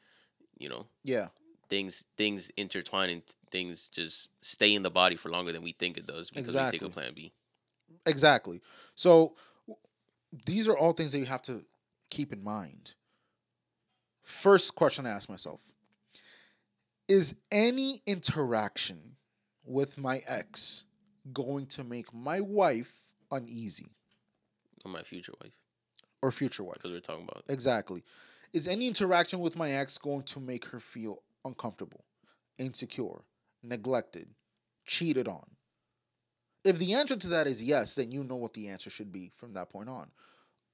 [0.59, 1.28] you know, yeah,
[1.68, 5.97] things things intertwine and things just stay in the body for longer than we think
[5.97, 7.32] it does because we take a Plan B.
[8.06, 8.60] exactly.
[8.94, 9.35] So
[10.47, 11.64] these are all things that you have to
[12.10, 12.94] keep in mind.
[14.24, 15.60] First question I ask myself
[17.11, 19.16] Is any interaction
[19.65, 20.85] with my ex
[21.32, 23.89] going to make my wife uneasy
[24.85, 25.53] Or my future wife,
[26.23, 26.74] or future wife?
[26.74, 28.05] because we're talking about Exactly.
[28.53, 32.05] Is any interaction with my ex going to make her feel uncomfortable,
[32.59, 33.23] insecure,
[33.65, 34.28] neglected,
[34.87, 35.45] cheated on?
[36.65, 39.32] If the answer to that is yes, then you know what the answer should be
[39.35, 40.12] from that point on.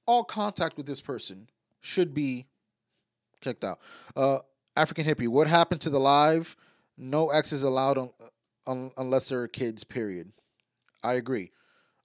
[0.05, 1.49] All contact with this person
[1.81, 2.45] should be
[3.41, 3.79] kicked out.
[4.15, 4.39] Uh,
[4.77, 6.55] African hippie, what happened to the live?
[6.97, 8.09] No X is allowed on,
[8.65, 10.31] un- unless they're kids, period.
[11.03, 11.51] I agree.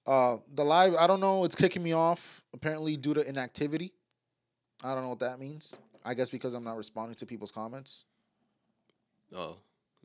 [0.05, 3.93] Uh, the live, I don't know, it's kicking me off apparently due to inactivity.
[4.83, 5.77] I don't know what that means.
[6.03, 8.05] I guess because I'm not responding to people's comments.
[9.35, 9.55] oh,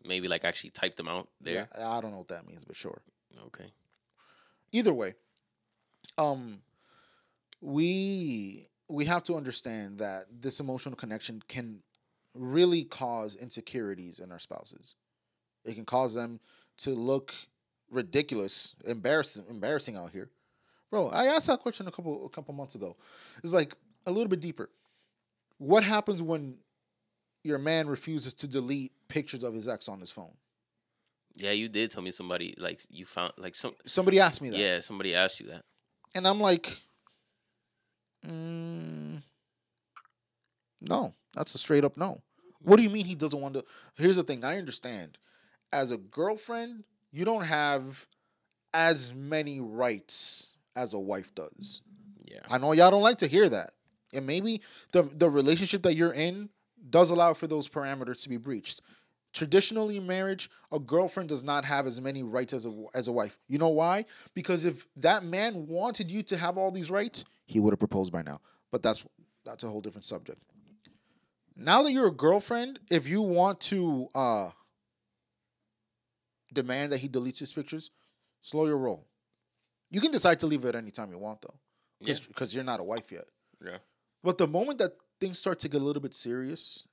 [0.04, 1.54] maybe like actually type them out there.
[1.74, 3.00] Yeah, I don't know what that means, but sure.
[3.46, 3.72] Okay.
[4.72, 5.14] Either way,
[6.16, 6.60] um,
[7.60, 11.82] we we have to understand that this emotional connection can
[12.38, 14.94] really cause insecurities in our spouses.
[15.64, 16.40] It can cause them
[16.78, 17.34] to look
[17.90, 20.30] ridiculous, embarrassing, embarrassing out here.
[20.90, 22.96] Bro, I asked that question a couple a couple months ago.
[23.42, 23.74] It's like
[24.06, 24.70] a little bit deeper.
[25.58, 26.58] What happens when
[27.44, 30.32] your man refuses to delete pictures of his ex on his phone?
[31.36, 33.74] Yeah, you did tell me somebody like you found like some.
[33.86, 34.58] Somebody asked me that.
[34.58, 35.64] Yeah, somebody asked you that.
[36.14, 36.78] And I'm like,
[38.26, 39.22] mm,
[40.80, 42.22] no, that's a straight up no.
[42.62, 43.64] What do you mean he doesn't want to?
[43.94, 45.18] Here's the thing I understand.
[45.72, 48.06] As a girlfriend, you don't have
[48.74, 51.82] as many rights as a wife does.
[52.24, 52.40] Yeah.
[52.50, 53.70] I know y'all don't like to hear that.
[54.12, 54.62] And maybe
[54.92, 56.48] the the relationship that you're in
[56.90, 58.80] does allow for those parameters to be breached.
[59.34, 63.12] Traditionally in marriage, a girlfriend does not have as many rights as a as a
[63.12, 63.38] wife.
[63.48, 64.06] You know why?
[64.34, 68.12] Because if that man wanted you to have all these rights, he would have proposed
[68.12, 68.40] by now.
[68.70, 69.04] But that's
[69.44, 70.40] that's a whole different subject.
[71.60, 74.50] Now that you're a girlfriend, if you want to uh
[76.54, 77.90] demand that he deletes his pictures,
[78.40, 79.06] slow your roll.
[79.90, 81.54] You can decide to leave it any time you want though
[82.00, 82.14] Yeah.
[82.26, 83.26] because you're not a wife yet.
[83.64, 83.78] Yeah.
[84.22, 86.86] But the moment that things start to get a little bit serious,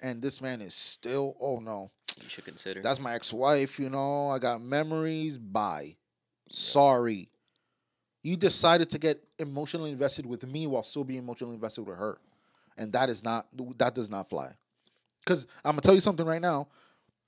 [0.00, 1.90] and this man is still, oh no,
[2.22, 2.82] You should consider.
[2.82, 3.78] that's my ex-wife.
[3.78, 5.38] You know, I got memories.
[5.38, 5.96] Bye.
[6.50, 7.28] Sorry.
[8.22, 12.18] You decided to get emotionally invested with me while still being emotionally invested with her,
[12.78, 13.46] and that is not
[13.78, 14.52] that does not fly.
[15.24, 16.68] Because I'm gonna tell you something right now.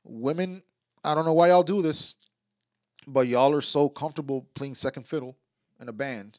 [0.04, 0.62] Women,
[1.04, 2.14] I don't know why y'all do this,
[3.06, 5.36] but y'all are so comfortable playing second fiddle
[5.80, 6.38] in a band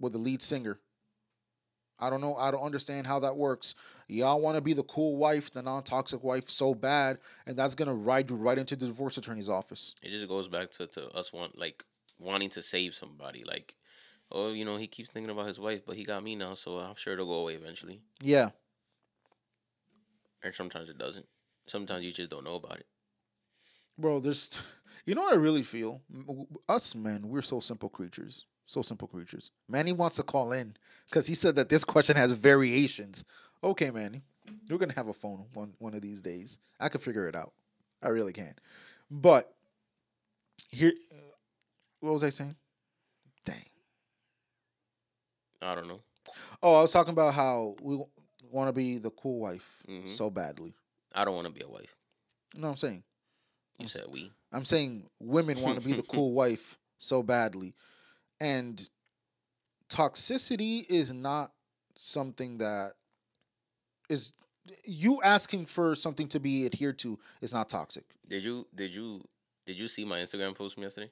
[0.00, 0.78] with the lead singer.
[1.98, 2.34] I don't know.
[2.34, 3.74] I don't understand how that works.
[4.08, 7.94] Y'all want to be the cool wife, the non-toxic wife, so bad, and that's gonna
[7.94, 9.94] ride you right into the divorce attorney's office.
[10.02, 11.84] It just goes back to, to us want like
[12.18, 13.44] wanting to save somebody.
[13.44, 13.74] Like,
[14.32, 16.78] oh, you know, he keeps thinking about his wife, but he got me now, so
[16.78, 18.02] I'm sure it'll go away eventually.
[18.20, 18.50] Yeah,
[20.42, 21.26] And sometimes it doesn't.
[21.66, 22.86] Sometimes you just don't know about it.
[23.98, 24.18] bro.
[24.20, 24.64] There's,
[25.06, 26.00] you know, what I really feel.
[26.68, 28.46] Us men, we're so simple creatures.
[28.66, 29.50] So simple creatures.
[29.68, 30.74] Manny wants to call in
[31.08, 33.24] because he said that this question has variations.
[33.62, 34.22] Okay, Manny,
[34.70, 36.58] we're gonna have a phone one one of these days.
[36.80, 37.52] I can figure it out.
[38.02, 38.54] I really can.
[39.10, 39.52] But
[40.70, 41.16] here, uh,
[42.00, 42.56] what was I saying?
[43.44, 43.66] Dang.
[45.62, 46.00] I don't know.
[46.62, 47.98] Oh, I was talking about how we
[48.50, 50.10] want to be the cool wife Mhm.
[50.10, 50.74] so badly.
[51.14, 51.94] I don't want to be a wife.
[52.54, 53.04] You know what I'm saying?
[53.78, 54.30] You said we.
[54.52, 57.74] I'm saying women want to be the cool wife so badly.
[58.40, 58.88] And
[59.88, 61.52] toxicity is not
[61.94, 62.92] something that
[64.08, 64.32] is
[64.84, 68.04] you asking for something to be adhered to is not toxic.
[68.28, 69.22] Did you did you
[69.66, 71.10] did you see my Instagram post from yesterday?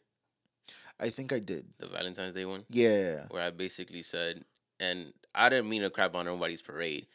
[1.01, 1.67] I think I did.
[1.79, 2.65] The Valentine's Day one?
[2.71, 3.25] Yeah.
[3.31, 4.45] Where I basically said
[4.79, 7.07] and I didn't mean to crap on nobody's parade,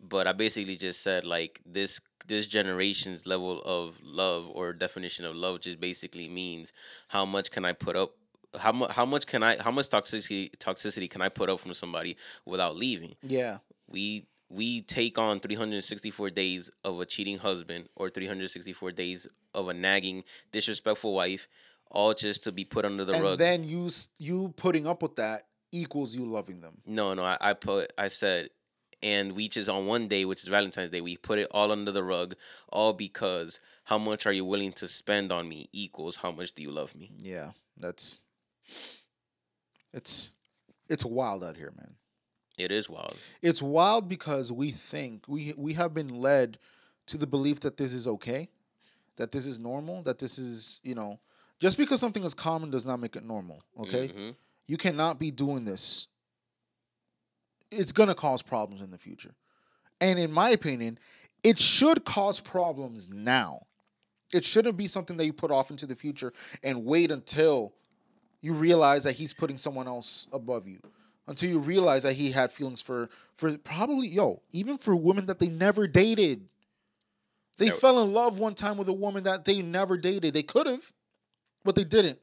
[0.00, 5.34] but I basically just said like this this generation's level of love or definition of
[5.34, 6.72] love just basically means
[7.08, 8.12] how much can I put up
[8.58, 11.74] how much how much can I how much toxicity toxicity can I put up from
[11.74, 13.14] somebody without leaving?
[13.22, 13.58] Yeah.
[13.88, 19.74] we we take on 364 days of a cheating husband or 364 days of a
[19.74, 21.48] nagging disrespectful wife
[21.90, 23.88] all just to be put under the and rug then you
[24.18, 25.42] you putting up with that
[25.72, 26.78] equals you loving them.
[26.86, 28.50] no no I, I put i said
[29.02, 31.92] and we just on one day which is valentine's day we put it all under
[31.92, 32.34] the rug
[32.70, 36.62] all because how much are you willing to spend on me equals how much do
[36.62, 37.50] you love me Yeah.
[37.76, 38.18] That's
[39.92, 40.30] it's
[40.88, 41.94] it's wild out here, man.
[42.58, 46.58] it is wild it's wild because we think we we have been led
[47.06, 48.48] to the belief that this is okay,
[49.16, 51.18] that this is normal, that this is you know
[51.60, 53.62] just because something is common does not make it normal.
[53.78, 54.36] Okay, Mhm.
[54.66, 56.06] you cannot be doing this.
[57.70, 59.34] It's gonna cause problems in the future,
[60.00, 60.98] and in my opinion,
[61.42, 63.66] it should cause problems now.
[64.32, 66.32] It shouldn't be something that you put off into the future
[66.62, 67.74] and wait until
[68.40, 70.80] you realize that he's putting someone else above you
[71.26, 75.38] until you realize that he had feelings for for probably yo even for women that
[75.38, 76.48] they never dated
[77.58, 77.72] they Yeah.
[77.72, 80.92] fell in love one time with a woman that they never dated they could have
[81.68, 82.18] but they didn't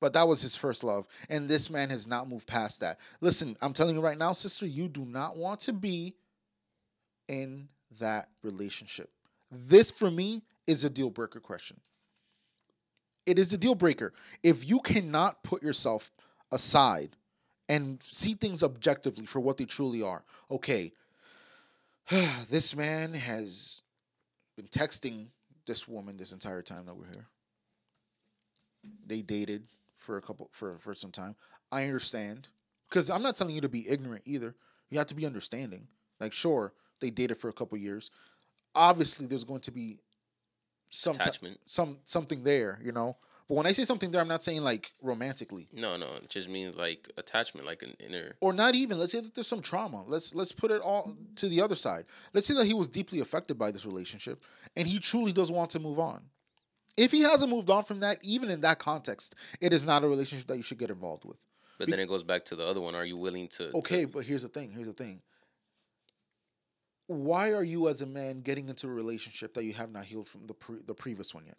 [0.00, 3.56] but that was his first love and this man has not moved past that listen
[3.62, 6.14] i'm telling you right now sister you do not want to be
[7.28, 7.68] in
[8.00, 9.08] that relationship
[9.50, 11.76] this for me is a deal breaker question
[13.26, 14.12] it is a deal breaker.
[14.42, 16.10] If you cannot put yourself
[16.50, 17.16] aside
[17.68, 20.92] and see things objectively for what they truly are, okay,
[22.50, 23.82] this man has
[24.56, 25.26] been texting
[25.66, 27.26] this woman this entire time that we're here.
[29.06, 29.64] They dated
[29.96, 31.36] for a couple for for some time.
[31.70, 32.48] I understand
[32.88, 34.54] because I'm not telling you to be ignorant either.
[34.90, 35.88] You have to be understanding.
[36.20, 38.10] Like, sure, they dated for a couple years.
[38.74, 39.98] Obviously, there's going to be
[40.90, 43.16] some attachment some something there, you know.
[43.48, 46.48] But when I say something there, I'm not saying like romantically, no no it just
[46.48, 48.98] means like attachment like an inner or not even.
[48.98, 50.04] Let's say that there's some trauma.
[50.06, 52.04] Let's let's put it all to the other side.
[52.34, 54.42] Let's say that he was deeply affected by this relationship,
[54.76, 56.22] and he truly does want to move on.
[56.96, 60.08] If he hasn't moved on from that, even in that context, it is not a
[60.08, 61.38] relationship that you should get involved with.
[61.78, 63.78] but Be- then it goes back to the other one are you willing to to-
[63.78, 64.70] Okay, but here's the thing.
[64.70, 65.22] Here's the thing.
[67.06, 70.28] Why are you, as a man, getting into a relationship that you have not healed
[70.28, 71.58] from the pre- the previous one yet?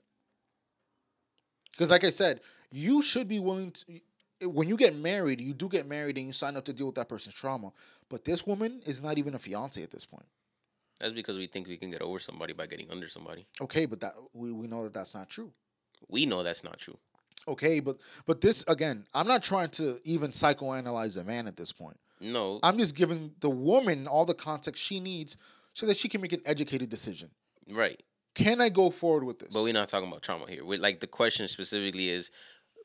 [1.71, 2.39] Because, like I said,
[2.71, 4.47] you should be willing to.
[4.47, 6.95] When you get married, you do get married and you sign up to deal with
[6.95, 7.71] that person's trauma.
[8.09, 10.25] But this woman is not even a fiance at this point.
[11.03, 13.45] That's because we think we can get over somebody by getting under somebody.
[13.59, 15.51] Okay, but that we, we know that that's not true.
[16.07, 16.97] We know that's not true.
[17.45, 21.73] Okay, but but this again, I'm not trying to even psychoanalyze a man at this
[21.73, 21.99] point.
[22.21, 25.35] No, I'm just giving the woman all the context she needs
[25.73, 27.29] so that she can make an educated decision.
[27.69, 28.01] right.
[28.33, 29.53] Can I go forward with this?
[29.53, 30.63] But we're not talking about trauma here.
[30.65, 32.31] we like the question specifically is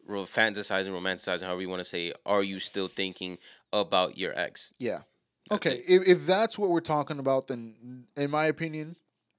[0.08, 2.12] fantasizing, romanticizing, however you want to say.
[2.26, 3.38] Are you still thinking
[3.72, 4.74] about your ex?
[4.80, 5.02] yeah.
[5.48, 5.82] That's okay.
[5.86, 8.96] If, if that's what we're talking about, then in my opinion,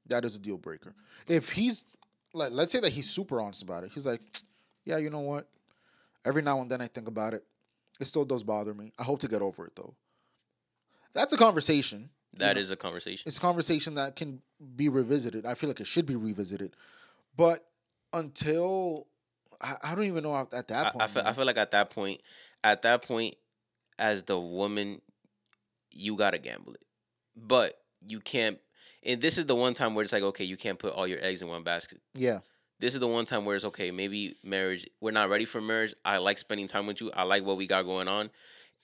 [0.07, 0.93] that is a deal breaker.
[1.27, 1.95] If he's
[2.33, 3.91] like, let's say that he's super honest about it.
[3.93, 4.21] He's like,
[4.85, 5.47] yeah, you know what?
[6.25, 7.43] Every now and then I think about it.
[7.99, 8.91] It still does bother me.
[8.97, 9.93] I hope to get over it though.
[11.13, 12.09] That's a conversation.
[12.37, 13.23] That know, is a conversation.
[13.27, 14.41] it's a conversation that can
[14.75, 15.45] be revisited.
[15.45, 16.75] I feel like it should be revisited,
[17.35, 17.65] but
[18.13, 19.07] until
[19.59, 21.03] I, I don't even know at, at that point.
[21.03, 22.21] I feel, I feel like at that point,
[22.63, 23.35] at that point,
[23.97, 25.01] as the woman,
[25.91, 26.81] you gotta gamble it,
[27.35, 28.57] but you can't.
[29.03, 31.19] And this is the one time where it's like, okay, you can't put all your
[31.23, 31.99] eggs in one basket.
[32.13, 32.39] yeah,
[32.79, 33.91] This is the one time where it's okay.
[33.91, 34.85] Maybe marriage.
[35.01, 35.93] We're not ready for marriage.
[36.03, 37.11] I like spending time with you.
[37.13, 38.29] I like what we got going on,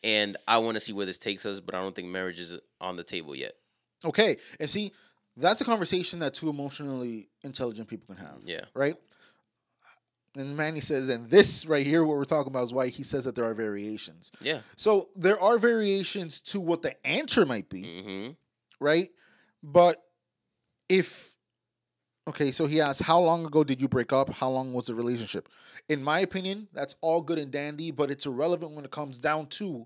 [0.03, 1.59] and I want to see where this takes us.
[1.59, 3.53] But I don't think marriage is on the table yet.
[4.05, 4.93] okay, and see,
[5.37, 8.37] that's a conversation that two emotionally intelligent people can have.
[8.45, 8.61] Yeah.
[8.73, 8.95] right?
[10.35, 13.23] And Manny says, and this right here, what we're talking about is why he says
[13.25, 14.31] that there are variations.
[14.41, 14.59] Yeah.
[14.75, 18.31] So there are variations to what the answer might be, Mm-hmm.
[18.79, 19.09] right?
[19.63, 20.03] But
[20.89, 21.35] if
[22.27, 24.29] okay, so he asks, how long ago did you break up?
[24.31, 25.47] How long was the relationship?
[25.89, 29.45] In my opinion, that's all good and dandy, but it's irrelevant when it comes down
[29.47, 29.85] to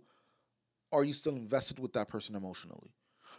[0.92, 2.92] are you still invested with that person emotionally?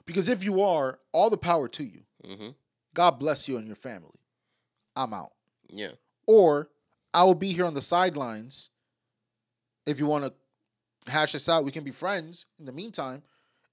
[0.06, 2.02] Because if you are, all the power to you.
[2.24, 2.48] Mm-hmm.
[2.94, 4.20] God bless you and your family.
[4.94, 5.32] I'm out.
[5.68, 5.92] Yeah.
[6.26, 6.68] Or
[7.12, 8.70] I will be here on the sidelines.
[9.86, 12.46] If you want to hash this out, we can be friends.
[12.58, 13.22] In the meantime,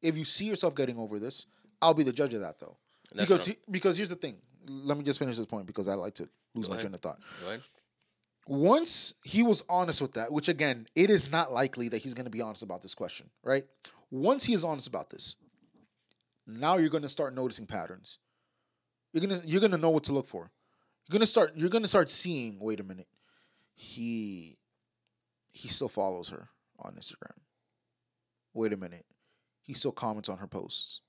[0.01, 1.45] if you see yourself getting over this,
[1.81, 2.77] I'll be the judge of that, though.
[3.15, 4.37] Because he, because here's the thing.
[4.67, 6.81] Let me just finish this point because I like to lose Go my ahead.
[6.81, 7.19] train of thought.
[7.41, 7.61] Go ahead.
[8.47, 12.25] Once he was honest with that, which again, it is not likely that he's going
[12.25, 13.63] to be honest about this question, right?
[14.09, 15.35] Once he is honest about this,
[16.45, 18.19] now you're going to start noticing patterns.
[19.13, 20.51] You're gonna you're gonna know what to look for.
[21.07, 22.59] You're gonna start you're gonna start seeing.
[22.59, 23.07] Wait a minute,
[23.79, 24.57] he
[25.51, 26.49] he still follows her
[26.79, 27.37] on Instagram.
[28.53, 29.05] Wait a minute,
[29.61, 31.01] he still comments on her posts.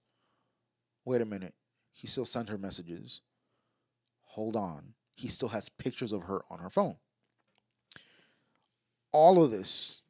[1.06, 1.54] Wait a minute,
[1.92, 3.22] he still sent her messages.
[4.24, 6.96] Hold on, he still has pictures of her on her phone.
[9.12, 10.02] All of this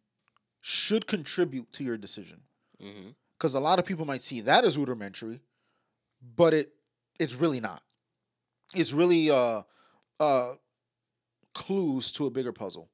[0.61, 2.41] should contribute to your decision
[2.83, 3.09] Mm-hmm.
[3.37, 5.41] because a lot of people might see that as rudimentary,
[6.37, 6.73] but it
[7.19, 7.83] it's really not.
[8.75, 9.63] It's really uh
[10.21, 10.55] uh
[11.59, 12.89] clues to a bigger puzzle.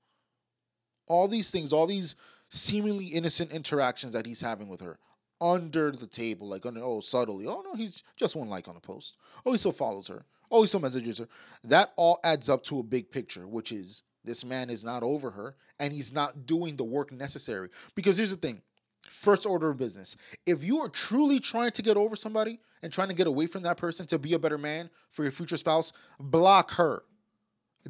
[1.07, 2.17] All these things, all these
[2.49, 4.99] seemingly innocent interactions that he's having with her
[5.39, 7.47] under the table, like under oh subtly.
[7.47, 9.19] Oh no, he's just one like on a post.
[9.45, 10.25] Oh, he still follows her.
[10.51, 11.29] Oh, he still messages her.
[11.65, 15.31] That all adds up to a big picture, which is this man is not over
[15.31, 17.69] her and he's not doing the work necessary.
[17.95, 18.63] Because here's the thing
[19.03, 20.17] first order of business.
[20.47, 23.63] If you are truly trying to get over somebody and trying to get away from
[23.65, 27.03] that person to be a better man for your future spouse, block her.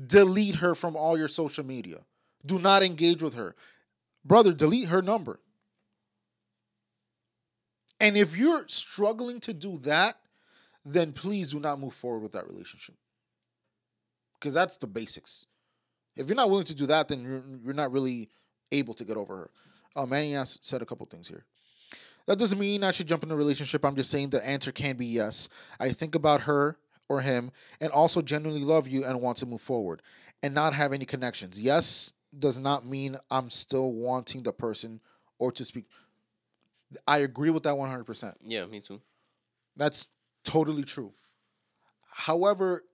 [0.06, 1.98] Delete her from all your social media.
[2.44, 3.54] Do not engage with her.
[4.24, 5.40] Brother, delete her number.
[8.00, 10.16] And if you're struggling to do that,
[10.84, 12.96] then please do not move forward with that relationship.
[14.38, 15.46] Because that's the basics.
[16.16, 18.28] If you're not willing to do that, then you're, you're not really
[18.72, 19.50] able to get over her.
[19.96, 21.44] Um, oh, Manny asked, said a couple things here.
[22.26, 23.84] That doesn't mean I should jump in a relationship.
[23.84, 25.48] I'm just saying the answer can be yes.
[25.78, 26.76] I think about her
[27.08, 27.50] or him
[27.80, 30.02] and also genuinely love you and want to move forward
[30.42, 31.60] and not have any connections.
[31.60, 35.00] Yes does not mean I'm still wanting the person
[35.38, 35.86] or to speak.
[37.06, 38.34] I agree with that 100%.
[38.44, 39.00] Yeah, me too.
[39.76, 40.06] That's
[40.44, 41.12] totally true.
[42.10, 42.84] However,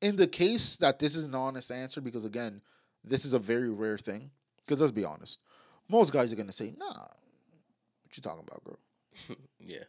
[0.00, 2.60] in the case that this is an honest answer, because again,
[3.04, 4.30] this is a very rare thing,
[4.64, 5.40] because let's be honest,
[5.88, 8.78] most guys are going to say, nah, what you talking about, girl?
[9.60, 9.84] Yeah.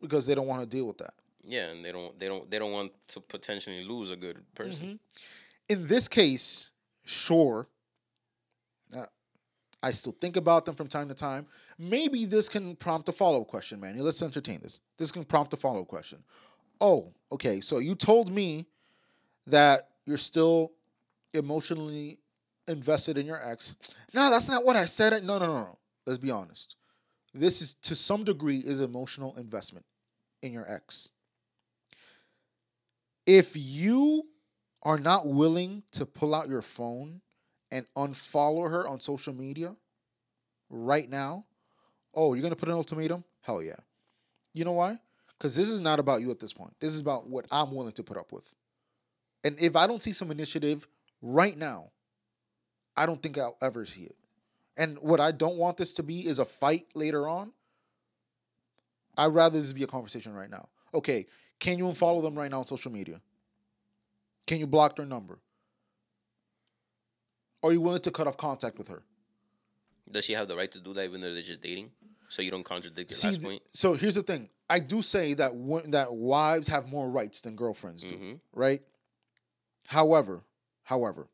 [0.00, 1.14] Because they don't want to deal with that.
[1.46, 4.98] Yeah, and they don't they don't they don't want to potentially lose a good person.
[5.68, 6.70] In this case,
[7.04, 7.66] sure,
[8.96, 9.06] uh,
[9.82, 11.46] I still think about them from time to time.
[11.78, 13.98] Maybe this can prompt a follow up question, man.
[13.98, 14.80] Let's entertain this.
[14.98, 16.22] This can prompt a follow up question.
[16.80, 17.60] Oh, okay.
[17.60, 18.66] So you told me
[19.46, 20.72] that you're still
[21.34, 22.18] emotionally
[22.68, 23.74] invested in your ex.
[24.14, 25.12] No, that's not what I said.
[25.22, 25.78] No, no, no, no.
[26.06, 26.76] Let's be honest.
[27.34, 29.84] This is to some degree is emotional investment
[30.42, 31.10] in your ex.
[33.26, 34.24] If you
[34.82, 37.20] are not willing to pull out your phone
[37.70, 39.74] and unfollow her on social media
[40.68, 41.44] right now,
[42.14, 43.24] oh, you're going to put an ultimatum?
[43.40, 43.76] Hell yeah.
[44.52, 44.98] You know why?
[45.38, 46.74] Because this is not about you at this point.
[46.80, 48.54] This is about what I'm willing to put up with.
[49.42, 50.86] And if I don't see some initiative
[51.20, 51.90] right now,
[52.96, 54.16] I don't think I'll ever see it.
[54.76, 57.52] And what I don't want this to be is a fight later on.
[59.16, 60.68] I'd rather this be a conversation right now.
[60.92, 61.26] Okay,
[61.60, 63.20] can you unfollow them right now on social media?
[64.46, 65.38] Can you block their number?
[67.62, 69.02] Are you willing to cut off contact with her?
[70.10, 71.90] Does she have the right to do that even though they're just dating?
[72.28, 73.62] So you don't contradict your See, last point.
[73.70, 74.48] so here's the thing.
[74.68, 78.40] I do say that wo- that wives have more rights than girlfriends do, Mhm.
[78.52, 78.82] right?
[79.86, 80.42] However,
[80.82, 81.28] however,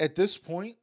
[0.00, 0.76] at this point,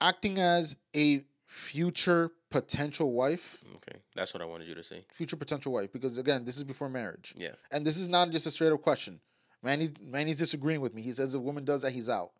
[0.00, 5.04] acting as a future potential wife, Okay, that's what I wanted you to say.
[5.12, 7.34] future potential wife, because again, this is before marriage.
[7.36, 7.54] Yeah.
[7.70, 9.20] And this is not just a straight up question.
[9.62, 11.02] Manny's Manny's disagreeing with me.
[11.02, 12.30] He says if a woman does that, he's out.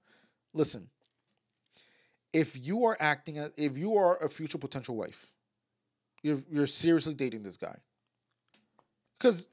[0.52, 0.88] Listen,
[2.32, 5.30] if you are acting as if you are a future potential wife,
[6.22, 7.76] you're you're seriously dating this guy.
[9.18, 9.48] Because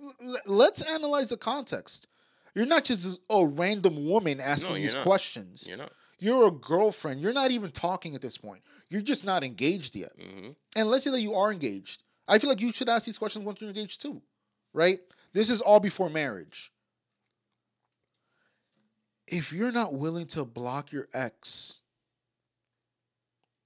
[0.46, 2.08] let's analyze the context.
[2.54, 5.04] You're not just a random woman asking you're these not.
[5.04, 5.66] questions.
[5.68, 5.94] You're not.
[6.24, 7.20] You're a girlfriend.
[7.22, 8.62] You're not even talking at this point.
[8.90, 10.14] You're just not engaged yet.
[10.18, 12.02] hmm And let's say that you are engaged.
[12.30, 14.22] I feel like you should ask these questions once you're engaged too,
[14.72, 15.00] right?
[15.34, 16.72] This is all before marriage.
[19.28, 21.80] If you're not willing to block your ex,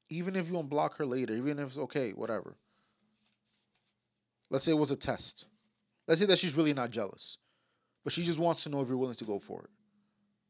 [0.10, 2.56] even if you unblock her later, even if it's okay, whatever.
[4.50, 5.46] Let's say it was a test.
[6.08, 7.38] Let's say that she's really not jealous,
[8.04, 9.70] but she just wants to know if you're willing to go for it.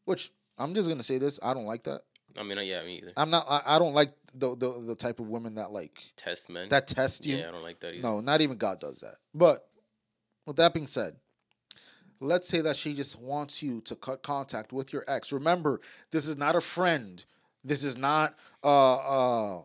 [0.05, 2.01] Which I'm just gonna say this: I don't like that.
[2.37, 3.13] I mean, uh, yeah, me either.
[3.17, 3.45] I'm not.
[3.49, 6.69] I, I don't like the, the the type of women that like Test men.
[6.69, 7.37] that test you.
[7.37, 8.03] yeah, I don't like that either.
[8.03, 9.15] No, not even God does that.
[9.33, 9.67] But
[10.45, 11.15] with that being said,
[12.19, 15.31] let's say that she just wants you to cut contact with your ex.
[15.31, 15.81] Remember,
[16.11, 17.23] this is not a friend.
[17.63, 19.61] This is not uh, uh,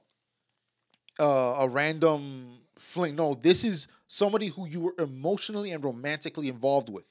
[1.20, 3.16] uh, a random fling.
[3.16, 7.05] No, this is somebody who you were emotionally and romantically involved with.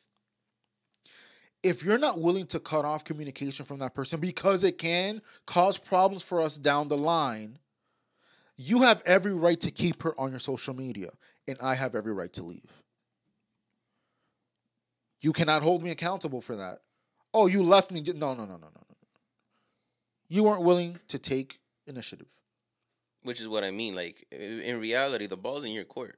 [1.63, 5.77] If you're not willing to cut off communication from that person because it can cause
[5.77, 7.59] problems for us down the line,
[8.57, 11.09] you have every right to keep her on your social media,
[11.47, 12.81] and I have every right to leave.
[15.21, 16.79] You cannot hold me accountable for that.
[17.33, 18.01] Oh, you left me.
[18.01, 18.95] No, no, no, no, no, no.
[20.27, 22.27] You weren't willing to take initiative.
[23.23, 23.95] Which is what I mean.
[23.95, 26.17] Like in reality, the ball's in your court.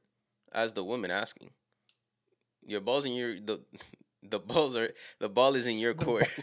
[0.51, 1.49] As the woman asking,
[2.65, 3.59] your ball's in your the
[4.29, 6.29] the balls are the ball is in your The court.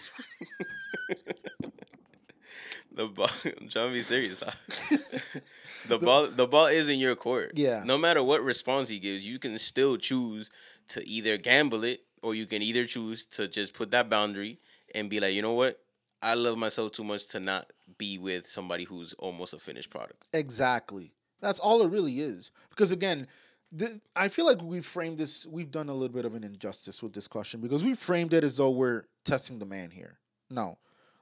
[2.92, 3.28] the ball.
[3.44, 4.40] I'm trying to be serious.
[4.40, 4.52] Now.
[5.88, 7.52] the ball the ball is in your court.
[7.54, 7.82] Yeah.
[7.84, 10.50] No matter what response he gives, you can still choose
[10.88, 14.58] to either gamble it or you can either choose to just put that boundary
[14.94, 15.80] and be like, you know what,
[16.22, 20.26] I love myself too much to not be with somebody who's almost a finished product.
[20.32, 21.12] Exactly.
[21.40, 22.50] That's all it really is.
[22.68, 23.26] Because again,
[23.78, 25.46] th- I feel like we framed this.
[25.46, 28.44] We've done a little bit of an injustice with this question because we framed it
[28.44, 30.18] as though we're testing the man here.
[30.50, 30.76] No,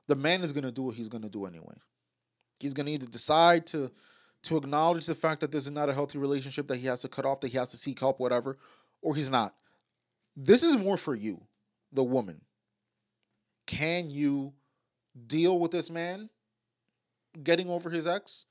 [0.06, 1.76] the man is gonna do what he's gonna do anyway.
[2.60, 3.90] He's gonna either decide to
[4.44, 7.08] to acknowledge the fact that this is not a healthy relationship that he has to
[7.08, 8.56] cut off, that he has to seek help, whatever,
[9.02, 9.54] or he's not.
[10.36, 11.42] This is more for you,
[11.92, 12.40] the woman.
[13.66, 14.52] Can you
[15.26, 16.30] deal with this man
[17.42, 18.44] getting over his ex?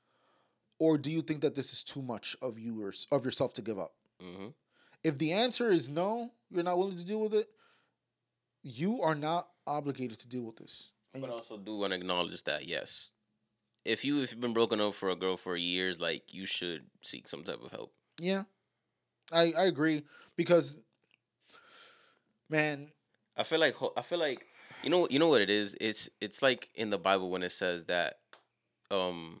[0.78, 3.62] Or do you think that this is too much of you or of yourself to
[3.62, 3.94] give up?
[4.20, 4.48] hmm
[5.04, 7.48] If the answer is no, you're not willing to deal with it.
[8.62, 10.90] You are not obligated to deal with this.
[11.14, 13.10] And But you- also do want to acknowledge that yes,
[13.84, 16.90] if you if you've been broken up for a girl for years, like you should
[17.02, 17.92] seek some type of help.
[18.20, 18.44] yeah,
[19.32, 20.04] I I agree
[20.36, 20.78] because,
[22.50, 22.92] man,
[23.36, 24.44] I feel like I feel like
[24.82, 25.76] you know you know what it is.
[25.80, 28.18] It's it's like in the Bible when it says that
[28.90, 29.40] um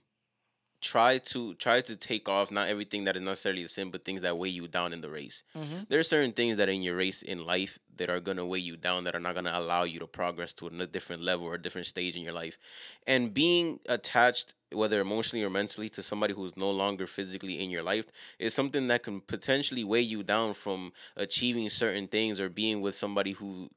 [0.80, 4.22] try to try to take off not everything that is necessarily a sin, but things
[4.22, 5.42] that weigh you down in the race.
[5.56, 5.84] Mm-hmm.
[5.88, 8.76] There are certain things that in your race in life that are gonna weigh you
[8.76, 11.60] down, that are not gonna allow you to progress to a different level or a
[11.60, 12.58] different stage in your life.
[13.06, 17.82] And being attached, whether emotionally or mentally, to somebody who's no longer physically in your
[17.82, 18.06] life
[18.38, 22.94] is something that can potentially weigh you down from achieving certain things or being with
[22.94, 23.68] somebody who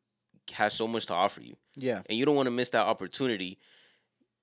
[0.53, 1.55] has so much to offer you.
[1.75, 3.57] yeah, And you don't want to miss that opportunity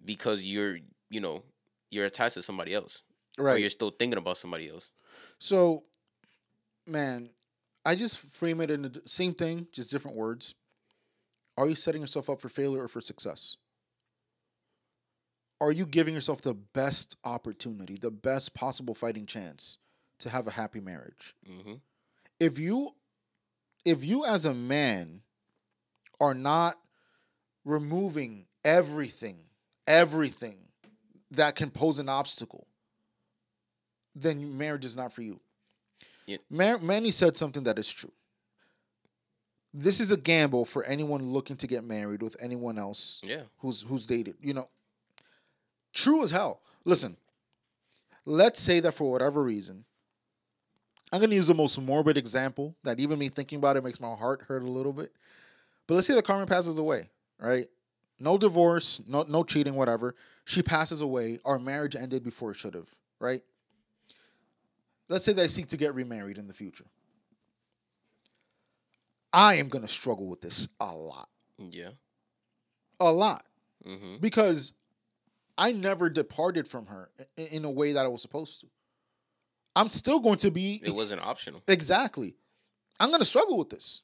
[0.05, 0.79] because you're,
[1.11, 1.43] you know,
[1.91, 3.03] you're attached to somebody else.
[3.39, 3.61] Or right.
[3.61, 4.91] you're still thinking about somebody else.
[5.39, 5.85] So,
[6.87, 7.29] man,
[7.85, 10.55] I just frame it in the same thing, just different words.
[11.57, 13.57] Are you setting yourself up for failure or for success?
[15.61, 19.79] Are you giving yourself the best opportunity, the best possible fighting chance
[20.21, 21.35] to have a happy marriage?
[21.47, 21.75] hmm
[22.39, 22.95] If you
[23.85, 25.23] if you as a man
[26.21, 26.79] are not
[27.65, 29.39] removing everything,
[29.87, 30.68] everything
[31.33, 32.67] that can pose an obstacle,
[34.15, 35.39] then marriage is not for you.
[36.27, 36.39] Yeah.
[36.51, 38.13] Mar- Manny said something that is true.
[39.75, 43.43] This is a gamble for anyone looking to get married with anyone else Yeah.
[43.59, 44.37] who's who's dated.
[44.41, 44.69] You know,
[45.93, 46.61] true as hell.
[46.85, 47.17] Listen,
[48.25, 49.85] let's say that for whatever reason,
[51.13, 54.15] I'm gonna use the most morbid example that even me thinking about it makes my
[54.15, 55.13] heart hurt a little bit.
[55.87, 57.69] But let's say that Carmen passes away, right?
[58.19, 60.15] No divorce, no no cheating, whatever.
[60.49, 61.39] She passes away.
[61.45, 62.89] Our marriage ended before it should have,
[63.21, 63.43] right?
[65.11, 66.87] Let's say that I seek to get remarried in the future.
[69.31, 71.29] I am gonna struggle with this a lot.
[71.59, 71.91] Yeah.
[73.01, 73.45] A lot
[73.85, 74.73] hmm because
[75.59, 78.69] I never departed from her in, in a way that I was supposed to.
[79.77, 81.63] I'm still going to be It wasn't optional.
[81.69, 82.37] exactly.
[82.99, 84.03] I'm going to struggle with this.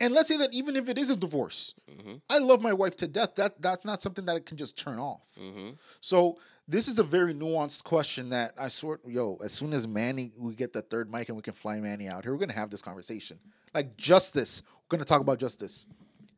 [0.00, 2.96] And let's say that even if it is a divorce, hmm I love my wife
[2.96, 3.34] to death.
[3.34, 5.28] That that's not something that I can just turn off.
[5.38, 5.70] hmm
[6.00, 10.32] So this is a very nuanced question that I sort yo, as soon as Manny
[10.36, 12.70] we get the third mic and we can fly Manny out here, we're gonna have
[12.70, 13.38] this conversation.
[13.74, 14.62] Like justice.
[14.82, 15.86] We're gonna talk about justice.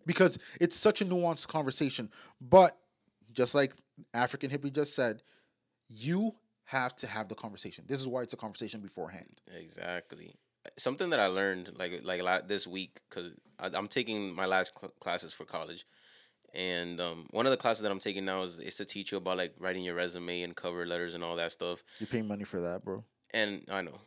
[0.05, 2.11] Because it's such a nuanced conversation.
[2.41, 2.77] But
[3.33, 3.73] just like
[4.13, 5.23] African hippie just said,
[5.89, 6.33] you
[6.65, 7.85] have to have the conversation.
[7.87, 9.41] This is why it's a conversation beforehand.
[9.55, 10.35] Exactly.
[10.77, 15.33] Something that I learned like like this week because I'm taking my last cl- classes
[15.33, 15.87] for college,
[16.55, 19.19] and um, one of the classes that I'm taking now is is to teach you
[19.19, 21.83] about like writing your resume and cover letters and all that stuff.
[22.01, 23.05] You pay money for that, bro.
[23.35, 23.99] And I know,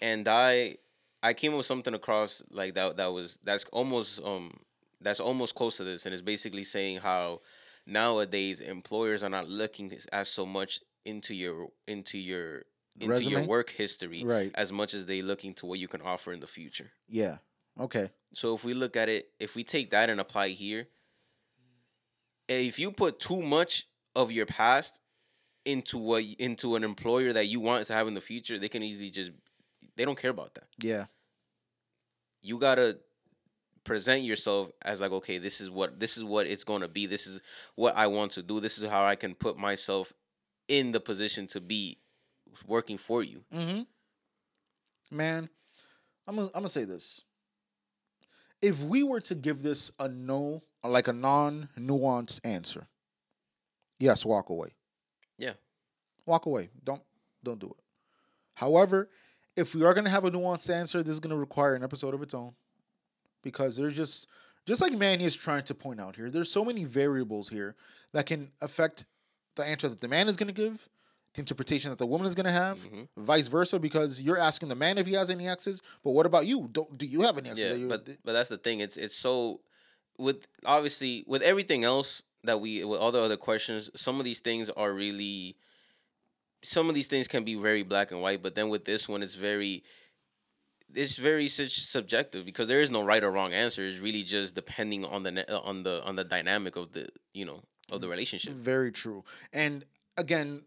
[0.00, 0.76] and I
[1.22, 4.52] I came with something across like that that was that's almost um
[5.00, 7.40] that's almost close to this, and it's basically saying how
[7.86, 12.64] nowadays employers are not looking as so much into your into your
[12.98, 14.50] into your work history Right.
[14.54, 16.90] as much as they look into what you can offer in the future.
[17.08, 17.38] Yeah.
[17.78, 18.10] Okay.
[18.34, 20.88] So if we look at it, if we take that and apply here,
[22.48, 25.00] if you put too much of your past
[25.64, 28.82] into what into an employer that you want to have in the future, they can
[28.82, 29.30] easily just
[29.96, 30.66] they don't care about that.
[30.78, 31.06] Yeah.
[32.42, 32.98] You gotta
[33.84, 37.06] present yourself as like, okay, this is what this is what it's gonna be.
[37.06, 37.40] This is
[37.76, 38.60] what I want to do.
[38.60, 40.12] This is how I can put myself
[40.68, 41.98] in the position to be
[42.66, 43.44] working for you.
[43.52, 43.82] Mm-hmm.
[45.16, 45.48] Man,
[46.26, 47.24] I'm gonna, I'm gonna say this.
[48.62, 52.86] If we were to give this a no, like a non-nuanced answer,
[53.98, 54.74] yes, walk away.
[55.38, 55.54] Yeah.
[56.26, 56.68] Walk away.
[56.84, 57.02] Don't
[57.42, 57.84] don't do it.
[58.54, 59.08] However,
[59.56, 62.22] if we are gonna have a nuanced answer, this is gonna require an episode of
[62.22, 62.54] its own.
[63.42, 64.28] Because there's just
[64.66, 67.74] just like Manny is trying to point out here, there's so many variables here
[68.12, 69.06] that can affect
[69.56, 70.88] the answer that the man is gonna give,
[71.36, 73.08] interpretation that the woman is gonna have, Mhm.
[73.16, 73.78] vice versa.
[73.78, 76.68] Because you're asking the man if he has any exes, but what about you?
[76.72, 77.70] Don't do you have any exes?
[77.70, 78.80] Yeah, you- but but that's the thing.
[78.80, 79.60] It's it's so
[80.18, 84.40] with obviously with everything else that we with all the other questions, some of these
[84.40, 85.56] things are really
[86.62, 89.22] some of these things can be very black and white, but then with this one
[89.22, 89.82] it's very
[90.92, 93.86] it's very such subjective because there is no right or wrong answer.
[93.86, 97.44] It's really just depending on the uh, on the on the dynamic of the you
[97.44, 98.52] know of the relationship.
[98.54, 99.24] Very true.
[99.52, 99.84] And
[100.16, 100.64] again,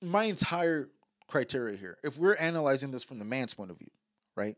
[0.00, 0.88] my entire
[1.26, 3.90] criteria here, if we're analyzing this from the man's point of view,
[4.36, 4.56] right?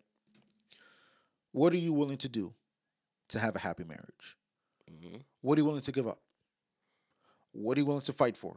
[1.53, 2.53] What are you willing to do
[3.29, 4.37] to have a happy marriage?
[4.89, 6.21] hmm What are you willing to give up?
[7.53, 8.57] What are you willing to fight for?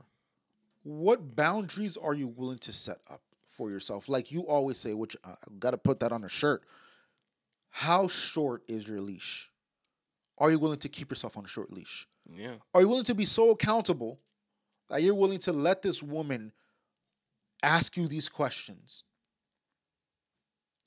[0.84, 4.10] What boundaries are you willing to set up for yourself?
[4.10, 6.64] Like you always say, which uh, I got to put that on a shirt.
[7.70, 9.50] How short is your leash?
[10.38, 12.08] Are you willing to keep yourself on a short leash?
[12.30, 14.20] Yeah, Are you willing to be so accountable
[14.90, 16.52] that you're willing to let this woman
[17.64, 19.04] ask you these questions?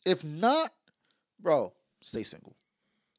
[0.05, 0.71] If not,
[1.41, 1.73] bro,
[2.03, 2.57] stay single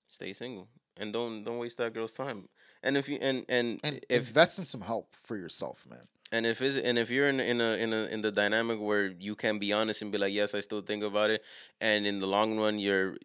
[0.07, 0.67] stay single
[0.97, 2.47] and don't don't waste that girl's time.
[2.84, 6.07] And if you and and, and if invest in some help for yourself, man.
[6.31, 9.07] And if it's, and if you're in in a in a in the dynamic where
[9.07, 11.43] you can be honest and be like, yes, I still think about it,
[11.79, 13.17] and in the long run, your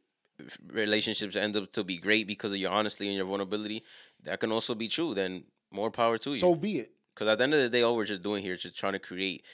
[0.73, 3.83] relationships end up to be great because of your honesty and your vulnerability,
[4.23, 5.15] that can also be true.
[5.15, 6.37] Then more power to you.
[6.37, 6.91] So be it.
[7.15, 8.95] Because at the end of the day, all we're just doing here is just trying
[8.95, 9.45] to create,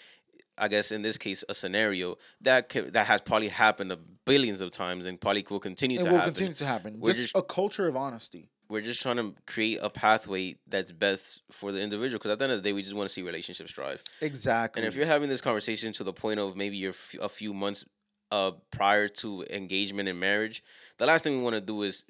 [0.60, 4.60] I guess in this case, a scenario that can, that has probably happened a billions
[4.60, 6.34] of times and probably will continue It to will happen.
[6.34, 7.00] continue to happen.
[7.00, 8.50] We're Just just- a culture of honesty.
[8.70, 12.18] We're just trying to create a pathway that's best for the individual.
[12.18, 14.02] Because at the end of the day, we just want to see relationships thrive.
[14.20, 14.82] Exactly.
[14.82, 17.54] And if you're having this conversation to the point of maybe you're f- a few
[17.54, 17.84] months
[18.30, 20.62] uh prior to engagement and marriage,
[20.98, 22.04] the last thing we want to do is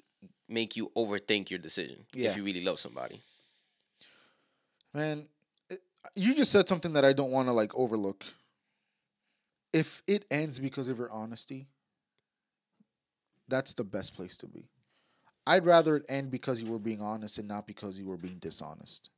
[0.49, 2.29] make you overthink your decision Yeah.
[2.31, 3.21] if you really love somebody.
[4.93, 5.29] man,
[6.15, 8.25] you just said something that I don't want to like overlook.
[9.73, 11.67] If it ends because of your honesty,
[13.47, 14.67] that's the best place to be.
[15.45, 18.37] I'd rather it end because you were being honest and not because you were being
[18.39, 19.09] dishonest.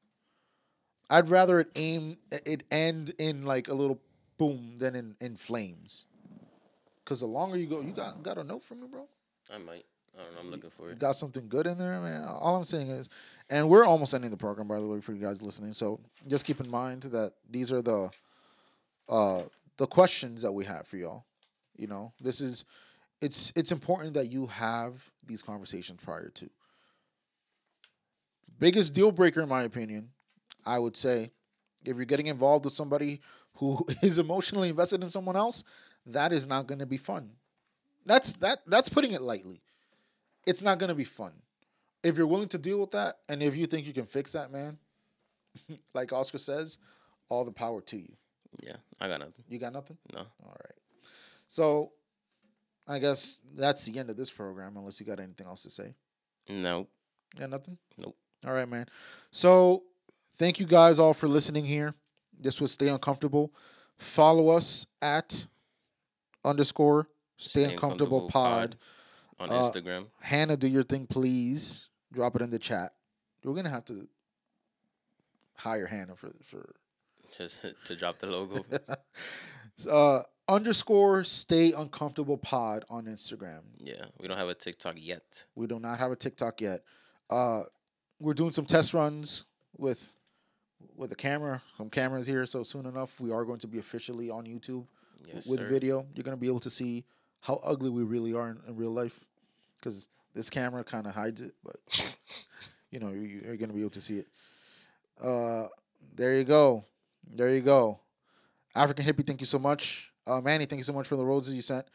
[1.10, 4.00] I'd rather it aim it end in like a little
[4.38, 6.06] boom than in, in flames.
[7.04, 9.06] Cause the longer you go, you got got a note from me, bro.
[9.54, 9.86] I might.
[10.18, 10.40] I don't know.
[10.40, 11.00] I'm looking for it.
[11.00, 12.24] got something good in there, man.
[12.24, 13.10] All I'm saying is,
[13.50, 15.74] and we're almost ending the program, by the way, for you guys listening.
[15.74, 18.10] So just keep in mind that these are the
[19.10, 19.42] uh
[19.78, 21.26] the questions that we have for y'all.
[21.76, 22.66] You know, this is
[23.22, 26.50] it's it's important that you have these conversations prior to.
[28.60, 30.10] Biggest deal breaker, in my opinion,
[30.66, 31.32] I would say,
[31.84, 33.22] if you're getting involved with somebody
[33.56, 35.64] who is emotionally invested in someone else,
[36.06, 37.32] that is not going to be fun.
[38.06, 39.62] That's that that's putting it lightly
[40.46, 41.34] it's not gonna be fun.
[42.04, 44.52] If you're willing to deal with that, and if you think you can fix that,
[44.52, 44.78] man,
[45.94, 46.80] like Oscar says,
[47.30, 48.12] all the power to you.
[48.62, 49.44] Yeah, I got nothing.
[49.48, 49.98] You got nothing?
[50.14, 50.20] No.
[50.20, 50.78] All right.
[51.48, 51.92] So
[52.88, 55.96] I guess that's the end of this program, unless you got anything else to say.
[56.50, 56.88] No.
[57.40, 57.78] Yeah, nothing?
[57.98, 58.16] Nope.
[58.46, 58.88] All right, man.
[59.32, 59.84] So
[60.38, 61.94] thank you guys all for listening here.
[62.40, 63.54] This was Stay Uncomfortable.
[63.98, 65.46] Follow us at
[66.44, 67.08] underscore
[67.38, 68.76] Stay, Stay Uncomfortable, Uncomfortable pod.
[69.40, 70.08] On Uh, Instagram.
[70.20, 71.90] Hannah, do your thing, please.
[72.12, 72.94] Drop it in the chat.
[73.44, 74.08] We're gonna have to
[75.56, 76.76] hire Hannah for for
[77.38, 78.64] Just to drop the logo.
[79.90, 83.62] uh underscore Stay Uncomfortable pod on Instagram.
[83.78, 85.46] yeah, we don't have a TikTok yet.
[85.56, 86.84] We do not have a TikTok yet.
[87.30, 87.64] Uh,
[88.20, 89.46] we're doing some test runs
[89.78, 90.14] with
[90.98, 92.46] with a camera, some cameras here.
[92.46, 94.86] So soon enough, we are going to be officially on YouTube
[95.28, 95.68] Yes, with sir.
[95.70, 96.06] video.
[96.16, 97.06] You're going to be able to see
[97.40, 99.24] how ugly we really are in, in real life,
[99.78, 101.54] because this camera kind of hides it.
[101.64, 102.16] But
[102.92, 104.28] you know, you, you're going to be able to see it.
[105.24, 105.68] Uh,
[106.16, 106.84] there you go.
[107.30, 108.00] There you go.
[108.76, 110.12] African hippie, thank you so much.
[110.26, 111.86] Uh, Manny, thank you so much for the roses you sent.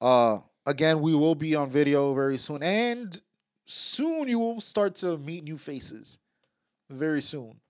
[0.00, 3.20] Uh, again, we will be on video very soon, and
[3.66, 6.18] soon you will start to meet new faces.
[6.90, 7.60] Very soon.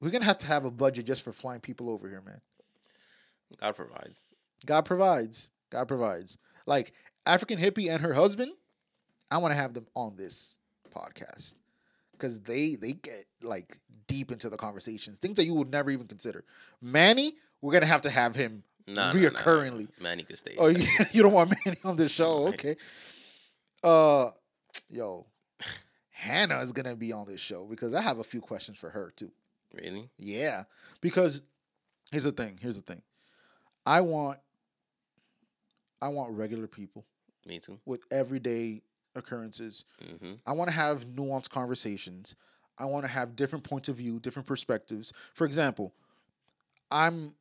[0.00, 2.40] We're gonna have to have a budget just for flying people over here, man.
[3.60, 4.22] God provides.
[4.66, 5.50] God provides.
[5.70, 6.36] God provides.
[6.66, 6.92] Like
[7.24, 8.52] African hippie and her husband,
[9.30, 10.58] I want to have them on this
[10.94, 11.60] podcast
[12.12, 16.06] because they they get like deep into the conversations, things that you would never even
[16.06, 16.44] consider.
[16.80, 19.28] Manny, we're gonna have to have him Nah, nah, nah, nah.
[19.30, 19.88] reoccurringly.
[20.00, 20.54] Manny could stay.
[20.58, 22.48] Oh, you, you don't want Manny on this show?
[22.48, 22.76] Okay.
[23.82, 24.30] Uh,
[24.88, 25.26] yo,
[26.10, 29.12] Hannah is gonna be on this show because I have a few questions for her
[29.16, 29.30] too.
[29.74, 30.08] Really?
[30.18, 30.64] Yeah,
[31.00, 31.42] because
[32.12, 32.58] here's the thing.
[32.60, 33.02] Here's the thing.
[33.84, 34.38] I want,
[36.00, 37.04] I want regular people
[37.46, 37.78] Me too.
[37.84, 38.82] with everyday
[39.14, 39.84] occurrences.
[40.04, 40.34] Mm-hmm.
[40.46, 42.36] I want to have nuanced conversations.
[42.78, 45.12] I want to have different points of view, different perspectives.
[45.34, 45.92] For example,
[46.90, 47.34] I'm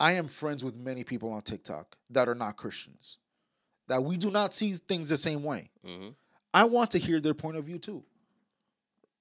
[0.00, 3.18] I am friends with many people on TikTok that are not Christians.
[3.88, 5.70] That we do not see things the same way.
[5.86, 6.08] Mm-hmm.
[6.54, 8.02] I want to hear their point of view too.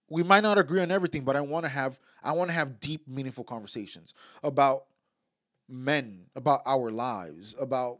[0.09, 2.79] We might not agree on everything, but I want to have I want to have
[2.79, 4.13] deep, meaningful conversations
[4.43, 4.85] about
[5.69, 7.99] men, about our lives, about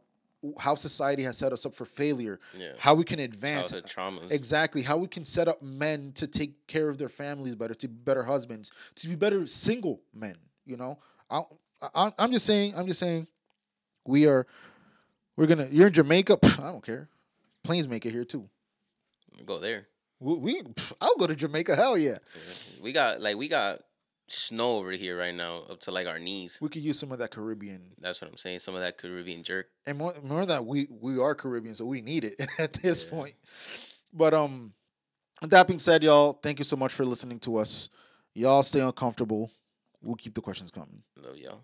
[0.59, 2.72] how society has set us up for failure, Yeah.
[2.77, 4.31] how we can advance, Childhood traumas.
[4.31, 4.81] Exactly.
[4.81, 7.93] How we can set up men to take care of their families better, to be
[7.93, 10.35] better husbands, to be better single men.
[10.65, 10.99] You know,
[11.30, 11.41] I,
[11.93, 12.73] I, I'm just saying.
[12.76, 13.27] I'm just saying.
[14.05, 14.47] We are.
[15.35, 15.68] We're gonna.
[15.72, 16.39] You're in Jamaica.
[16.43, 17.07] I don't care.
[17.63, 18.49] Planes make it here too.
[19.45, 19.88] Go there.
[20.19, 20.35] We.
[20.35, 20.61] we
[20.99, 21.76] I'll go to Jamaica.
[21.76, 22.18] Hell yeah.
[22.81, 23.81] We got like we got
[24.31, 26.57] snow over here right now up to like our knees.
[26.61, 27.81] We could use some of that Caribbean.
[27.99, 28.59] That's what I'm saying.
[28.59, 29.67] Some of that Caribbean jerk.
[29.85, 33.03] And more, more than that, we we are Caribbean, so we need it at this
[33.05, 33.09] Yeah.
[33.11, 33.33] point.
[34.13, 34.73] But um,
[35.41, 37.89] that being said, y'all, thank you so much for listening to us.
[38.33, 39.51] Y'all stay uncomfortable.
[40.01, 41.03] We'll keep the questions coming.
[41.17, 41.61] Love y'all.